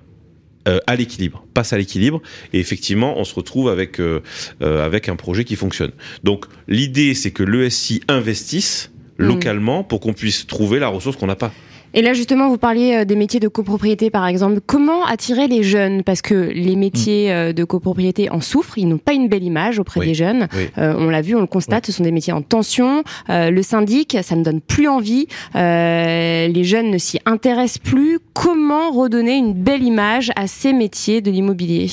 euh, 0.67 0.79
à 0.87 0.95
l'équilibre, 0.95 1.45
passe 1.53 1.73
à 1.73 1.77
l'équilibre 1.77 2.21
et 2.53 2.59
effectivement 2.59 3.17
on 3.17 3.23
se 3.23 3.33
retrouve 3.33 3.69
avec 3.69 3.99
euh, 3.99 4.21
euh, 4.61 4.85
avec 4.85 5.09
un 5.09 5.15
projet 5.15 5.43
qui 5.43 5.55
fonctionne. 5.55 5.91
Donc 6.23 6.45
l'idée 6.67 7.13
c'est 7.13 7.31
que 7.31 7.43
l'ESI 7.43 8.01
investisse 8.07 8.91
Mm. 9.19 9.25
localement 9.25 9.83
pour 9.83 9.99
qu'on 9.99 10.13
puisse 10.13 10.47
trouver 10.47 10.79
la 10.79 10.87
ressource 10.87 11.17
qu'on 11.17 11.27
n'a 11.27 11.35
pas. 11.35 11.51
Et 11.93 12.01
là, 12.01 12.13
justement, 12.13 12.49
vous 12.49 12.57
parliez 12.57 12.93
euh, 12.97 13.05
des 13.05 13.15
métiers 13.15 13.39
de 13.39 13.47
copropriété, 13.47 14.09
par 14.09 14.27
exemple. 14.27 14.59
Comment 14.65 15.05
attirer 15.05 15.47
les 15.47 15.63
jeunes? 15.63 16.03
Parce 16.03 16.21
que 16.21 16.33
les 16.35 16.75
métiers 16.75 17.31
euh, 17.31 17.53
de 17.53 17.63
copropriété 17.63 18.29
en 18.29 18.41
souffrent. 18.41 18.77
Ils 18.77 18.87
n'ont 18.87 18.97
pas 18.97 19.13
une 19.13 19.29
belle 19.29 19.43
image 19.43 19.79
auprès 19.79 20.01
Oui. 20.01 20.07
des 20.07 20.13
jeunes. 20.13 20.47
Oui. 20.55 20.67
Euh, 20.77 20.93
on 20.97 21.09
l'a 21.09 21.21
vu, 21.21 21.35
on 21.35 21.41
le 21.41 21.47
constate. 21.47 21.85
Ce 21.85 21.91
sont 21.91 22.03
des 22.03 22.11
métiers 22.11 22.33
en 22.33 22.41
tension. 22.41 23.03
Euh, 23.29 23.49
le 23.49 23.63
syndic, 23.63 24.17
ça 24.21 24.35
ne 24.35 24.43
donne 24.43 24.61
plus 24.61 24.87
envie. 24.87 25.27
Euh, 25.55 26.47
les 26.47 26.63
jeunes 26.63 26.91
ne 26.91 26.97
s'y 26.97 27.19
intéressent 27.25 27.79
plus. 27.79 28.19
Comment 28.33 28.91
redonner 28.91 29.35
une 29.37 29.53
belle 29.53 29.83
image 29.83 30.31
à 30.35 30.47
ces 30.47 30.73
métiers 30.73 31.21
de 31.21 31.31
l'immobilier? 31.31 31.87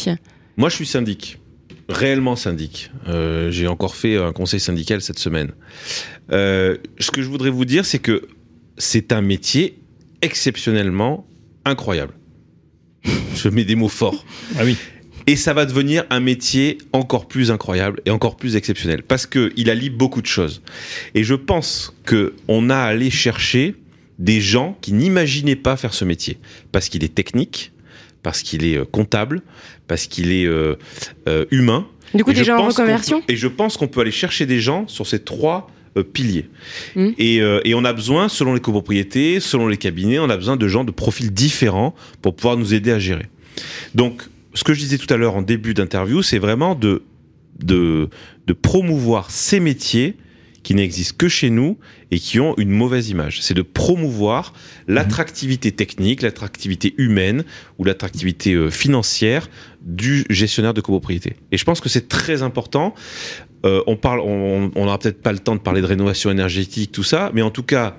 Moi, 0.57 0.69
je 0.69 0.75
suis 0.77 0.87
syndic, 0.87 1.39
réellement 1.89 2.37
syndic. 2.37 2.91
Euh, 3.09 3.51
J'ai 3.51 3.69
encore 3.69 3.95
fait 3.97 4.17
un 4.17 4.33
conseil 4.33 4.61
syndical 4.61 5.01
cette 5.01 5.19
semaine. 5.19 5.53
Euh, 6.33 6.77
ce 6.99 7.11
que 7.11 7.23
je 7.23 7.29
voudrais 7.29 7.51
vous 7.51 7.65
dire, 7.65 7.85
c'est 7.87 7.99
que 8.01 8.23
c'est 8.77 9.13
un 9.13 9.21
métier 9.21 9.79
exceptionnellement 10.25 11.27
incroyable. 11.65 12.15
Je 13.35 13.49
mets 13.49 13.65
des 13.65 13.77
mots 13.77 13.89
forts. 13.89 14.25
Ah 14.59 14.63
oui. 14.65 14.77
Et 15.27 15.37
ça 15.37 15.55
va 15.55 15.65
devenir 15.65 16.05
un 16.11 16.21
métier 16.21 16.79
encore 16.93 17.29
plus 17.29 17.51
incroyable 17.51 18.01
et 18.05 18.11
encore 18.11 18.37
plus 18.37 18.57
exceptionnel 18.57 19.03
parce 19.03 19.25
que 19.27 19.53
il 19.57 19.71
allie 19.71 19.89
beaucoup 19.89 20.21
de 20.21 20.27
choses. 20.27 20.61
Et 21.15 21.25
je 21.25 21.35
pense 21.35 21.95
que 22.05 22.35
on 22.49 22.69
a 22.69 22.77
à 22.77 22.85
aller 22.85 23.11
chercher 23.11 23.75
des 24.19 24.41
gens 24.41 24.77
qui 24.83 24.93
n'imaginaient 24.93 25.57
pas 25.57 25.77
faire 25.77 25.95
ce 25.95 26.05
métier 26.05 26.39
parce 26.73 26.89
qu'il 26.91 27.05
est 27.05 27.15
technique, 27.15 27.73
parce 28.23 28.43
qu'il 28.43 28.65
est 28.67 28.77
euh, 28.77 28.85
comptable, 28.85 29.41
parce 29.89 30.07
qu'il 30.07 30.31
est 30.31 30.45
euh, 30.47 30.77
euh, 31.27 31.47
humain. 31.51 31.87
Du 32.15 32.23
coup, 32.23 32.31
Et 32.31 32.35
des 32.35 32.45
gens 32.45 32.59
en 32.59 32.69
reconversion 32.69 33.21
peut- 33.23 33.33
Et 33.33 33.37
je 33.37 33.49
pense 33.49 33.77
qu'on 33.79 33.89
peut 33.89 34.01
aller 34.03 34.11
chercher 34.13 34.45
des 34.47 34.61
gens 34.61 34.87
sur 34.89 35.07
ces 35.07 35.21
trois 35.25 35.71
piliers. 36.03 36.49
Mm. 36.97 37.11
Et, 37.19 37.41
euh, 37.41 37.61
et 37.65 37.75
on 37.75 37.85
a 37.85 37.93
besoin, 37.93 38.29
selon 38.29 38.55
les 38.55 38.61
copropriétés, 38.61 39.41
selon 39.41 39.69
les 39.69 39.77
cabinets, 39.77 40.19
on 40.19 40.31
a 40.31 40.37
besoin 40.37 40.57
de 40.57 40.69
gens 40.69 40.85
de 40.85 40.91
profils 40.91 41.33
différents 41.33 41.95
pour 42.23 42.35
pouvoir 42.35 42.57
nous 42.57 42.75
aider 42.75 42.91
à 42.91 42.99
gérer. 42.99 43.27
Donc, 43.95 44.23
ce 44.55 44.65
que 44.65 44.73
je 44.73 44.81
disais 44.81 44.99
tout 44.99 45.13
à 45.13 45.17
l'heure 45.17 45.37
en 45.37 45.43
début 45.43 45.75
d'interview, 45.75 46.23
c'est 46.23 46.39
vraiment 46.39 46.75
de, 46.75 47.03
de, 47.63 48.09
de 48.47 48.53
promouvoir 48.53 49.31
ces 49.31 49.61
métiers 49.61 50.17
qui 50.65 50.75
n'existent 50.75 51.15
que 51.17 51.29
chez 51.29 51.51
nous 51.51 51.79
et 52.11 52.19
qui 52.19 52.41
ont 52.41 52.55
une 52.59 52.71
mauvaise 52.71 53.11
image. 53.11 53.41
C'est 53.43 53.55
de 53.55 53.63
promouvoir 53.63 54.53
l'attractivité 54.89 55.71
technique, 55.71 56.23
l'attractivité 56.23 56.95
humaine 56.99 57.45
ou 57.79 57.85
l'attractivité 57.85 58.55
euh, 58.55 58.71
financière 58.71 59.49
du 59.83 60.25
gestionnaire 60.31 60.75
de 60.75 60.81
copropriété. 60.81 61.37
Et 61.53 61.59
je 61.59 61.65
pense 61.65 61.81
que 61.81 61.89
c'est 61.89 62.09
très 62.09 62.43
important. 62.43 62.95
Euh, 63.65 63.83
on 63.87 63.97
parle, 63.97 64.21
on 64.21 64.71
n'aura 64.75 64.99
peut-être 64.99 65.23
pas 65.23 65.33
le 65.33 65.39
temps 65.39 65.55
de 65.55 65.61
parler 65.61 65.81
de 65.81 65.87
rénovation 65.87 66.31
énergétique, 66.31 66.91
tout 66.91 67.05
ça, 67.05 67.31
mais 67.35 67.43
en 67.43 67.51
tout 67.51 67.63
cas, 67.63 67.97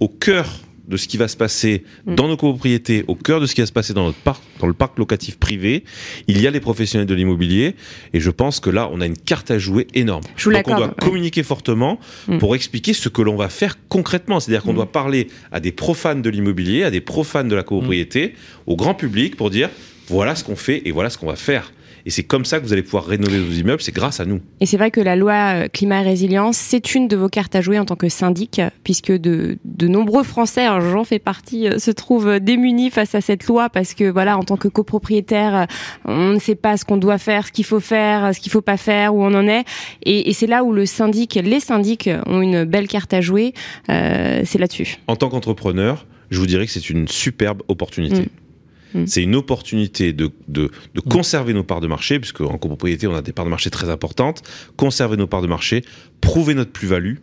au 0.00 0.08
cœur 0.08 0.46
de 0.88 0.96
ce 0.96 1.06
qui 1.06 1.16
va 1.18 1.28
se 1.28 1.36
passer 1.36 1.84
Mm. 2.06 2.14
dans 2.14 2.28
nos 2.28 2.36
copropriétés, 2.36 3.04
au 3.08 3.14
cœur 3.14 3.40
de 3.40 3.46
ce 3.46 3.54
qui 3.54 3.60
va 3.60 3.66
se 3.66 3.72
passer 3.72 3.92
dans 3.92 4.04
notre 4.06 4.18
parc, 4.18 4.42
dans 4.58 4.66
le 4.66 4.72
parc 4.72 4.98
locatif 4.98 5.38
privé, 5.38 5.84
il 6.26 6.40
y 6.40 6.46
a 6.46 6.50
les 6.50 6.60
professionnels 6.60 7.06
de 7.06 7.14
l'immobilier, 7.14 7.74
et 8.14 8.20
je 8.20 8.30
pense 8.30 8.58
que 8.60 8.70
là, 8.70 8.88
on 8.92 9.00
a 9.00 9.06
une 9.06 9.16
carte 9.16 9.50
à 9.50 9.58
jouer 9.58 9.86
énorme. 9.94 10.24
Je 10.36 10.44
vous 10.48 10.52
Donc 10.56 10.66
on 10.68 10.76
doit 10.76 10.86
ouais. 10.88 10.92
communiquer 11.00 11.42
fortement 11.42 12.00
Mm. 12.26 12.38
pour 12.38 12.54
expliquer 12.56 12.94
ce 12.94 13.08
que 13.08 13.22
l'on 13.22 13.36
va 13.36 13.48
faire 13.48 13.76
concrètement. 13.88 14.40
C'est-à-dire 14.40 14.62
qu'on 14.62 14.72
Mm. 14.72 14.76
doit 14.76 14.92
parler 14.92 15.28
à 15.52 15.60
des 15.60 15.72
profanes 15.72 16.22
de 16.22 16.30
l'immobilier, 16.30 16.82
à 16.84 16.90
des 16.90 17.00
profanes 17.02 17.48
de 17.48 17.54
la 17.54 17.62
copropriété, 17.62 18.34
au 18.66 18.74
grand 18.76 18.94
public 18.94 19.36
pour 19.36 19.50
dire 19.50 19.68
voilà 20.08 20.34
ce 20.34 20.42
qu'on 20.44 20.56
fait 20.56 20.82
et 20.86 20.90
voilà 20.90 21.10
ce 21.10 21.18
qu'on 21.18 21.26
va 21.26 21.36
faire. 21.36 21.70
Et 22.08 22.10
c'est 22.10 22.22
comme 22.22 22.46
ça 22.46 22.58
que 22.58 22.64
vous 22.64 22.72
allez 22.72 22.82
pouvoir 22.82 23.04
rénover 23.04 23.38
vos 23.38 23.52
immeubles, 23.52 23.82
c'est 23.82 23.94
grâce 23.94 24.18
à 24.18 24.24
nous. 24.24 24.40
Et 24.60 24.64
c'est 24.66 24.78
vrai 24.78 24.90
que 24.90 25.02
la 25.02 25.14
loi 25.14 25.34
euh, 25.34 25.68
climat 25.68 26.00
et 26.00 26.04
résilience, 26.04 26.56
c'est 26.56 26.94
une 26.94 27.06
de 27.06 27.16
vos 27.16 27.28
cartes 27.28 27.54
à 27.54 27.60
jouer 27.60 27.78
en 27.78 27.84
tant 27.84 27.96
que 27.96 28.08
syndic, 28.08 28.62
puisque 28.82 29.12
de, 29.12 29.58
de 29.66 29.88
nombreux 29.88 30.22
Français, 30.22 30.62
alors 30.62 30.80
j'en 30.80 31.04
fais 31.04 31.18
partie, 31.18 31.68
euh, 31.68 31.78
se 31.78 31.90
trouvent 31.90 32.40
démunis 32.40 32.88
face 32.88 33.14
à 33.14 33.20
cette 33.20 33.46
loi 33.46 33.68
parce 33.68 33.92
que 33.92 34.10
voilà, 34.10 34.38
en 34.38 34.42
tant 34.42 34.56
que 34.56 34.68
copropriétaire, 34.68 35.54
euh, 35.54 35.64
on 36.06 36.32
ne 36.32 36.38
sait 36.38 36.54
pas 36.54 36.78
ce 36.78 36.86
qu'on 36.86 36.96
doit 36.96 37.18
faire, 37.18 37.46
ce 37.46 37.52
qu'il 37.52 37.66
faut 37.66 37.78
faire, 37.78 38.34
ce 38.34 38.40
qu'il 38.40 38.52
faut 38.52 38.62
pas 38.62 38.78
faire, 38.78 39.14
où 39.14 39.22
on 39.22 39.34
en 39.34 39.46
est. 39.46 39.66
Et, 40.02 40.30
et 40.30 40.32
c'est 40.32 40.46
là 40.46 40.64
où 40.64 40.72
le 40.72 40.86
syndic, 40.86 41.34
les 41.34 41.60
syndics 41.60 42.08
ont 42.24 42.40
une 42.40 42.64
belle 42.64 42.88
carte 42.88 43.12
à 43.12 43.20
jouer. 43.20 43.52
Euh, 43.90 44.40
c'est 44.46 44.58
là-dessus. 44.58 44.96
En 45.08 45.16
tant 45.16 45.28
qu'entrepreneur, 45.28 46.06
je 46.30 46.38
vous 46.38 46.46
dirais 46.46 46.64
que 46.64 46.72
c'est 46.72 46.88
une 46.88 47.06
superbe 47.06 47.62
opportunité. 47.68 48.22
Mm. 48.22 48.47
Mm. 48.94 49.06
C'est 49.06 49.22
une 49.22 49.36
opportunité 49.36 50.12
de, 50.12 50.30
de, 50.48 50.70
de 50.94 51.00
conserver 51.00 51.52
nos 51.54 51.64
parts 51.64 51.80
de 51.80 51.86
marché, 51.88 52.18
puisque 52.20 52.40
en 52.40 52.56
copropriété, 52.58 53.06
on 53.06 53.14
a 53.14 53.22
des 53.22 53.32
parts 53.32 53.44
de 53.44 53.50
marché 53.50 53.70
très 53.70 53.90
importantes, 53.90 54.42
conserver 54.76 55.16
nos 55.16 55.26
parts 55.26 55.42
de 55.42 55.46
marché, 55.46 55.84
prouver 56.20 56.54
notre 56.54 56.70
plus-value 56.72 57.16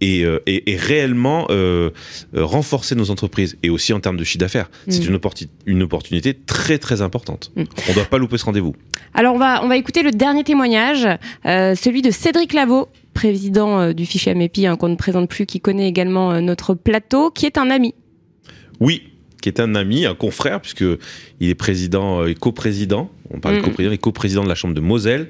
et, 0.00 0.24
euh, 0.24 0.40
et, 0.46 0.72
et 0.72 0.76
réellement 0.76 1.46
euh, 1.50 1.90
euh, 2.34 2.44
renforcer 2.44 2.94
nos 2.96 3.10
entreprises, 3.10 3.56
et 3.62 3.70
aussi 3.70 3.92
en 3.92 4.00
termes 4.00 4.16
de 4.16 4.24
chiffre 4.24 4.40
d'affaires. 4.40 4.68
C'est 4.88 5.04
Mm. 5.04 5.08
une, 5.10 5.16
opporti- 5.16 5.48
une 5.66 5.82
opportunité 5.82 6.34
très 6.34 6.78
très 6.78 7.00
importante. 7.00 7.52
Mm. 7.54 7.62
On 7.86 7.90
ne 7.90 7.94
doit 7.94 8.04
pas 8.06 8.18
louper 8.18 8.36
ce 8.38 8.44
rendez-vous. 8.44 8.74
Alors 9.14 9.34
on 9.34 9.38
va 9.38 9.62
on 9.64 9.68
va 9.68 9.76
écouter 9.76 10.02
le 10.02 10.10
dernier 10.10 10.42
témoignage, 10.42 11.06
euh, 11.46 11.74
celui 11.76 12.02
de 12.02 12.10
Cédric 12.10 12.52
Lavaux, 12.52 12.88
président 13.14 13.92
du 13.92 14.04
fichier 14.06 14.32
AMEPI, 14.32 14.66
hein, 14.66 14.76
qu'on 14.76 14.88
ne 14.88 14.96
présente 14.96 15.28
plus, 15.30 15.46
qui 15.46 15.60
connaît 15.60 15.88
également 15.88 16.40
notre 16.40 16.74
plateau, 16.74 17.30
qui 17.30 17.46
est 17.46 17.56
un 17.58 17.70
ami. 17.70 17.94
Oui, 18.80 19.04
qui 19.44 19.50
est 19.50 19.60
un 19.60 19.74
ami, 19.74 20.06
un 20.06 20.14
confrère, 20.14 20.58
puisque 20.58 20.86
il 21.38 21.50
est 21.50 21.54
président 21.54 22.22
euh, 22.22 22.28
et 22.28 22.34
coprésident. 22.34 23.10
On 23.30 23.40
parle 23.40 23.56
de 23.56 23.60
Mhm. 23.60 23.66
coprésident 23.66 23.92
et 23.92 23.98
coprésident 23.98 24.42
de 24.42 24.48
la 24.48 24.54
Chambre 24.54 24.72
de 24.72 24.80
Moselle. 24.80 25.28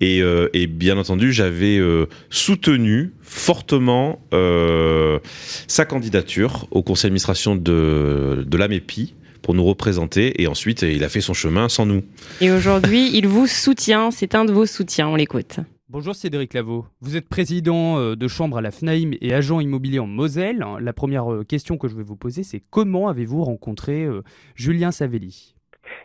Et, 0.00 0.22
euh, 0.22 0.48
et 0.54 0.66
bien 0.66 0.98
entendu, 0.98 1.32
j'avais 1.32 1.78
euh, 1.78 2.06
soutenu 2.30 3.12
fortement 3.22 4.18
euh, 4.32 5.20
sa 5.68 5.84
candidature 5.84 6.66
au 6.72 6.82
conseil 6.82 7.10
d'administration 7.10 7.54
de, 7.54 8.44
de 8.44 8.56
l'AMEPI 8.58 9.14
pour 9.40 9.54
nous 9.54 9.64
représenter. 9.64 10.42
Et 10.42 10.48
ensuite, 10.48 10.82
il 10.82 11.04
a 11.04 11.08
fait 11.08 11.20
son 11.20 11.32
chemin 11.34 11.68
sans 11.68 11.86
nous. 11.86 12.02
Et 12.40 12.50
aujourd'hui, 12.50 13.10
il 13.16 13.28
vous 13.28 13.46
soutient. 13.46 14.10
C'est 14.10 14.34
un 14.34 14.44
de 14.44 14.52
vos 14.52 14.66
soutiens. 14.66 15.06
On 15.06 15.14
l'écoute. 15.14 15.60
Bonjour 15.94 16.16
Cédric 16.16 16.54
Lavaux. 16.54 16.86
Vous 17.02 17.16
êtes 17.16 17.28
président 17.28 18.00
euh, 18.00 18.16
de 18.16 18.26
chambre 18.26 18.58
à 18.58 18.60
la 18.60 18.72
FNAIM 18.72 19.12
et 19.20 19.32
agent 19.32 19.60
immobilier 19.60 20.00
en 20.00 20.08
Moselle. 20.08 20.64
La 20.80 20.92
première 20.92 21.32
euh, 21.32 21.44
question 21.44 21.78
que 21.78 21.86
je 21.86 21.94
vais 21.94 22.02
vous 22.02 22.16
poser, 22.16 22.42
c'est 22.42 22.60
comment 22.68 23.06
avez-vous 23.06 23.44
rencontré 23.44 24.02
euh, 24.02 24.22
Julien 24.56 24.90
Savelli? 24.90 25.54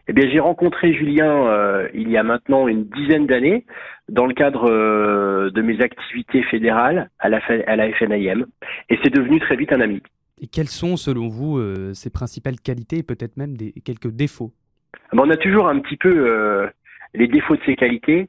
Eh 0.07 0.13
bien, 0.13 0.29
j'ai 0.29 0.39
rencontré 0.39 0.93
Julien 0.93 1.47
euh, 1.47 1.89
il 1.95 2.07
y 2.07 2.17
a 2.17 2.21
maintenant 2.21 2.67
une 2.67 2.83
dizaine 2.83 3.25
d'années 3.25 3.65
dans 4.09 4.27
le 4.27 4.35
cadre 4.35 4.69
euh, 4.69 5.49
de 5.49 5.61
mes 5.63 5.81
activités 5.81 6.43
fédérales 6.43 7.09
à 7.17 7.29
la, 7.29 7.39
F- 7.39 7.65
à 7.65 7.75
la 7.75 7.91
FNIM 7.91 8.45
et 8.91 8.99
c'est 9.03 9.11
devenu 9.11 9.39
très 9.39 9.55
vite 9.55 9.73
un 9.73 9.81
ami. 9.81 10.03
Et 10.39 10.45
quelles 10.45 10.67
sont, 10.67 10.97
selon 10.97 11.29
vous, 11.29 11.57
euh, 11.57 11.95
ses 11.95 12.11
principales 12.11 12.59
qualités 12.59 12.97
et 12.97 13.03
peut-être 13.03 13.37
même 13.37 13.57
des, 13.57 13.71
quelques 13.83 14.11
défauts? 14.11 14.51
Ah 14.93 15.15
ben, 15.15 15.23
on 15.25 15.29
a 15.31 15.37
toujours 15.37 15.67
un 15.67 15.79
petit 15.79 15.97
peu 15.97 16.69
les 17.15 17.27
défauts 17.27 17.55
de 17.55 17.61
ses 17.65 17.75
qualités 17.75 18.27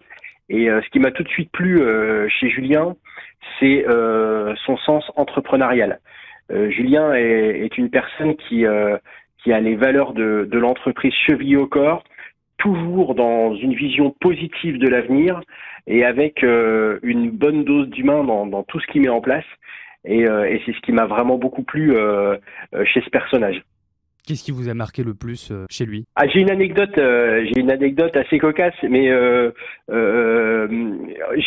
et 0.50 0.68
euh, 0.68 0.82
ce 0.82 0.90
qui 0.90 0.98
m'a 0.98 1.12
tout 1.12 1.22
de 1.22 1.28
suite 1.28 1.50
plu 1.52 1.80
euh, 1.80 2.28
chez 2.28 2.50
Julien, 2.50 2.94
c'est 3.58 3.86
euh, 3.88 4.54
son 4.66 4.76
sens 4.76 5.10
entrepreneurial. 5.16 6.00
Julien 6.70 7.14
est, 7.14 7.60
est 7.60 7.78
une 7.78 7.90
personne 7.90 8.34
qui, 8.34 8.64
qui 9.38 9.52
a 9.52 9.60
les 9.60 9.76
valeurs 9.76 10.14
de, 10.14 10.48
de 10.50 10.58
l'entreprise 10.58 11.14
chevillée 11.24 11.56
au 11.56 11.68
corps, 11.68 12.02
toujours 12.58 13.14
dans 13.14 13.54
une 13.54 13.74
vision 13.74 14.10
positive 14.20 14.78
de 14.78 14.88
l'avenir 14.88 15.40
et 15.86 16.04
avec 16.04 16.42
euh, 16.42 16.98
une 17.02 17.30
bonne 17.30 17.64
dose 17.64 17.88
d'humain 17.88 18.24
dans, 18.24 18.46
dans 18.46 18.64
tout 18.64 18.80
ce 18.80 18.86
qu'il 18.88 19.02
met 19.02 19.08
en 19.08 19.20
place. 19.20 19.44
Et, 20.04 20.26
euh, 20.26 20.48
et 20.48 20.60
c'est 20.66 20.72
ce 20.72 20.80
qui 20.80 20.92
m'a 20.92 21.06
vraiment 21.06 21.36
beaucoup 21.36 21.62
plu 21.62 21.94
euh, 21.94 22.36
chez 22.84 23.00
ce 23.00 23.10
personnage. 23.10 23.62
Qu'est-ce 24.30 24.44
qui 24.44 24.52
vous 24.52 24.68
a 24.68 24.74
marqué 24.74 25.02
le 25.02 25.12
plus 25.12 25.50
euh, 25.50 25.66
chez 25.68 25.84
lui? 25.84 26.06
Ah, 26.14 26.28
j'ai 26.28 26.38
une 26.38 26.52
anecdote, 26.52 26.96
euh, 26.98 27.44
j'ai 27.46 27.62
une 27.62 27.70
anecdote 27.72 28.16
assez 28.16 28.38
cocasse, 28.38 28.76
mais 28.88 29.10
euh, 29.10 29.50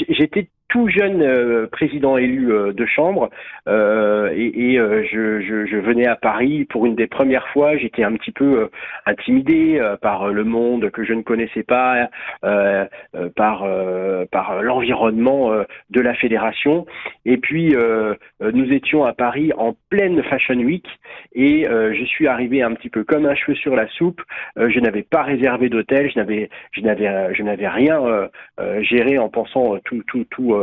j'étais 0.10 0.50
tout 0.74 0.90
jeune 0.90 1.22
euh, 1.22 1.68
président 1.68 2.18
élu 2.18 2.52
euh, 2.52 2.74
de 2.74 2.86
chambre 2.88 3.30
euh, 3.70 4.30
et, 4.36 4.76
je, 4.76 5.40
je, 5.42 5.78
venais 5.78 6.08
à 6.08 6.16
Paris 6.16 6.66
pour 6.66 6.88
une 6.88 6.96
des 6.96 7.06
premières 7.06 7.48
fois. 7.50 7.78
J'étais 7.78 8.04
un 8.04 8.14
petit 8.14 8.32
peu 8.32 8.70
intimidé 9.06 9.80
par 10.02 10.30
le 10.30 10.44
monde 10.44 10.90
que 10.90 11.04
je 11.04 11.14
ne 11.14 11.22
connaissais 11.22 11.64
pas, 11.64 12.10
par 13.36 13.68
par 14.32 14.62
l'environnement 14.62 15.52
de 15.90 16.02
la 16.02 16.14
fédération. 16.16 16.86
Et 17.26 17.38
puis 17.38 17.76
nous 18.40 18.72
étions 18.72 19.04
à 19.04 19.14
Paris 19.14 19.52
en 19.58 19.76
pleine 19.90 20.24
Fashion 20.24 20.56
Week 20.56 20.86
et 21.34 21.66
je 21.66 22.06
suis 22.06 22.28
arrivé 22.28 22.62
un 22.62 22.74
petit 22.74 22.90
peu 22.90 23.04
comme 23.04 23.26
un 23.26 23.36
cheveu 23.36 23.56
sur 23.56 23.76
la 23.76 23.88
soupe. 23.90 24.22
Je 24.56 24.80
n'avais 24.80 25.04
pas 25.04 25.24
réservé 25.24 25.70
d'hôtel, 25.70 26.10
je 26.12 26.20
n'avais 26.20 26.50
je 26.72 26.82
n'avais 26.82 27.34
je 27.34 27.44
n'avais 27.44 27.68
rien 27.68 28.30
géré 28.82 29.18
en 29.18 29.30
pensant 29.30 29.78
tout 29.86 30.04
tout 30.08 30.26
tout 30.30 30.63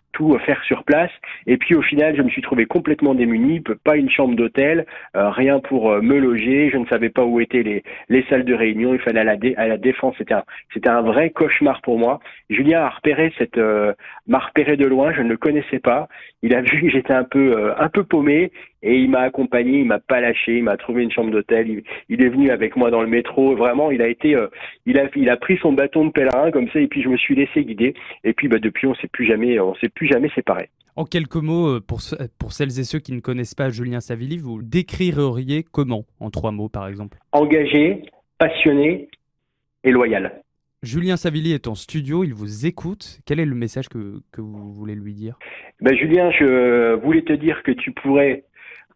tout 0.13 0.37
faire 0.39 0.61
sur 0.63 0.83
place. 0.83 1.11
Et 1.47 1.57
puis 1.57 1.75
au 1.75 1.81
final, 1.81 2.15
je 2.15 2.21
me 2.21 2.29
suis 2.29 2.41
trouvé 2.41 2.65
complètement 2.65 3.15
démuni, 3.15 3.61
pas 3.83 3.95
une 3.95 4.09
chambre 4.09 4.35
d'hôtel, 4.35 4.85
euh, 5.15 5.29
rien 5.29 5.59
pour 5.59 5.91
euh, 5.91 6.01
me 6.01 6.17
loger. 6.17 6.69
Je 6.71 6.77
ne 6.77 6.85
savais 6.85 7.09
pas 7.09 7.23
où 7.23 7.39
étaient 7.39 7.63
les, 7.63 7.83
les 8.09 8.23
salles 8.29 8.45
de 8.45 8.53
réunion. 8.53 8.93
Il 8.93 8.99
fallait 8.99 9.21
à 9.21 9.23
la, 9.23 9.35
à 9.57 9.67
la 9.67 9.77
défense. 9.77 10.15
C'était 10.17 10.33
un, 10.33 10.43
un 10.85 11.01
vrai 11.01 11.29
cauchemar 11.29 11.81
pour 11.81 11.97
moi. 11.97 12.19
Julien 12.49 12.81
a 12.81 12.89
repéré 12.89 13.33
cette, 13.37 13.57
euh, 13.57 13.93
m'a 14.27 14.39
repéré 14.39 14.77
de 14.77 14.85
loin. 14.85 15.13
Je 15.13 15.21
ne 15.21 15.29
le 15.29 15.37
connaissais 15.37 15.79
pas. 15.79 16.07
Il 16.43 16.55
a 16.55 16.61
vu 16.61 16.81
que 16.81 16.89
j'étais 16.89 17.13
un 17.13 17.23
peu, 17.23 17.57
euh, 17.57 17.73
un 17.77 17.89
peu 17.89 18.03
paumé 18.03 18.51
et 18.83 18.97
il 18.97 19.09
m'a 19.09 19.21
accompagné. 19.21 19.79
Il 19.79 19.85
m'a 19.85 19.99
pas 19.99 20.19
lâché. 20.21 20.57
Il 20.57 20.63
m'a 20.63 20.77
trouvé 20.77 21.03
une 21.03 21.11
chambre 21.11 21.31
d'hôtel. 21.31 21.83
Il, 22.09 22.23
est 22.23 22.29
venu 22.29 22.51
avec 22.51 22.75
moi 22.75 22.91
dans 22.91 23.01
le 23.01 23.07
métro. 23.07 23.55
Vraiment, 23.55 23.91
il 23.91 24.01
a 24.01 24.07
été, 24.07 24.35
il 24.85 24.99
a, 24.99 25.07
il 25.15 25.29
a 25.29 25.37
pris 25.37 25.57
son 25.57 25.73
bâton 25.73 26.05
de 26.05 26.11
pèlerin 26.11 26.51
comme 26.51 26.69
ça 26.69 26.79
et 26.79 26.87
puis 26.87 27.01
je 27.01 27.09
me 27.09 27.17
suis 27.17 27.35
laissé 27.35 27.63
guider. 27.63 27.93
Et 28.23 28.33
puis 28.33 28.47
bah, 28.47 28.59
depuis, 28.59 28.87
on 28.87 28.95
s'est 28.95 29.07
plus 29.07 29.25
jamais, 29.25 29.59
on 29.59 29.75
jamais 30.07 30.29
séparés. 30.35 30.69
En 30.95 31.05
quelques 31.05 31.35
mots, 31.37 31.67
euh, 31.77 31.79
pour, 31.79 32.01
ce- 32.01 32.15
pour 32.37 32.51
celles 32.53 32.77
et 32.79 32.83
ceux 32.83 32.99
qui 32.99 33.13
ne 33.13 33.21
connaissent 33.21 33.55
pas 33.55 33.69
Julien 33.69 34.01
Savelli, 34.01 34.37
vous 34.37 34.61
décririez 34.61 35.63
comment 35.63 36.03
En 36.19 36.29
trois 36.29 36.51
mots, 36.51 36.69
par 36.69 36.87
exemple? 36.87 37.17
Engagé, 37.31 38.03
passionné 38.37 39.07
et 39.83 39.91
loyal. 39.91 40.41
Julien 40.83 41.15
Savelli 41.15 41.53
est 41.53 41.67
en 41.67 41.75
studio, 41.75 42.23
il 42.23 42.33
vous 42.33 42.65
écoute. 42.65 43.19
Quel 43.25 43.39
est 43.39 43.45
le 43.45 43.55
message 43.55 43.87
que, 43.87 44.21
que 44.31 44.41
vous 44.41 44.73
voulez 44.73 44.95
lui 44.95 45.13
dire? 45.13 45.37
Ben, 45.79 45.95
Julien, 45.95 46.31
je 46.31 46.95
voulais 46.95 47.21
te 47.21 47.33
dire 47.33 47.61
que 47.63 47.71
tu 47.71 47.91
pourrais 47.91 48.43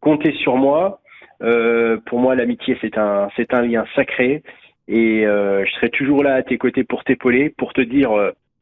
compter 0.02 0.34
sur 0.34 0.58
moi. 0.58 1.02
Euh, 1.44 1.98
pour 2.08 2.20
moi, 2.20 2.36
l'amitié, 2.36 2.78
c'est 2.82 2.98
un, 2.98 3.30
c'est 3.36 3.54
un 3.54 3.62
lien 3.62 3.86
sacré. 3.96 4.42
Et 4.88 5.26
euh, 5.26 5.64
je 5.66 5.72
serai 5.74 5.90
toujours 5.92 6.24
là 6.24 6.36
à 6.36 6.44
tes 6.44 6.58
côtés 6.58 6.84
pour 6.84 7.04
t'épauler, 7.04 7.50
pour 7.50 7.74
te 7.74 7.82
dire 7.82 8.12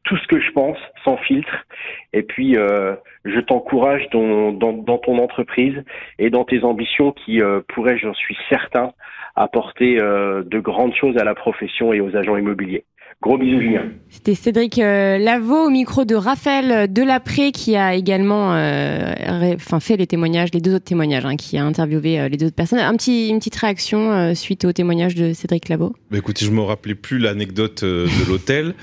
tout 0.04 0.16
ce 0.18 0.26
que 0.26 0.40
je 0.40 0.50
pense, 0.52 0.78
sans 1.04 1.16
filtre. 1.16 1.64
Et 2.12 2.22
puis, 2.22 2.56
euh, 2.56 2.94
je 3.24 3.40
t'encourage 3.40 4.08
dans, 4.10 4.52
ton 4.98 5.18
entreprise 5.18 5.82
et 6.18 6.30
dans 6.30 6.44
tes 6.44 6.62
ambitions 6.62 7.12
qui 7.12 7.42
euh, 7.42 7.60
pourraient, 7.68 7.98
j'en 7.98 8.14
suis 8.14 8.36
certain, 8.48 8.92
apporter 9.34 9.98
euh, 10.00 10.42
de 10.44 10.60
grandes 10.60 10.94
choses 10.94 11.16
à 11.16 11.24
la 11.24 11.34
profession 11.34 11.92
et 11.92 12.00
aux 12.00 12.14
agents 12.16 12.36
immobiliers. 12.36 12.84
Gros 13.24 13.38
bisous, 13.38 13.58
Julien. 13.58 13.84
C'était 14.10 14.34
Cédric 14.34 14.78
euh, 14.78 15.18
Lavaux 15.18 15.66
au 15.66 15.70
micro 15.70 16.04
de 16.04 16.14
Raphaël 16.14 16.92
Delapré 16.92 17.50
qui 17.52 17.74
a 17.74 17.94
également 17.94 18.54
euh, 18.54 19.12
ré- 19.26 19.56
fait 19.80 19.96
les 19.96 20.06
témoignages, 20.06 20.50
les 20.52 20.60
deux 20.60 20.74
autres 20.74 20.84
témoignages, 20.84 21.24
hein, 21.24 21.34
qui 21.34 21.56
a 21.58 21.64
interviewé 21.64 22.20
euh, 22.20 22.28
les 22.28 22.36
deux 22.36 22.46
autres 22.46 22.54
personnes. 22.54 22.78
Un 22.78 22.94
petit, 22.96 23.28
une 23.30 23.38
petite 23.38 23.56
réaction 23.56 24.12
euh, 24.12 24.34
suite 24.34 24.66
au 24.66 24.72
témoignage 24.72 25.14
de 25.14 25.32
Cédric 25.32 25.68
Lavaux? 25.68 25.94
Bah 26.10 26.18
écoutez, 26.18 26.44
je 26.44 26.50
me 26.50 26.60
rappelais 26.60 26.94
plus 26.94 27.18
l'anecdote 27.18 27.82
euh, 27.82 28.06
de 28.06 28.28
l'hôtel, 28.30 28.74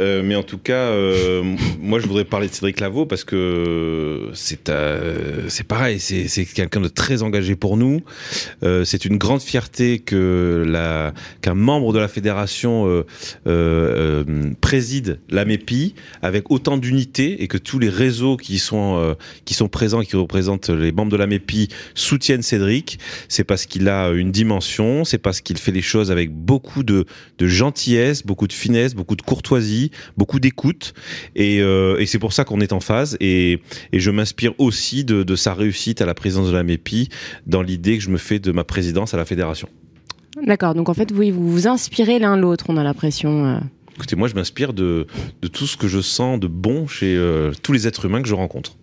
euh, 0.00 0.22
mais 0.24 0.36
en 0.36 0.44
tout 0.44 0.58
cas, 0.58 0.72
euh, 0.74 1.42
moi 1.80 1.98
je 1.98 2.06
voudrais 2.06 2.24
parler 2.24 2.46
de 2.46 2.52
Cédric 2.52 2.80
Lavaux 2.80 3.04
parce 3.04 3.24
que 3.24 4.30
c'est 4.32 4.70
euh, 4.70 5.42
c'est 5.48 5.66
pareil, 5.66 5.98
c'est 5.98 6.28
c'est 6.28 6.46
quelqu'un 6.46 6.80
de 6.80 6.88
très 6.88 7.22
engagé 7.22 7.56
pour 7.56 7.76
nous. 7.76 8.00
Euh, 8.62 8.84
c'est 8.84 9.04
une 9.04 9.18
grande 9.18 9.42
fierté 9.42 9.98
que 9.98 10.64
la 10.66 11.12
qu'un 11.42 11.54
membre 11.54 11.92
de 11.92 11.98
la 11.98 12.08
fédération 12.08 13.04
euh, 13.88 14.52
préside 14.60 15.20
la 15.30 15.44
MEPI 15.44 15.94
avec 16.22 16.50
autant 16.50 16.76
d'unité 16.76 17.42
et 17.42 17.48
que 17.48 17.58
tous 17.58 17.78
les 17.78 17.88
réseaux 17.88 18.36
qui 18.36 18.58
sont 18.58 18.96
euh, 18.96 19.14
qui 19.44 19.54
sont 19.54 19.68
présents, 19.68 20.02
qui 20.02 20.16
représentent 20.16 20.70
les 20.70 20.92
membres 20.92 21.10
de 21.10 21.16
la 21.16 21.26
MEPI 21.26 21.68
soutiennent 21.94 22.42
Cédric. 22.42 22.98
C'est 23.28 23.44
parce 23.44 23.66
qu'il 23.66 23.88
a 23.88 24.10
une 24.10 24.30
dimension, 24.30 25.04
c'est 25.04 25.18
parce 25.18 25.40
qu'il 25.40 25.58
fait 25.58 25.72
les 25.72 25.82
choses 25.82 26.10
avec 26.10 26.30
beaucoup 26.30 26.82
de, 26.82 27.06
gentillesse, 27.40 28.24
beaucoup 28.24 28.46
de 28.46 28.52
finesse, 28.52 28.94
beaucoup 28.94 29.16
de 29.16 29.22
courtoisie, 29.22 29.90
beaucoup 30.16 30.40
d'écoute. 30.40 30.94
Et, 31.34 31.60
euh, 31.60 32.04
c'est 32.06 32.18
pour 32.18 32.32
ça 32.32 32.44
qu'on 32.44 32.60
est 32.60 32.72
en 32.72 32.80
phase. 32.80 33.16
Et, 33.20 33.60
je 33.92 34.10
m'inspire 34.10 34.52
aussi 34.58 35.04
de, 35.04 35.36
sa 35.36 35.54
réussite 35.54 36.00
à 36.00 36.06
la 36.06 36.14
présidence 36.14 36.48
de 36.48 36.54
la 36.54 36.62
MEPI 36.62 37.08
dans 37.46 37.62
l'idée 37.62 37.98
que 37.98 38.04
je 38.04 38.10
me 38.10 38.18
fais 38.18 38.38
de 38.38 38.52
ma 38.52 38.64
présidence 38.64 39.14
à 39.14 39.16
la 39.16 39.24
fédération. 39.24 39.68
D'accord, 40.42 40.74
donc 40.74 40.88
en 40.88 40.94
fait, 40.94 41.12
vous 41.12 41.24
vous 41.32 41.66
inspirez 41.66 42.18
l'un 42.18 42.36
l'autre, 42.36 42.66
on 42.68 42.76
a 42.76 42.82
l'impression. 42.82 43.60
Écoutez, 43.98 44.14
moi, 44.14 44.28
je 44.28 44.36
m'inspire 44.36 44.72
de, 44.74 45.08
tout 45.52 45.66
ce 45.66 45.76
que 45.76 45.88
je 45.88 46.00
sens 46.00 46.38
de 46.38 46.46
bon 46.46 46.86
chez 46.86 47.16
euh, 47.16 47.50
tous 47.64 47.72
les 47.72 47.88
êtres 47.88 48.04
humains 48.04 48.22
que 48.22 48.28
je 48.28 48.34
rencontre. 48.34 48.76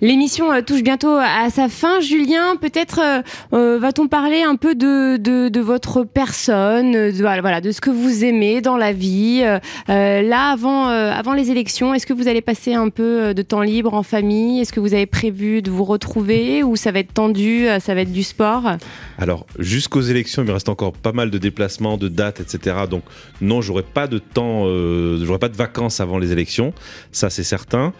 L'émission 0.00 0.52
euh, 0.52 0.60
touche 0.60 0.82
bientôt 0.82 1.16
à 1.16 1.48
sa 1.50 1.68
fin. 1.68 2.00
Julien, 2.00 2.56
peut-être 2.60 3.00
euh, 3.00 3.22
euh, 3.52 3.78
va-t-on 3.78 4.08
parler 4.08 4.42
un 4.42 4.56
peu 4.56 4.74
de, 4.74 5.60
votre 5.60 6.02
personne, 6.02 6.92
de, 6.92 7.40
voilà, 7.40 7.60
de 7.60 7.70
ce 7.70 7.80
que 7.80 7.90
vous 7.90 8.24
aimez 8.24 8.60
dans 8.60 8.76
la 8.76 8.92
vie. 8.92 9.44
Là, 9.88 10.50
avant, 10.50 10.86
avant 10.86 11.32
les 11.32 11.50
élections, 11.50 11.94
est-ce 11.94 12.06
que 12.06 12.12
vous 12.12 12.28
allez 12.28 12.40
passer 12.40 12.74
un 12.74 12.88
peu 12.88 13.34
de 13.34 13.42
temps 13.42 13.62
libre 13.62 13.94
en 13.94 14.02
famille? 14.02 14.60
Est-ce 14.60 14.72
que 14.72 14.80
vous 14.80 14.94
avez 14.94 15.06
prévu 15.06 15.62
de 15.62 15.70
vous 15.70 15.84
retrouver 15.84 16.62
ou 16.62 16.76
ça 16.76 16.90
va 16.90 16.98
être 16.98 17.14
tendu, 17.14 17.66
ça 17.80 17.94
va 17.94 18.02
être 18.02 18.12
du 18.12 18.22
sport? 18.22 18.72
Alors, 19.18 19.46
jusqu'aux 19.58 20.02
élections, 20.02 20.42
il 20.42 20.46
me 20.46 20.52
reste 20.52 20.68
encore 20.68 20.92
pas 20.92 21.12
mal 21.12 21.30
de 21.30 21.38
déplacements, 21.38 21.96
de 21.96 22.08
dates, 22.08 22.40
etc. 22.40 22.76
Donc, 22.90 23.04
non, 23.40 23.62
j'aurai 23.62 23.82
pas 23.82 24.06
de 24.06 24.18
temps, 24.18 24.64
j'aurai 25.24 25.38
pas 25.38 25.48
de 25.48 25.56
vacances 25.56 26.00
avant 26.00 26.18
les 26.18 26.32
élections. 26.32 26.72
Ça, 27.12 27.30
c'est 27.30 27.44
certain. 27.44 27.92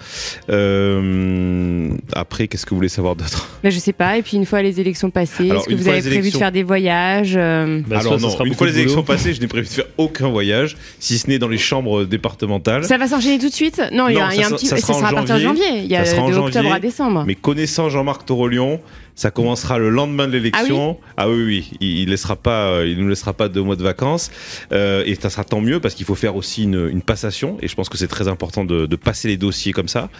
Après, 2.14 2.48
qu'est-ce 2.48 2.64
que 2.66 2.70
vous 2.70 2.76
voulez 2.76 2.88
savoir 2.88 3.16
d'autre? 3.16 3.48
Ben, 3.62 3.70
Je 3.70 3.78
sais 3.78 3.92
pas. 3.92 4.16
Et 4.18 4.22
puis 4.22 4.36
une 4.36 4.46
fois 4.46 4.62
les 4.62 4.80
élections 4.80 5.10
passées, 5.10 5.50
Alors, 5.50 5.62
est-ce 5.62 5.68
que 5.68 5.74
vous 5.80 5.88
avez 5.88 6.00
prévu 6.00 6.30
de 6.30 6.36
faire 6.36 6.52
des 6.52 6.62
voyages 6.62 7.34
euh, 7.36 7.80
Bah, 7.86 7.98
Alors 8.00 8.12
soit 8.14 8.18
ça 8.20 8.26
non, 8.26 8.32
sera 8.32 8.44
une 8.44 8.50
beaucoup 8.50 8.58
fois 8.64 8.66
les 8.68 8.78
élections 8.78 9.02
passées, 9.02 9.34
je 9.34 9.40
n'ai 9.40 9.46
prévu 9.46 9.66
de 9.66 9.72
faire 9.72 9.86
aucun 9.98 10.28
voyage, 10.28 10.76
si 11.00 11.18
ce 11.18 11.28
n'est 11.28 11.38
dans 11.38 11.48
les 11.48 11.58
chambres 11.58 12.04
départementales. 12.04 12.84
Ça 12.84 12.98
va 12.98 13.06
s'enchaîner 13.08 13.38
tout 13.38 13.48
de 13.48 13.54
suite? 13.54 13.82
Non, 13.92 14.08
il 14.08 14.16
y 14.16 14.20
a, 14.20 14.32
y 14.34 14.36
ça 14.36 14.40
un 14.40 14.44
sera- 14.48 14.56
petit. 14.56 14.66
ça 14.66 14.76
sera 14.78 14.94
sera 14.94 15.08
en 15.08 15.10
à 15.10 15.12
partir 15.14 15.34
de 15.36 15.40
janvier. 15.40 15.62
janvier. 15.64 15.80
Il 15.84 15.90
y 15.90 15.96
a 15.96 16.04
Ça 16.04 16.12
sera 16.12 16.22
en 16.22 16.28
de 16.30 16.34
octobre 16.36 16.52
janvier. 16.54 16.72
à 16.72 16.78
décembre. 16.80 17.24
Mais 17.26 17.34
connaissant 17.34 17.88
Jean-Marc 17.88 18.24
Torolion, 18.26 18.80
ça 19.16 19.30
commencera 19.30 19.78
le 19.78 19.90
lendemain 19.90 20.26
de 20.26 20.32
l'élection. 20.32 20.98
Ah 21.16 21.28
oui, 21.30 21.42
oui, 21.44 21.70
il, 21.80 21.98
il 22.00 22.08
laissera 22.10 22.34
pas, 22.36 22.70
euh, 22.70 22.86
il 22.88 22.98
nous 22.98 23.08
laissera 23.08 23.32
pas 23.32 23.48
deux 23.48 23.62
mois 23.62 23.76
de 23.76 23.82
vacances. 23.82 24.30
Euh, 24.72 25.04
et 25.06 25.14
ça 25.14 25.30
sera 25.30 25.44
tant 25.44 25.60
mieux 25.60 25.78
parce 25.78 25.94
qu'il 25.94 26.04
faut 26.04 26.16
faire 26.16 26.34
aussi 26.34 26.64
une, 26.64 26.88
une 26.90 27.02
passation. 27.02 27.56
Et 27.62 27.68
je 27.68 27.74
pense 27.76 27.88
que 27.88 27.96
c'est 27.96 28.08
très 28.08 28.26
important 28.26 28.64
de, 28.64 28.86
de 28.86 28.96
passer 28.96 29.28
les 29.28 29.36
dossiers 29.36 29.72
comme 29.72 29.86
ça. 29.88 30.10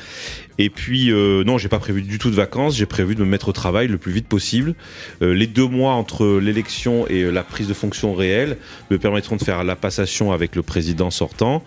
Et 0.59 0.71
puis 0.71 1.11
euh, 1.11 1.43
non, 1.43 1.59
j'ai 1.59 1.69
pas 1.69 1.81
prévu 1.81 2.03
du 2.03 2.19
tout 2.19 2.31
de 2.31 2.37
vacances. 2.37 2.77
J'ai 2.77 2.87
prévu 2.87 3.17
de 3.17 3.21
me 3.25 3.27
mettre 3.29 3.49
au 3.49 3.53
travail 3.53 3.89
le 3.89 3.99
plus 3.99 4.13
vite 4.13 4.29
possible. 4.29 4.75
Euh, 5.23 5.35
les 5.35 5.49
deux 5.49 5.67
mois 5.67 5.95
entre 5.95 6.39
l'élection 6.39 7.07
et 7.09 7.23
euh, 7.23 7.31
la 7.31 7.43
prise 7.43 7.67
de 7.67 7.75
fonction 7.75 8.15
réelle 8.15 8.57
me 8.93 8.99
permettront 8.99 9.35
de 9.37 9.43
faire 9.43 9.65
la 9.65 9.75
passation 9.75 10.31
avec 10.31 10.55
le 10.55 10.63
président 10.63 11.11
sortant 11.11 11.65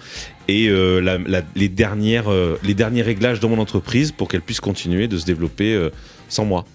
et 0.47 0.69
euh, 0.69 1.01
la- 1.01 1.17
la- 1.17 1.41
les 1.55 1.67
dernières, 1.67 2.31
euh, 2.31 2.57
les 2.63 2.73
derniers 2.73 3.01
réglages 3.01 3.41
dans 3.41 3.49
mon 3.49 3.59
entreprise 3.59 4.13
pour 4.13 4.29
qu'elle 4.29 4.41
puisse 4.41 4.61
continuer 4.61 5.09
de 5.09 5.17
se 5.17 5.25
développer 5.25 5.73
euh, 5.73 5.89
sans 6.29 6.45
moi. 6.45 6.65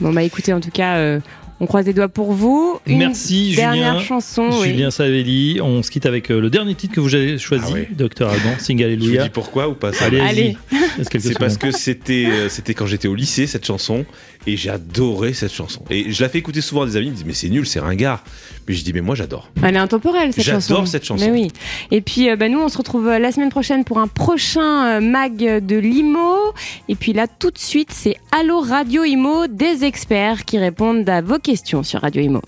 Bon, 0.00 0.12
bah 0.12 0.22
écoutez, 0.22 0.52
en 0.52 0.60
tout 0.60 0.70
cas, 0.70 0.96
euh, 0.98 1.20
on 1.60 1.66
croise 1.66 1.86
les 1.86 1.92
doigts 1.92 2.08
pour 2.08 2.32
vous. 2.32 2.78
Une 2.86 2.98
Merci 2.98 3.54
dernière 3.56 3.94
Julien. 3.94 4.04
chanson. 4.06 4.48
oui. 4.60 4.68
Julien 4.70 4.90
Savelli, 4.92 5.58
on 5.60 5.82
se 5.82 5.90
quitte 5.90 6.06
avec 6.06 6.30
euh, 6.30 6.40
le 6.40 6.50
dernier 6.50 6.74
titre 6.76 6.94
que 6.94 7.00
vous 7.00 7.14
avez 7.16 7.36
choisi, 7.38 7.64
Ah 7.70 7.72
ouais. 7.74 7.88
Docteur 7.90 8.30
Alban, 8.30 8.54
Sing 8.58 8.78
Je 8.78 8.84
vous 8.84 8.88
Alléluia. 8.92 9.22
dis 9.24 9.30
pourquoi 9.30 9.68
ou 9.68 9.74
pas 9.74 9.92
ça 9.92 10.04
Allez, 10.06 10.56
C'est 11.04 11.38
parce 11.38 11.56
que 11.56 11.70
c'était 11.70 12.26
euh, 12.26 12.48
c'était 12.48 12.74
quand 12.74 12.86
j'étais 12.86 13.08
au 13.08 13.14
lycée 13.14 13.46
cette 13.46 13.66
chanson 13.66 14.04
et 14.46 14.56
j'ai 14.56 14.70
adoré 14.70 15.32
cette 15.32 15.52
chanson 15.52 15.82
et 15.90 16.10
je 16.10 16.22
la 16.22 16.28
fais 16.28 16.38
écouter 16.38 16.60
souvent 16.60 16.82
à 16.82 16.86
des 16.86 16.96
amis 16.96 17.06
ils 17.06 17.10
me 17.10 17.16
disent 17.16 17.26
mais 17.26 17.34
c'est 17.34 17.48
nul 17.48 17.66
c'est 17.66 17.80
ringard 17.80 18.22
mais 18.66 18.74
je 18.74 18.84
dis 18.84 18.92
mais 18.92 19.00
moi 19.00 19.14
j'adore 19.14 19.50
Elle 19.62 19.74
est 19.76 19.78
intemporelle, 19.78 20.32
cette 20.32 20.44
J'adore 20.44 20.60
chanson. 20.60 20.86
cette 20.86 21.04
chanson. 21.04 21.24
Mais 21.24 21.30
oui. 21.30 21.50
Et 21.90 22.00
puis, 22.00 22.28
euh, 22.30 22.36
bah, 22.36 22.48
nous, 22.48 22.60
on 22.60 22.68
se 22.68 22.76
retrouve 22.78 23.08
euh, 23.08 23.18
la 23.18 23.32
semaine 23.32 23.48
prochaine 23.48 23.84
pour 23.84 23.98
un 23.98 24.08
prochain 24.08 24.96
euh, 24.96 25.00
mag 25.00 25.36
de 25.36 25.76
Limo. 25.76 26.52
Et 26.88 26.94
puis 26.94 27.12
là, 27.12 27.26
tout 27.26 27.50
de 27.50 27.58
suite, 27.58 27.90
c'est 27.92 28.16
Allo 28.30 28.60
Radio 28.60 29.04
Imo, 29.04 29.46
des 29.46 29.84
experts 29.84 30.44
qui 30.44 30.58
répondent 30.58 31.08
à 31.08 31.22
vos 31.22 31.38
questions 31.38 31.82
sur 31.82 32.02
Radio 32.02 32.22
Imo. 32.22 32.42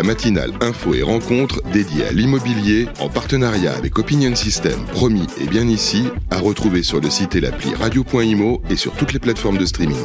La 0.00 0.06
matinale 0.06 0.52
info 0.62 0.94
et 0.94 1.02
rencontre 1.02 1.60
dédiée 1.74 2.06
à 2.06 2.12
l'immobilier 2.12 2.88
en 3.00 3.10
partenariat 3.10 3.74
avec 3.76 3.98
Opinion 3.98 4.34
System, 4.34 4.86
promis 4.92 5.26
et 5.38 5.46
bien 5.46 5.68
ici, 5.68 6.06
à 6.30 6.38
retrouver 6.38 6.82
sur 6.82 7.02
le 7.02 7.10
site 7.10 7.36
et 7.36 7.40
l'appli 7.42 7.74
radio.imo 7.74 8.62
et 8.70 8.76
sur 8.76 8.92
toutes 8.92 9.12
les 9.12 9.18
plateformes 9.18 9.58
de 9.58 9.66
streaming. 9.66 9.98